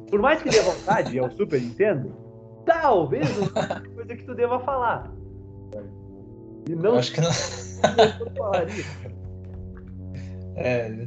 [0.08, 2.12] Por mais que dê vontade, eu super entendo,
[2.66, 5.10] talvez uma coisa que tu deva falar.
[6.68, 6.90] E não.
[6.90, 7.30] Eu acho que não.
[10.56, 11.06] é,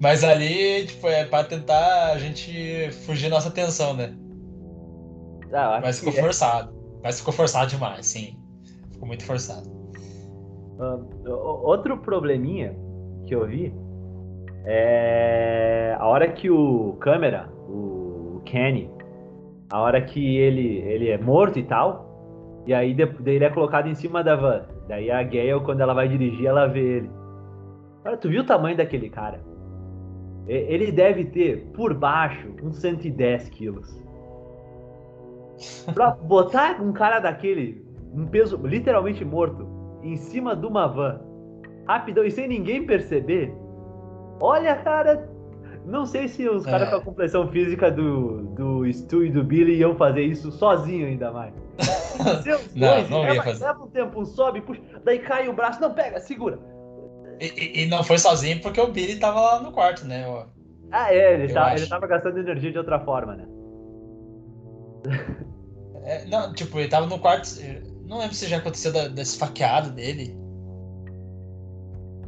[0.00, 4.14] mas ali, tipo, é pra tentar a gente fugir nossa atenção, né?
[5.52, 6.70] Ah, Mas ficou forçado.
[6.70, 7.00] É.
[7.02, 8.36] Mas ficou forçado demais, sim.
[8.92, 9.68] Ficou muito forçado.
[10.78, 11.30] Uh,
[11.64, 12.76] outro probleminha
[13.26, 13.74] que eu vi
[14.64, 18.90] é a hora que o câmera, o Kenny,
[19.70, 23.88] a hora que ele, ele é morto e tal, e aí daí ele é colocado
[23.88, 24.66] em cima da van.
[24.86, 27.10] Daí a Gale, quando ela vai dirigir, ela vê ele.
[28.04, 29.40] Cara, tu viu o tamanho daquele cara?
[30.48, 34.02] Ele deve ter, por baixo, uns 110 quilos.
[35.94, 37.84] Pra botar um cara daquele,
[38.14, 39.66] um peso literalmente morto,
[40.02, 41.20] em cima de uma van,
[41.86, 43.52] rapidão e sem ninguém perceber.
[44.40, 45.28] Olha, cara,
[45.84, 46.90] não sei se os caras É.
[46.92, 51.30] com a complexão física do, do Stu e do Billy iam fazer isso sozinho ainda
[51.32, 51.52] mais.
[52.42, 53.64] Se os Não, dois, não ia leva, fazer.
[53.64, 56.58] leva um tempo, um sobe, puxa, daí cai o braço, não, pega, segura.
[57.40, 60.26] E, e- não foi sozinho porque o Billy tava lá no quarto, né?
[60.26, 60.46] ó.
[60.90, 63.46] Ah, é, ele, Eu tá, ele tava gastando energia de outra forma, né?
[66.04, 67.48] É, não, tipo, ele tava no quarto.
[68.06, 70.34] Não lembro se já aconteceu da, da esfaqueada dele.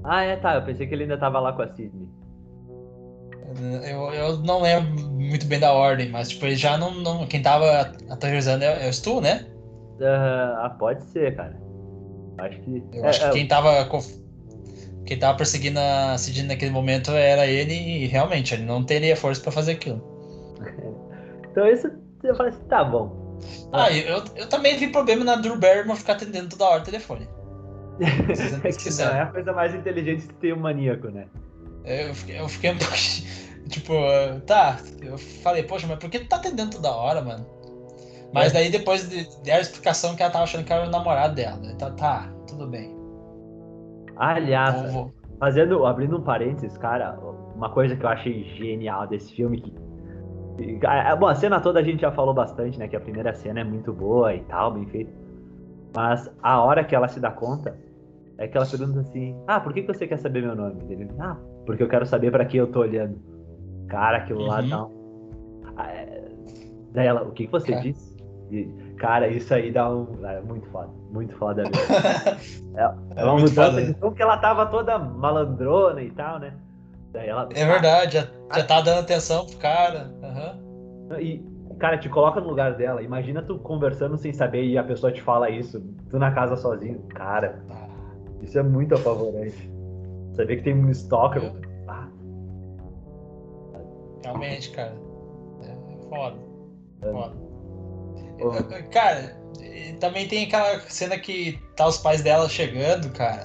[0.05, 2.09] Ah, é, tá, eu pensei que ele ainda tava lá com a Sidney.
[3.85, 6.95] Eu, eu não lembro muito bem da ordem, mas tipo, ele já não.
[6.95, 9.47] não quem tava aterrorizando é, é o Stu, né?
[10.01, 11.55] Ah, ah, pode ser, cara.
[12.39, 12.83] Acho que.
[12.93, 13.85] Eu é, acho que é, quem tava.
[13.87, 14.20] conf-
[15.07, 19.41] Quem tava perseguindo a Sidney naquele momento era ele e realmente ele não teria força
[19.43, 20.01] pra fazer aquilo.
[21.51, 21.91] Então isso
[22.23, 23.39] eu falei assim, tá bom.
[23.73, 26.85] Ah, eu, eu, eu também vi problema na Drew Barrymore ficar atendendo toda hora o
[26.85, 27.29] telefone.
[28.35, 28.63] Sendo
[29.03, 31.27] É não é a coisa mais inteligente que tem um maníaco, né?
[31.85, 32.95] Eu fiquei, eu fiquei um pouco.
[33.69, 33.95] Tipo,
[34.47, 34.79] tá.
[35.03, 37.45] Eu falei, poxa, mas por que tu tá atendendo toda hora, mano?
[38.33, 38.55] Mas É.
[38.55, 41.57] daí depois de- deram a explicação que ela tava achando que era o namorado dela.
[41.57, 41.75] né?
[41.79, 42.95] Tá, tá, tudo bem.
[44.21, 44.77] Aliás,
[45.39, 47.19] fazendo, abrindo um parênteses, cara,
[47.57, 49.71] uma coisa que eu achei genial desse filme que.
[50.59, 50.79] que-
[51.19, 52.87] Bom, a cena toda a gente já falou bastante, né?
[52.87, 55.11] Que a primeira cena é muito boa e tal, bem feita.
[55.95, 57.77] Mas a hora que ela se dá conta
[58.39, 60.77] é que ela pergunta assim: Ah, por que, que você quer saber meu nome?
[60.89, 61.37] Ele, ah,
[61.67, 63.17] porque eu quero saber pra quem eu tô olhando.
[63.89, 64.69] Cara, aquilo lá Uhum.
[64.69, 65.61] dá um.
[65.77, 66.31] Ah, é-
[66.93, 67.81] Daí ela, o que, que você É.
[67.81, 68.17] disse?
[68.51, 68.69] E,
[69.01, 70.07] cara, isso aí dá um.
[70.25, 71.77] É muito foda, muito foda mesmo.
[73.17, 73.97] É uma muito mudança foda, de né?
[74.01, 76.55] tom que ela tava toda malandrona e tal, né?
[77.13, 77.49] Daí ela.
[77.53, 80.11] É verdade, já, já tá dando atenção pro cara.
[80.23, 81.19] Aham.
[81.21, 81.45] E,
[81.79, 83.03] cara, te coloca no lugar dela.
[83.03, 85.81] Imagina tu conversando sem saber e a pessoa te fala isso.
[86.09, 87.01] Tu na casa sozinho.
[87.09, 87.89] Cara, Ah,
[88.41, 89.69] isso é muito apavorante.
[90.35, 91.43] Saber que tem um stalker.
[91.43, 92.07] Eu- Ah,
[94.23, 94.95] Realmente, cara.
[95.63, 96.37] É foda.
[97.03, 97.11] É.
[97.11, 97.35] Foda.
[98.91, 99.41] Cara,
[100.01, 103.45] também tem aquela cena que tá os pais dela chegando, cara.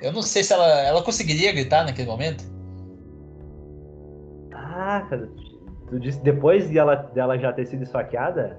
[0.00, 2.44] Eu não sei se ela, ela conseguiria gritar naquele momento.
[4.54, 5.28] ah, cara.
[5.90, 8.58] Tu disse depois de ela, dela já ter sido esfaqueada?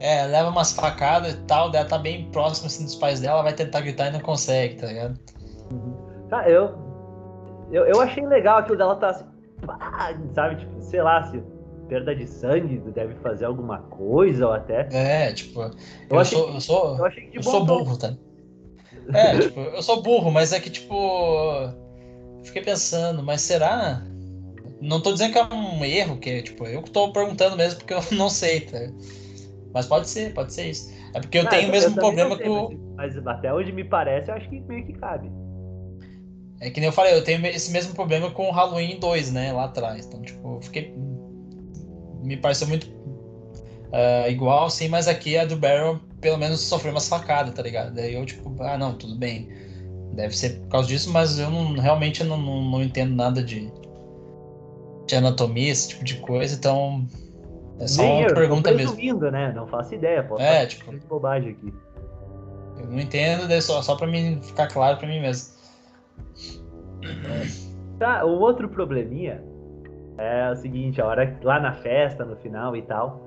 [0.00, 3.52] É, leva umas facadas e tal, dela tá bem próxima assim, dos pais dela, vai
[3.52, 5.18] tentar gritar e não consegue, tá ligado?
[6.28, 6.74] Cara, eu,
[7.70, 7.84] eu.
[7.84, 9.24] Eu achei legal aquilo dela tá assim.
[9.64, 11.42] pá, sabe, tipo, sei lá, se
[11.90, 14.88] perda de sangue deve fazer alguma coisa ou até.
[14.92, 15.70] É, tipo, eu,
[16.10, 18.14] Eu achei sou, eu sou, Eu achei que eu sou burro, tá?
[19.12, 20.94] É, tipo, eu sou burro, mas é que, tipo,
[22.44, 24.02] fiquei pensando, mas será?
[24.80, 27.94] Não tô dizendo que é um erro, que, tipo, eu que tô perguntando mesmo porque
[27.94, 28.78] eu não sei, tá?
[29.72, 30.90] Mas pode ser, pode ser isso.
[31.14, 32.68] É porque eu Ah, tenho o mesmo problema não sei, com.
[32.96, 35.28] Mas, mas até onde me parece, eu acho que meio que cabe.
[36.60, 39.52] É que nem eu falei, eu tenho esse mesmo problema com o Halloween 2, né?
[39.52, 40.06] Lá atrás.
[40.06, 40.94] Então, tipo, eu fiquei.
[42.22, 42.86] Me pareceu muito
[43.92, 47.94] ah, igual, sim, mas aqui a do Barrel pelo menos sofreu umas facadas, tá ligado?
[47.94, 49.48] Daí eu, tipo, ah, não, tudo bem.
[50.12, 53.72] Deve ser por causa disso, mas eu não, realmente não, não, não entendo nada de,
[55.06, 57.06] de anatomia, esse tipo de coisa, então.
[57.78, 58.94] É só Nem uma eu, pergunta mesmo.
[58.94, 59.52] presumindo, né?
[59.52, 60.22] Não faço ideia.
[60.22, 61.72] Posso É, tipo- bobagem aqui.
[62.78, 65.54] Eu não entendo, daí só, só pra mim ficar claro pra mim mesmo.
[67.98, 69.42] Tá, um outro probleminha
[70.20, 73.20] é o seguinte, a hora lá na festa, no final e tal,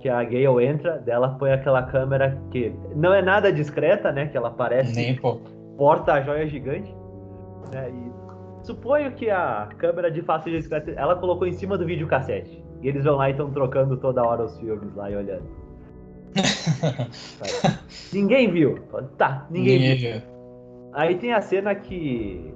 [0.00, 4.26] que a Gale entra, dela põe aquela câmera que não é nada discreta, né?
[4.26, 5.50] Que ela parece Nem um pouco.
[5.76, 6.94] porta-joia gigante.
[7.72, 12.62] Né, e suponho que a câmera de face discreta, ela colocou em cima do videocassete.
[12.82, 15.44] E eles vão lá e estão trocando toda hora os filmes lá e olhando.
[18.12, 18.78] Ninguém viu.
[19.16, 20.12] Tá, ninguém, Ninguém viu.
[20.12, 20.22] viu.
[20.92, 22.52] Aí tem a cena que.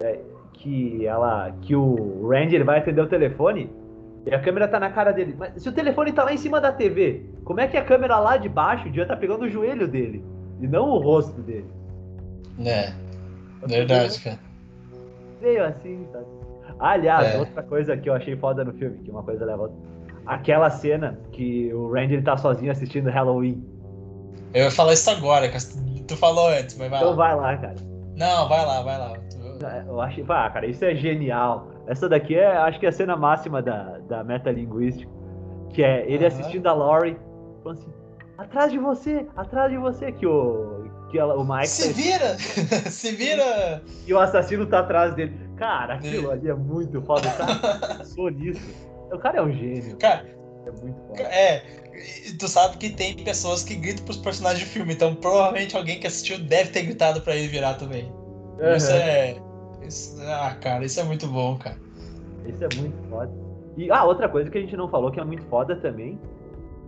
[0.00, 0.18] é,
[0.58, 1.52] que ela.
[1.62, 3.70] que o Randy ele vai atender o telefone
[4.26, 5.34] e a câmera tá na cara dele.
[5.38, 8.18] Mas se o telefone tá lá em cima da TV, como é que a câmera
[8.18, 10.24] lá de baixo devia tá pegando o joelho dele?
[10.60, 11.66] E não o rosto dele?
[12.64, 12.92] É,
[13.66, 14.38] verdade, cara.
[15.40, 16.26] Veio assim, sabe?
[16.80, 17.38] Aliás, É.
[17.38, 19.76] outra coisa que eu achei foda no filme, que uma coisa leva a outra.
[20.26, 23.64] Aquela cena que o Randy ele tá sozinho assistindo Halloween.
[24.52, 25.48] Eu ia falar isso agora,
[26.06, 27.16] tu falou antes, mas vai Então lá.
[27.16, 27.74] vai lá, cara.
[28.16, 29.12] Não, vai lá, vai lá.
[29.58, 31.68] Tu- Eu achei, ah, cara, isso é genial.
[31.86, 35.10] Essa daqui é, acho que é a cena máxima da, da metalinguística.
[35.72, 36.26] Que é ele Aham.
[36.28, 37.16] assistindo a Laurie,
[37.62, 37.92] falando assim,
[38.38, 42.38] atrás de você, atrás de você, que o, que ela, o Mike Se tá- vira!
[42.90, 43.82] Se vira!
[44.06, 45.38] e o assassino tá atrás dele.
[45.56, 47.54] Cara, aquilo ali é muito foda, o cara
[47.98, 48.62] pensou nisso.
[49.12, 49.96] O cara é um gênio.
[49.98, 50.24] Cara,
[50.66, 51.22] É muito foda.
[51.22, 51.62] É,
[52.28, 55.98] e tu sabe que tem pessoas que gritam pros personagens de filme, então provavelmente alguém
[55.98, 58.04] que assistiu deve ter gritado pra ele virar também.
[58.60, 58.74] Uhum.
[58.76, 59.36] Isso é.
[59.82, 61.76] Isso, ah, cara, isso é muito bom, cara.
[62.46, 63.30] Isso é muito foda.
[63.76, 66.18] E ah, outra coisa que a gente não falou que é muito foda também,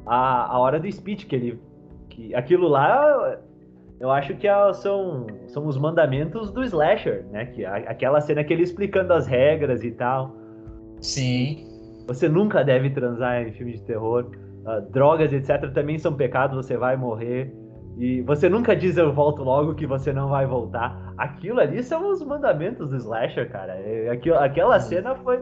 [0.07, 1.61] a, a hora do speech que ele.
[2.09, 3.39] Que aquilo lá,
[4.01, 7.47] eu acho que é- são, são os mandamentos do slasher, né?
[7.47, 10.35] Que a- aquela cena que ele explicando as regras e tal.
[11.01, 11.67] Sim.
[12.09, 14.27] Você nunca deve transar em filme de terror.
[14.67, 17.55] Ah, drogas, etc., também são pecados, você vai morrer.
[18.01, 21.13] E você nunca diz eu volto logo que você não vai voltar.
[21.19, 23.75] Aquilo ali são os mandamentos do slasher, cara.
[23.75, 24.81] É, aquilo- aquela Uhum.
[24.81, 25.41] cena foi.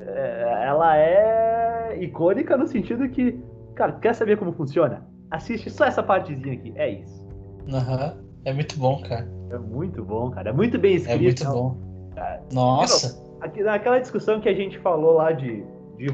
[0.00, 3.38] é, ela é icônica no sentido que,
[3.74, 5.02] cara, quer saber como funciona?
[5.30, 6.72] Assiste só essa partezinha aqui.
[6.76, 7.26] É isso.
[7.70, 8.14] Aham.
[8.44, 9.28] É muito bom, cara.
[9.50, 10.50] É muito bom, cara.
[10.50, 11.22] É muito bem É escrito.
[11.22, 11.76] muito Não, bom.
[12.14, 12.40] cara.
[12.52, 13.20] Nossa.
[13.40, 15.62] Aqui, naquela discussão que a gente falou lá de,
[15.98, 16.06] de,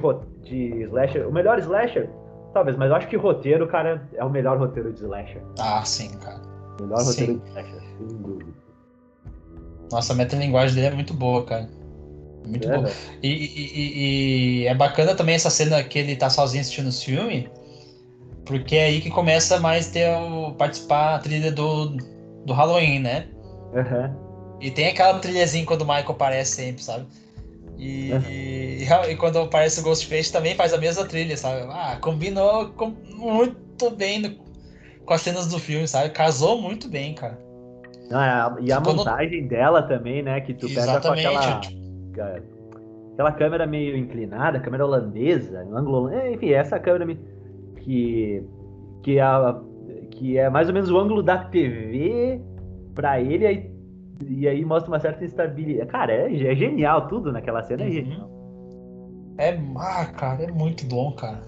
[0.42, 2.08] de slasher, o melhor slasher,
[2.54, 5.42] talvez, mas eu acho que roteiro, cara, é o melhor roteiro de slasher.
[5.58, 6.40] Ah, sim, cara.
[6.78, 7.06] O melhor Sim.
[7.10, 8.52] roteiro de slasher, sem dúvida.
[9.92, 11.68] Nossa, a metalinguagem dele é muito boa, cara.
[12.46, 12.90] Muito É, boa.
[13.22, 17.48] E, e- e- é bacana também essa cena que ele tá sozinho assistindo o filme,
[18.44, 21.86] porque é aí que começa mais ter o participar a trilha do,
[22.44, 23.26] do Halloween, né?
[23.74, 24.14] Aham.
[24.60, 27.06] E tem aquela trilhazinha quando o Michael aparece sempre, sabe?
[27.76, 28.20] E, Uhum.
[28.30, 31.66] e, e quando aparece o Ghostface também faz a mesma trilha, sabe?
[31.70, 34.36] Ah, combinou com- muito bem no-
[35.04, 36.10] com as cenas do filme, sabe?
[36.10, 37.38] Casou muito bem, cara.
[38.10, 40.40] Não, é e a Tipo, montagem dela também, né?
[40.40, 41.60] Que tu pega com aquela,
[43.12, 47.18] aquela câmera meio inclinada, câmera holandesa, ângulo, é, enfim, essa câmera me-
[47.80, 48.42] que
[49.02, 49.60] que é, a-
[50.12, 52.40] que é mais ou menos o ângulo da TV
[52.94, 53.70] pra ele aí,
[54.20, 55.90] e aí mostra uma certa instabilidade.
[55.90, 57.92] Cara, é, é genial tudo naquela cena, é Uhum.
[57.92, 58.30] genial.
[59.38, 61.42] É, ah, cara, é muito bom, cara.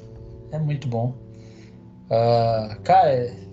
[0.53, 1.15] É muito bom.
[2.11, 3.47] Ah, cara, é-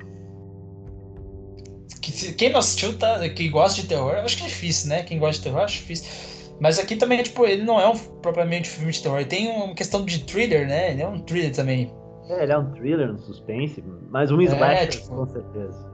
[2.38, 5.03] quem não assistiu, tá, que gosta de terror, acho que é difícil, né?
[5.03, 6.34] Quem gosta de terror, acho difícil.
[6.60, 9.19] Mas aqui também, tipo, ele não é um propriamente filme de terror.
[9.19, 10.91] Ele tem uma questão de thriller, né?
[10.91, 11.91] Ele é um thriller também.
[12.30, 15.93] É, ele é um thriller, um suspense, mas um É, slasher, tipo- com certeza.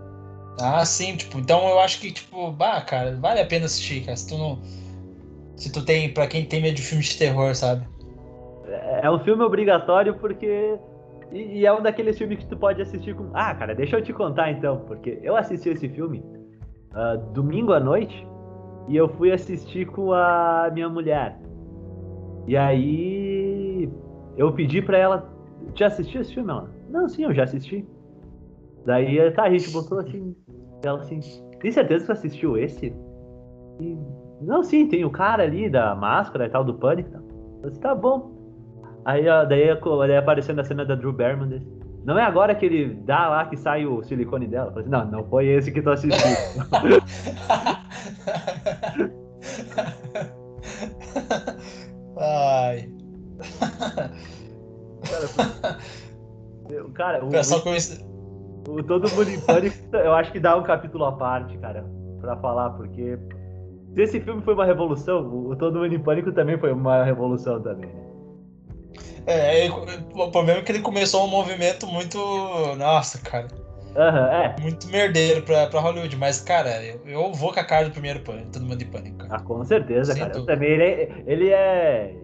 [0.62, 4.18] Ah, sim, tipo, então eu acho que, tipo, bah, cara, vale a pena assistir, cara.
[4.18, 4.60] Se tu não.
[5.56, 7.88] Se tu tem, pra quem tem medo de filme de terror, sabe?
[8.66, 10.78] É é um filme obrigatório porque.
[11.32, 13.30] E, e é um daqueles filmes que tu pode assistir com.
[13.34, 16.24] Ah, cara, deixa eu te contar então, porque eu assisti esse filme
[16.94, 18.28] ah, domingo à noite
[18.88, 21.38] e eu fui assistir com a minha mulher.
[22.48, 23.90] E aí
[24.38, 25.40] eu pedi pra ela.
[25.76, 26.50] Já assistiu esse filme?
[26.50, 26.70] Ela?
[26.90, 27.86] Não, sim, eu já assisti.
[28.86, 30.36] Daí tá, a gente botou assim.
[30.84, 31.20] Ela assim.
[31.60, 32.94] Tem certeza que você assistiu esse?
[33.82, 33.98] E,
[34.42, 37.10] não, sim, tem o cara ali da máscara e tal, do pânico.
[37.12, 37.22] tal.
[37.64, 38.32] Eu disse, tá bom.
[39.04, 39.68] Aí, ó, daí,
[40.08, 41.50] daí aparecendo a cena da Drew Barrymore.
[41.50, 41.68] desse,
[42.06, 44.68] Não é agora que ele dá lá que sai o silicone dela?
[44.68, 46.20] Eu falei, assim, não, não foi esse que tu assistiu.
[52.18, 52.90] Ai.
[56.70, 58.06] Eu- cara, o, O pessoal conhece.
[58.68, 61.86] O Todo Mundo em Pânico, eu acho que dá um capítulo à parte, cara,
[62.22, 63.18] pra falar, porque
[63.96, 67.62] se esse filme foi uma revolução, o Todo Mundo em Pânico também foi uma revolução
[67.62, 68.04] também, né?
[69.26, 72.18] É, ele- o problema é que ele começou um movimento muito.
[72.78, 73.48] Nossa, cara.
[73.96, 74.56] Aham, é.
[74.60, 76.16] Muito merdeiro pra, pra Hollywood.
[76.16, 79.18] Mas, cara, eu, eu vou com a cara do primeiro pânico, todo mundo em pânico,
[79.18, 79.36] cara.
[79.36, 80.34] Ah, com certeza, Sem cara.
[80.34, 80.54] dúvida.
[80.54, 82.16] Também ele é, ele é.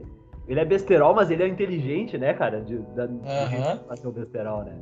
[0.47, 2.61] Ele é besterol, mas ele é inteligente, né, cara?
[2.61, 3.77] De, da, de Aham.
[3.87, 4.73] pra ser o besterol, né?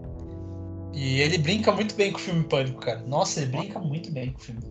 [0.93, 3.01] E ele brinca muito bem com o filme Pânico, cara.
[3.07, 4.61] Nossa, ele brinca muito bem com o filme.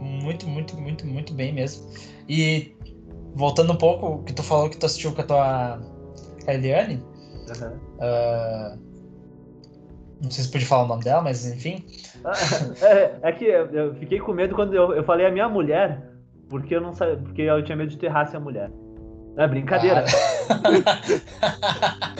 [0.00, 1.90] Muito, muito, muito, muito bem mesmo.
[2.28, 2.76] E
[3.34, 5.80] voltando um pouco, o que tu falou que tu assistiu com a tua
[6.44, 7.02] com a Eliane,
[7.50, 7.80] Aham.
[8.00, 8.76] ah,
[10.22, 11.84] não sei se pode falar o nome dela, mas enfim.
[12.80, 16.10] É, é que eu, fiquei com medo quando eu, eu falei a minha mulher,
[16.48, 18.70] porque eu não sabia, porque eu tinha medo de ter raça a mulher.
[19.36, 20.04] Não é brincadeira.
[21.42, 22.12] Ah.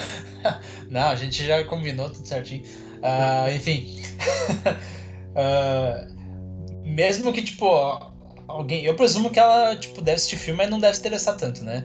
[0.90, 2.62] Não, a gente já combinou tudo certinho.
[3.02, 4.02] Ah, enfim.
[5.36, 6.06] Ah,
[6.84, 7.66] mesmo que, tipo,
[8.46, 8.84] alguém.
[8.84, 11.84] Eu presumo que ela, tipo, deve assistir filme, mas não deve se interessar tanto, né?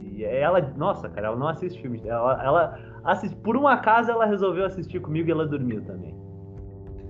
[0.00, 2.02] E ela, nossa, cara, ela não assiste filmes.
[2.06, 6.14] Ela, ela assiste, por um acaso ela resolveu assistir comigo e ela dormiu também.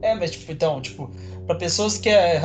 [0.03, 1.09] É, mas, tipo, então, tipo,
[1.47, 2.41] pra pessoas que é,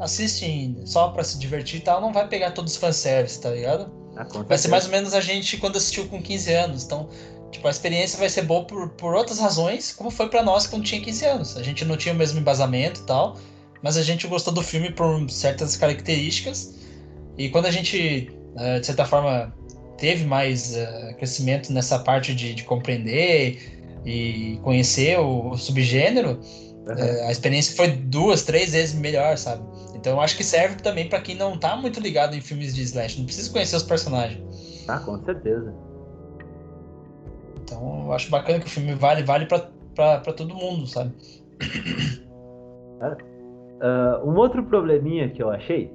[0.00, 4.03] assistem só pra se divertir e tal, não vai pegar todos os fanservice, tá ligado?
[4.30, 6.84] Com Vai ser mais ou menos a gente quando assistiu com 15 anos.
[6.84, 7.08] Então,
[7.50, 10.84] tipo, a experiência vai ser boa por, por outras razões, como foi pra nós quando
[10.84, 11.56] tinha 15 anos.
[11.56, 13.36] A gente não tinha o mesmo embasamento e tal,
[13.82, 16.74] mas a gente gostou do filme por certas características.
[17.36, 19.52] E quando a gente, eh, de certa forma,
[19.98, 26.40] teve mais uh, crescimento nessa parte de, de, compreender e conhecer o, o subgênero,
[26.86, 26.94] uhum.
[26.94, 29.62] uh, a experiência foi duas, três vezes melhor, sabe?
[30.04, 33.16] Então acho que serve também para quem não tá muito ligado em filmes de slash,
[33.16, 34.84] não precisa conhecer os personagens.
[34.86, 35.74] Ah, com certeza.
[37.62, 41.14] Então eu acho bacana que o filme vale, vale para todo mundo, sabe?
[43.80, 45.90] Uh, um outro probleminha que eu achei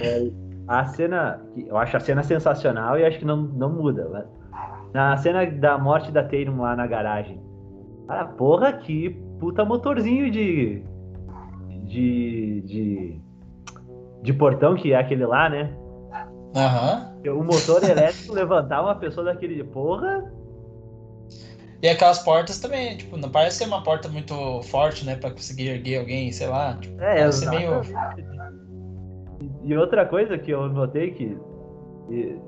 [0.00, 0.30] é
[0.68, 1.42] a cena.
[1.56, 4.08] Eu acho a cena sensacional e acho que não, não muda.
[4.08, 4.24] Né?
[4.94, 7.40] Na cena da morte da Tatum lá na garagem.
[8.06, 10.84] Cara, porra, que puta motorzinho de.
[11.86, 12.60] De.
[12.62, 13.20] de.
[14.22, 15.74] de portão que é aquele lá, né?
[16.54, 17.38] Uhum.
[17.40, 19.62] O motor elétrico levantar uma pessoa daquele.
[19.64, 20.24] Porra,
[21.82, 25.16] e aquelas portas também, tipo, não parece ser uma porta muito forte, né?
[25.16, 26.74] Pra conseguir erguer alguém, sei lá.
[26.80, 27.80] Tipo, é, parece meio.
[29.62, 31.36] E outra coisa que eu notei que.
[32.10, 32.38] E,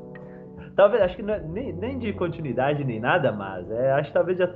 [0.75, 4.15] talvez, acho que não é, nem, nem de continuidade nem nada, mas é, acho que
[4.15, 4.51] talvez já,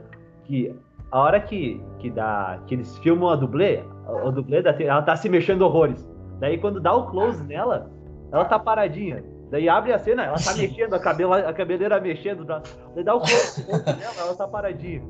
[0.44, 0.74] que
[1.10, 2.62] a hora que, que dá.
[2.66, 6.06] que eles filmam a dublê, a dublê da, ela tá se mexendo horrores.
[6.40, 7.90] Daí quando dá o close nela,
[8.32, 9.22] ela tá paradinha.
[9.50, 12.44] Daí abre a cena, ela tá mexendo, a, cabela, a cabeleira mexendo.
[12.44, 15.02] Daí dá o corpo dela, ela tá paradinha.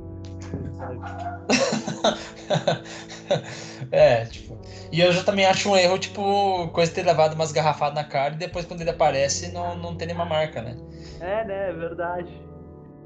[3.90, 4.59] é, tipo.
[4.90, 8.05] E eu já também acho um erro, tipo, coisa de ter levado umas garrafadas na
[8.05, 10.77] cara e depois quando ele aparece não, não tem nenhuma marca, né?
[11.20, 12.43] É, né, é verdade.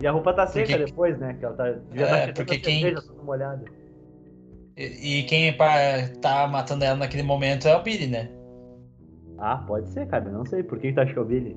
[0.01, 0.85] E a roupa tá seca porque...
[0.85, 1.35] depois, né?
[1.35, 1.75] Que ela tá.
[1.93, 2.83] Já é, tá porque quem.
[2.83, 3.65] Cerveja, molhada.
[4.77, 5.57] E, e quem
[6.21, 8.29] tá matando ela naquele momento é o Billy, né?
[9.39, 10.31] Ah, pode ser, cara.
[10.31, 10.63] Não sei.
[10.63, 11.57] Por que, tu acha que é o Billy?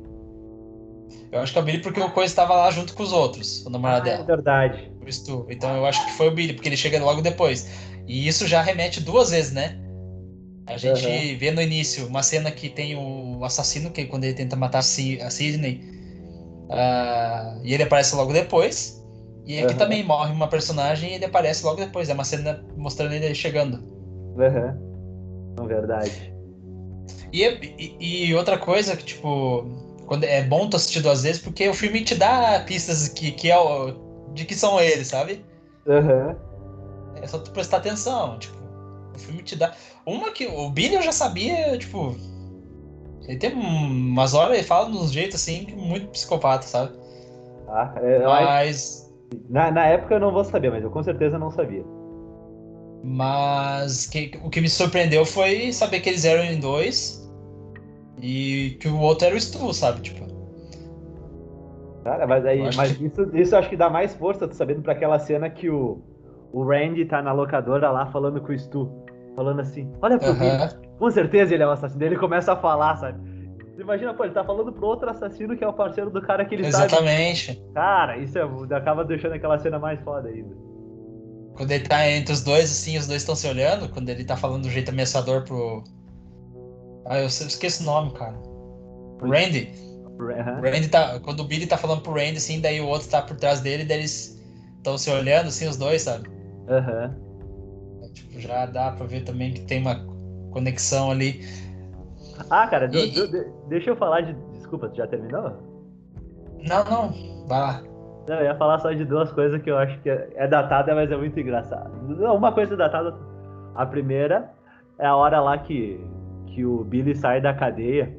[1.32, 3.66] Eu acho que é o Billy porque o Coisa estava lá junto com os outros,
[3.66, 4.24] o namorado ah, dela.
[4.24, 4.91] É verdade.
[5.50, 7.70] Então eu acho que foi o Billy, porque ele chega logo depois.
[8.08, 9.78] E isso já remete duas vezes, né?
[10.68, 11.38] A gente uhum.
[11.38, 14.80] vê no início uma cena que tem o assassino, que é quando ele tenta matar
[14.80, 15.82] a Sidney.
[16.70, 18.98] Uh, e ele aparece logo depois.
[19.49, 19.80] E aqui uhum.
[19.80, 22.07] também morre uma personagem e ele aparece logo depois.
[22.07, 23.84] É uma cena mostrando ele chegando.
[24.38, 24.77] Aham.
[25.59, 25.65] Uhum.
[25.65, 26.31] Verdade.
[27.34, 29.65] E, e, e, outra coisa que, tipo,
[30.05, 33.49] quando é bom tu assistir duas vezes, porque o filme te dá pistas que, que
[33.49, 35.43] é o, de que são eles, sabe?
[35.88, 36.35] Uhum.
[37.19, 38.55] É só tu prestar atenção, tipo,
[39.15, 39.73] o filme te dá.
[40.05, 42.15] Uma que o Billy eu já sabia, tipo.
[43.27, 46.93] Ele tem umas horas e fala de um jeito assim, muito psicopata, sabe?
[47.67, 48.98] Ah, é, mas.
[49.49, 51.84] Na, na época eu não vou saber, mas eu com certeza não sabia.
[53.03, 57.19] Mas que, o que me surpreendeu foi saber que eles eram em dois
[58.22, 60.01] e que o outro era o Stu, sabe?
[60.01, 60.27] Tipo.
[62.03, 63.06] Cara, mas aí, mas que...
[63.06, 66.01] isso, isso acho que dá mais força, tu sabendo pra aquela cena que o,
[66.51, 68.89] o Randy tá na locadora lá falando com o Stu.
[69.35, 70.97] Falando assim, olha pro uhum.
[70.97, 72.03] com certeza ele é o assassino.
[72.03, 73.19] Ele começa a falar, sabe?
[73.80, 76.56] Imagina, pô, ele tá falando pro outro assassino que é o parceiro do cara que
[76.56, 77.53] ele Exatamente.
[77.53, 77.73] Sabe.
[77.73, 80.56] Cara, isso é, acaba deixando aquela cena mais foda ainda.
[81.56, 84.35] Quando ele tá entre os dois, assim, os dois estão se olhando, quando ele tá
[84.35, 85.84] falando do jeito ameaçador pro.
[87.06, 88.39] Ah, eu esqueço o nome, cara.
[89.22, 89.73] Randy.
[90.19, 90.61] Uhum.
[90.61, 91.19] Randy tá.
[91.19, 93.84] Quando o Billy tá falando pro Randy, assim, daí o outro tá por trás dele,
[93.84, 94.41] daí eles
[94.77, 96.30] estão se olhando, assim, os dois, sabe?
[96.69, 97.15] Aham.
[98.01, 98.14] Uhum.
[98.14, 99.95] Tipo, já dá pra ver também que tem uma
[100.51, 101.41] conexão ali.
[102.49, 103.11] Ah, cara, e...
[103.11, 104.34] do, do, deixa eu falar de.
[104.53, 105.53] Desculpa, tu já terminou?
[106.68, 107.48] Não, não.
[107.48, 107.84] Vai lá.
[108.28, 110.94] Não, eu ia falar só de duas coisas que eu acho que é, é datada,
[110.94, 111.91] mas é muito engraçado.
[112.32, 113.16] Uma coisa datada.
[113.76, 114.52] A primeira
[114.99, 115.99] é a hora lá que,
[116.48, 118.14] que o Billy sai da cadeia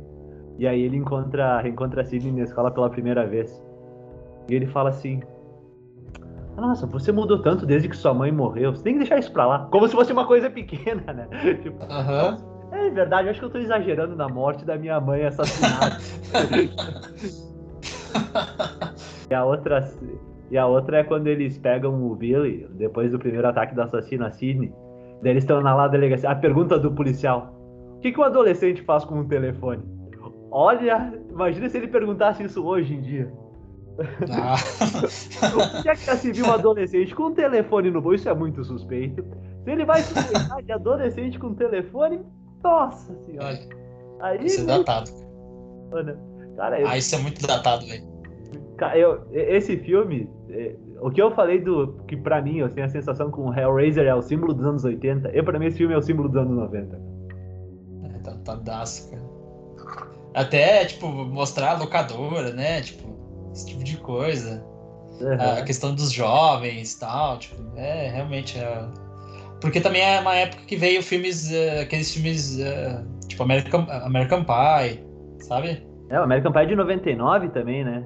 [0.59, 3.63] e aí ele encontra, reencontra a Sidney na escola pela primeira vez.
[4.49, 5.23] E ele fala assim:
[6.57, 8.75] Nossa, você mudou tanto desde que sua mãe morreu.
[8.75, 9.69] Você tem que deixar isso pra lá.
[9.71, 11.29] Como se fosse uma coisa pequena, né?
[11.63, 12.50] tipo, uhum.
[12.73, 15.99] É verdade, acho que eu tô exagerando na morte da minha mãe assassinada.
[19.31, 19.89] E a outra
[20.51, 24.27] e a outra é quando eles pegam o Billy, depois do primeiro ataque do assassino
[24.27, 24.73] a Sidney.
[25.23, 26.29] Daí eles estão na lá delegacia.
[26.29, 27.55] A pergunta do policial:
[27.97, 29.85] O que, que um adolescente faz com um telefone?
[30.51, 33.33] Olha, imagina se ele perguntasse isso hoje em dia.
[34.33, 34.57] Ah.
[35.79, 38.17] o que é que já se viu um adolescente com um telefone no bolso?
[38.17, 39.25] Isso é muito suspeito.
[39.63, 42.21] Se ele vai suspeitar de adolescente com um telefone,
[42.63, 43.59] nossa senhora.
[44.21, 45.11] Aí, isso é datado.
[45.91, 46.17] Mano,
[46.57, 46.89] cara, eu...
[46.89, 48.09] Ah, isso é muito datado, velho.
[48.95, 52.91] Eu, esse filme, é, o que eu falei do que para mim eu tenho a
[52.91, 55.93] sensação que o Hellraiser é o símbolo dos anos 80, eu para mim esse filme
[55.93, 56.99] é o símbolo dos anos 90.
[58.05, 59.23] É, tá, tá daço, cara.
[60.35, 62.81] Até, tipo, mostrar a locadora, né?
[62.81, 64.65] Tipo, esse tipo de coisa.
[65.21, 65.59] Uhum.
[65.59, 68.89] A questão dos jovens e tal, tipo, é realmente é...
[69.61, 74.43] Porque também é uma época que veio filmes, uh, aqueles filmes uh, tipo American, American
[74.45, 75.05] Pie,
[75.41, 75.87] sabe?
[76.09, 78.05] É, o American Pie é de 99 também, né?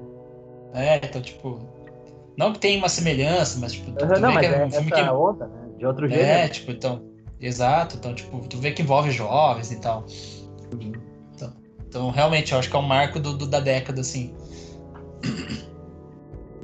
[0.75, 1.61] É, então, tipo.
[2.37, 4.65] Não que tenha uma semelhança, mas, tipo, tu, Uhum, não, vê mas que é é
[4.65, 5.01] um filme que.
[5.03, 5.69] onda, né?
[5.79, 6.23] De outro jeito.
[6.25, 7.03] É, tipo, então.
[7.41, 10.05] Exato, então, tipo, tu vê que envolve jovens e tal.
[11.87, 14.35] Então, realmente, eu acho que é um marco do, do- da década, assim.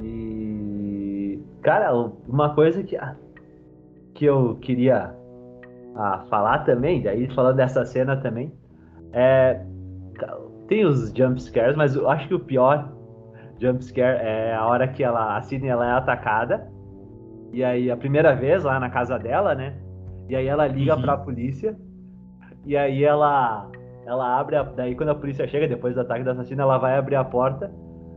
[0.03, 1.39] E.
[1.61, 1.93] Cara,
[2.27, 3.15] uma coisa que, ah,
[4.21, 5.15] que eu queria
[5.95, 8.53] ah, falar também, daí falando dessa cena também,
[9.13, 9.59] é.
[10.67, 12.87] Tem os jump scares, mas eu acho que o pior
[13.59, 16.71] jump scare é a hora que ela, a Sidney ela é atacada.
[17.51, 19.73] E aí, a primeira vez lá na casa dela, né?
[20.29, 21.01] E aí ela liga Uhum.
[21.01, 21.75] pra polícia.
[22.63, 23.67] E aí ela
[24.05, 26.95] ela abre a, daí quando a polícia chega depois do ataque da assassina, ela vai
[26.95, 27.71] abrir a porta.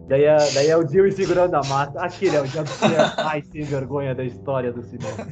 [0.09, 1.99] Daí é, daí é o Dewey segurando a massa.
[2.01, 5.17] Aquele é o jump scare mais sem vergonha da história do cinema.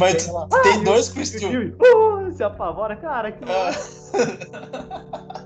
[0.00, 1.50] Mas tu tem Ai, dois o Christian.
[1.50, 3.70] Dewey, uh, se apavora, cara, que Ah.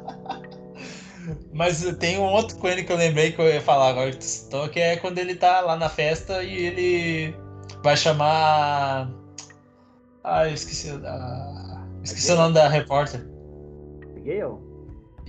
[1.52, 4.16] Mas tem um outro com ele que eu lembrei que eu ia falar agora que
[4.16, 7.34] tu citou, que é quando ele tá lá na festa e ele
[7.82, 9.10] vai chamar.
[10.24, 10.90] Ah, eu esqueci.
[10.90, 11.84] A...
[12.02, 13.20] Esqueci o nome da repórter.
[14.24, 14.69] Gale?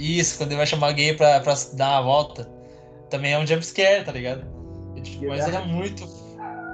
[0.02, 2.50] Isso, quando ele vai chamar a gay pra, pra dar uma volta.
[3.10, 4.46] Também é um jumpscare, tá ligado?
[5.04, 6.04] Tipo, mas ele é muito.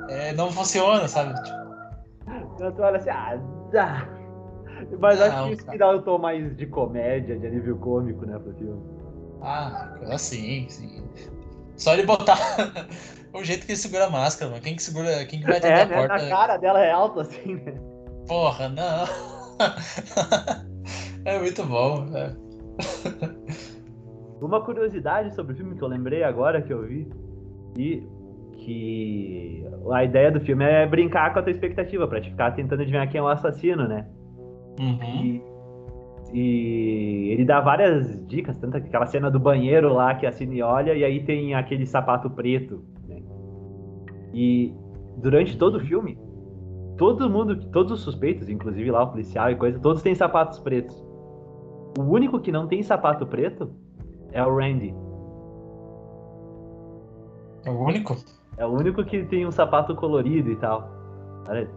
[0.09, 1.33] é, não funciona, sabe?
[1.43, 1.57] Tipo,
[2.55, 3.37] Então tu olha assim, ah,
[3.71, 4.07] dá.
[4.99, 5.71] Mas acho Não, que isso cara.
[5.71, 8.81] que dá um tom mais de comédia, de alívio cômico, né, pro filme.
[9.41, 11.03] ah, assim, sim.
[11.75, 12.37] Só ele botar
[13.33, 14.63] o jeito que ele segura a máscara, mano.
[14.63, 15.25] Quem que segura.
[15.25, 15.95] Quem que vai atender É, a né?
[15.95, 16.23] porta?
[16.23, 17.73] Na cara dela é alto assim, né?
[18.27, 19.05] Porra, não.
[21.25, 22.35] é muito bom, né?
[24.41, 27.09] Uma curiosidade sobre o filme que eu lembrei agora que eu vi
[27.77, 28.07] e
[28.57, 32.81] que a ideia do filme é brincar com a tua expectativa, pra te ficar tentando
[32.81, 34.05] adivinhar quem é o assassino, né?
[34.79, 34.99] Uhum.
[35.03, 35.43] E,
[36.33, 40.93] e ele dá várias dicas, tanto aquela cena do banheiro lá que a Cine olha
[40.93, 43.21] e aí tem aquele sapato preto, né?
[44.33, 44.75] E
[45.17, 46.17] durante todo o filme,
[46.97, 51.06] todo mundo, todos os suspeitos, inclusive lá o policial e coisa, todos têm sapatos pretos.
[51.97, 53.69] O único que não tem sapato preto
[54.31, 54.93] é o Randy.
[57.65, 58.15] É o único?
[58.57, 60.89] É o único que tem um sapato colorido e tal.
[61.47, 61.69] Olha.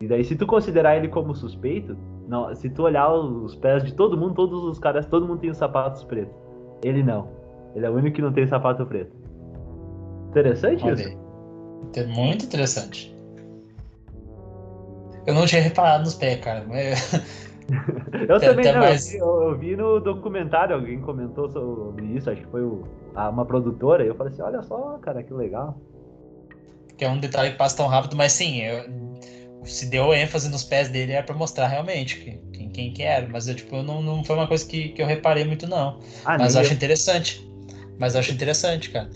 [0.00, 1.96] E daí, se tu considerar ele como suspeito,
[2.26, 5.50] não, se tu olhar os pés de todo mundo, todos os caras, todo mundo tem
[5.50, 6.34] os sapatos pretos.
[6.82, 7.28] Ele não.
[7.74, 9.14] Ele é o único que não tem sapato preto.
[10.30, 11.18] Interessante Olha isso?
[11.96, 13.16] É muito interessante.
[15.26, 16.64] Eu não tinha reparado nos pés, cara.
[16.68, 17.50] Mas...
[18.28, 18.82] Eu Até- também até não.
[18.84, 22.62] eu mais- vi- Eu, eu vi no documentário, alguém comentou sobre isso, acho que foi
[22.62, 22.84] o-
[23.14, 25.80] a- uma produtora, e eu falei assim, olha só, cara, que legal.
[26.98, 28.84] que é um detalhe que passa tão rápido, mas sim, eu-
[29.64, 33.26] se deu ênfase nos pés dele é pra mostrar realmente que- quem, quem que era.
[33.28, 35.98] Mas eu, tipo, eu não, não foi uma coisa que, que eu reparei muito, não.
[36.24, 37.48] Ah, Mas eu acho interessante.
[37.98, 39.08] Mas eu acho interessante, cara.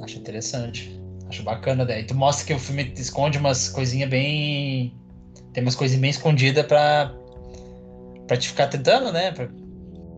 [0.00, 1.00] Acho interessante.
[1.28, 1.84] Acho bacana.
[1.84, 4.94] Daí tu mostra que o filme esconde umas coisinhas bem.
[5.54, 7.14] Tem umas coisinhas bem escondidas pra.
[8.26, 9.32] pra te ficar tentando, né?
[9.32, 9.48] Pra,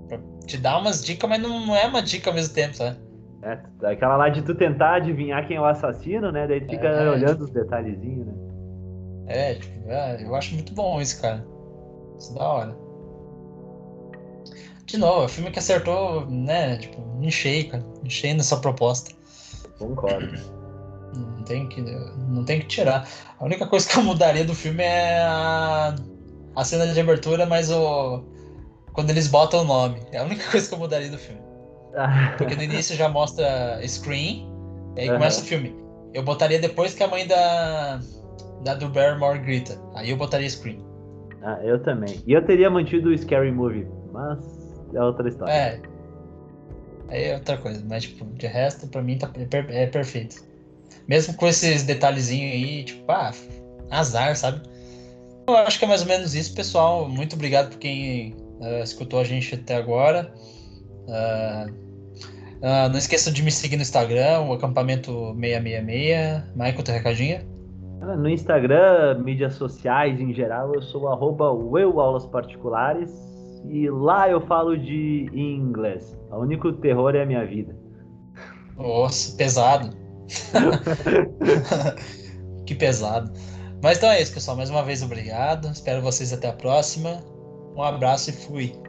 [0.08, 2.96] pra te dar umas dicas, mas não, não é uma dica ao mesmo tempo, sabe?
[3.42, 6.46] É, aquela lá de tu tentar adivinhar quem é o assassino, né?
[6.48, 7.10] Daí tu fica É.
[7.10, 8.32] olhando os detalhezinhos, né?
[9.28, 11.46] É, tipo, é, eu acho muito bom isso, cara.
[12.18, 12.76] Isso é da hora.
[14.86, 16.76] De novo, é um filme que acertou, né?
[16.78, 17.84] Tipo, em cheio, cara.
[18.04, 19.14] Em cheio nessa proposta.
[19.78, 20.28] Concordo.
[21.16, 23.08] Não tem que, não tem que tirar.
[23.38, 25.94] A única coisa que eu mudaria do filme é a,
[26.54, 28.24] a cena de abertura, mas o.
[28.92, 30.00] Quando eles botam o nome.
[30.12, 31.40] É a única coisa que eu mudaria do filme.
[32.36, 34.46] Porque no início já mostra Screen,
[34.96, 35.18] e aí Aham.
[35.18, 35.74] começa o filme.
[36.12, 38.00] Eu botaria depois que a mãe da.
[38.62, 39.78] Da Drew Barrymore grita.
[39.94, 40.82] Aí eu botaria Screen.
[41.42, 42.20] Ah, eu também.
[42.26, 44.38] E eu teria mantido o Scary Movie, mas
[44.94, 45.52] é outra história.
[45.52, 45.80] É.
[47.08, 50.45] Aí é outra coisa, mas tipo, de resto, pra mim tá, é, é perfeito.
[51.08, 53.32] Mesmo com esses detalhezinhos aí, tipo, ah,
[53.90, 54.60] azar, sabe?
[55.48, 57.08] Eu acho que é mais ou menos isso, pessoal.
[57.08, 60.32] Muito obrigado por quem ah, escutou a gente até agora.
[61.08, 61.66] Ah,
[62.62, 66.54] ah, não esqueçam de me seguir no Instagram, o acampamento 666.
[66.54, 67.56] Michael, teu recadinho?
[68.00, 71.46] No Instagram, mídias sociais em geral, eu sou arroba
[71.80, 73.10] eu aulas particulares
[73.68, 76.16] e lá eu falo de inglês.
[76.30, 77.76] O único terror é a minha vida.
[78.76, 79.90] Nossa, pesado.
[82.66, 83.32] que pesado.
[83.82, 84.56] Mas então é isso, pessoal.
[84.56, 85.70] Mais uma vez, obrigado.
[85.70, 87.22] Espero vocês até a próxima.
[87.76, 88.85] Um abraço e fui.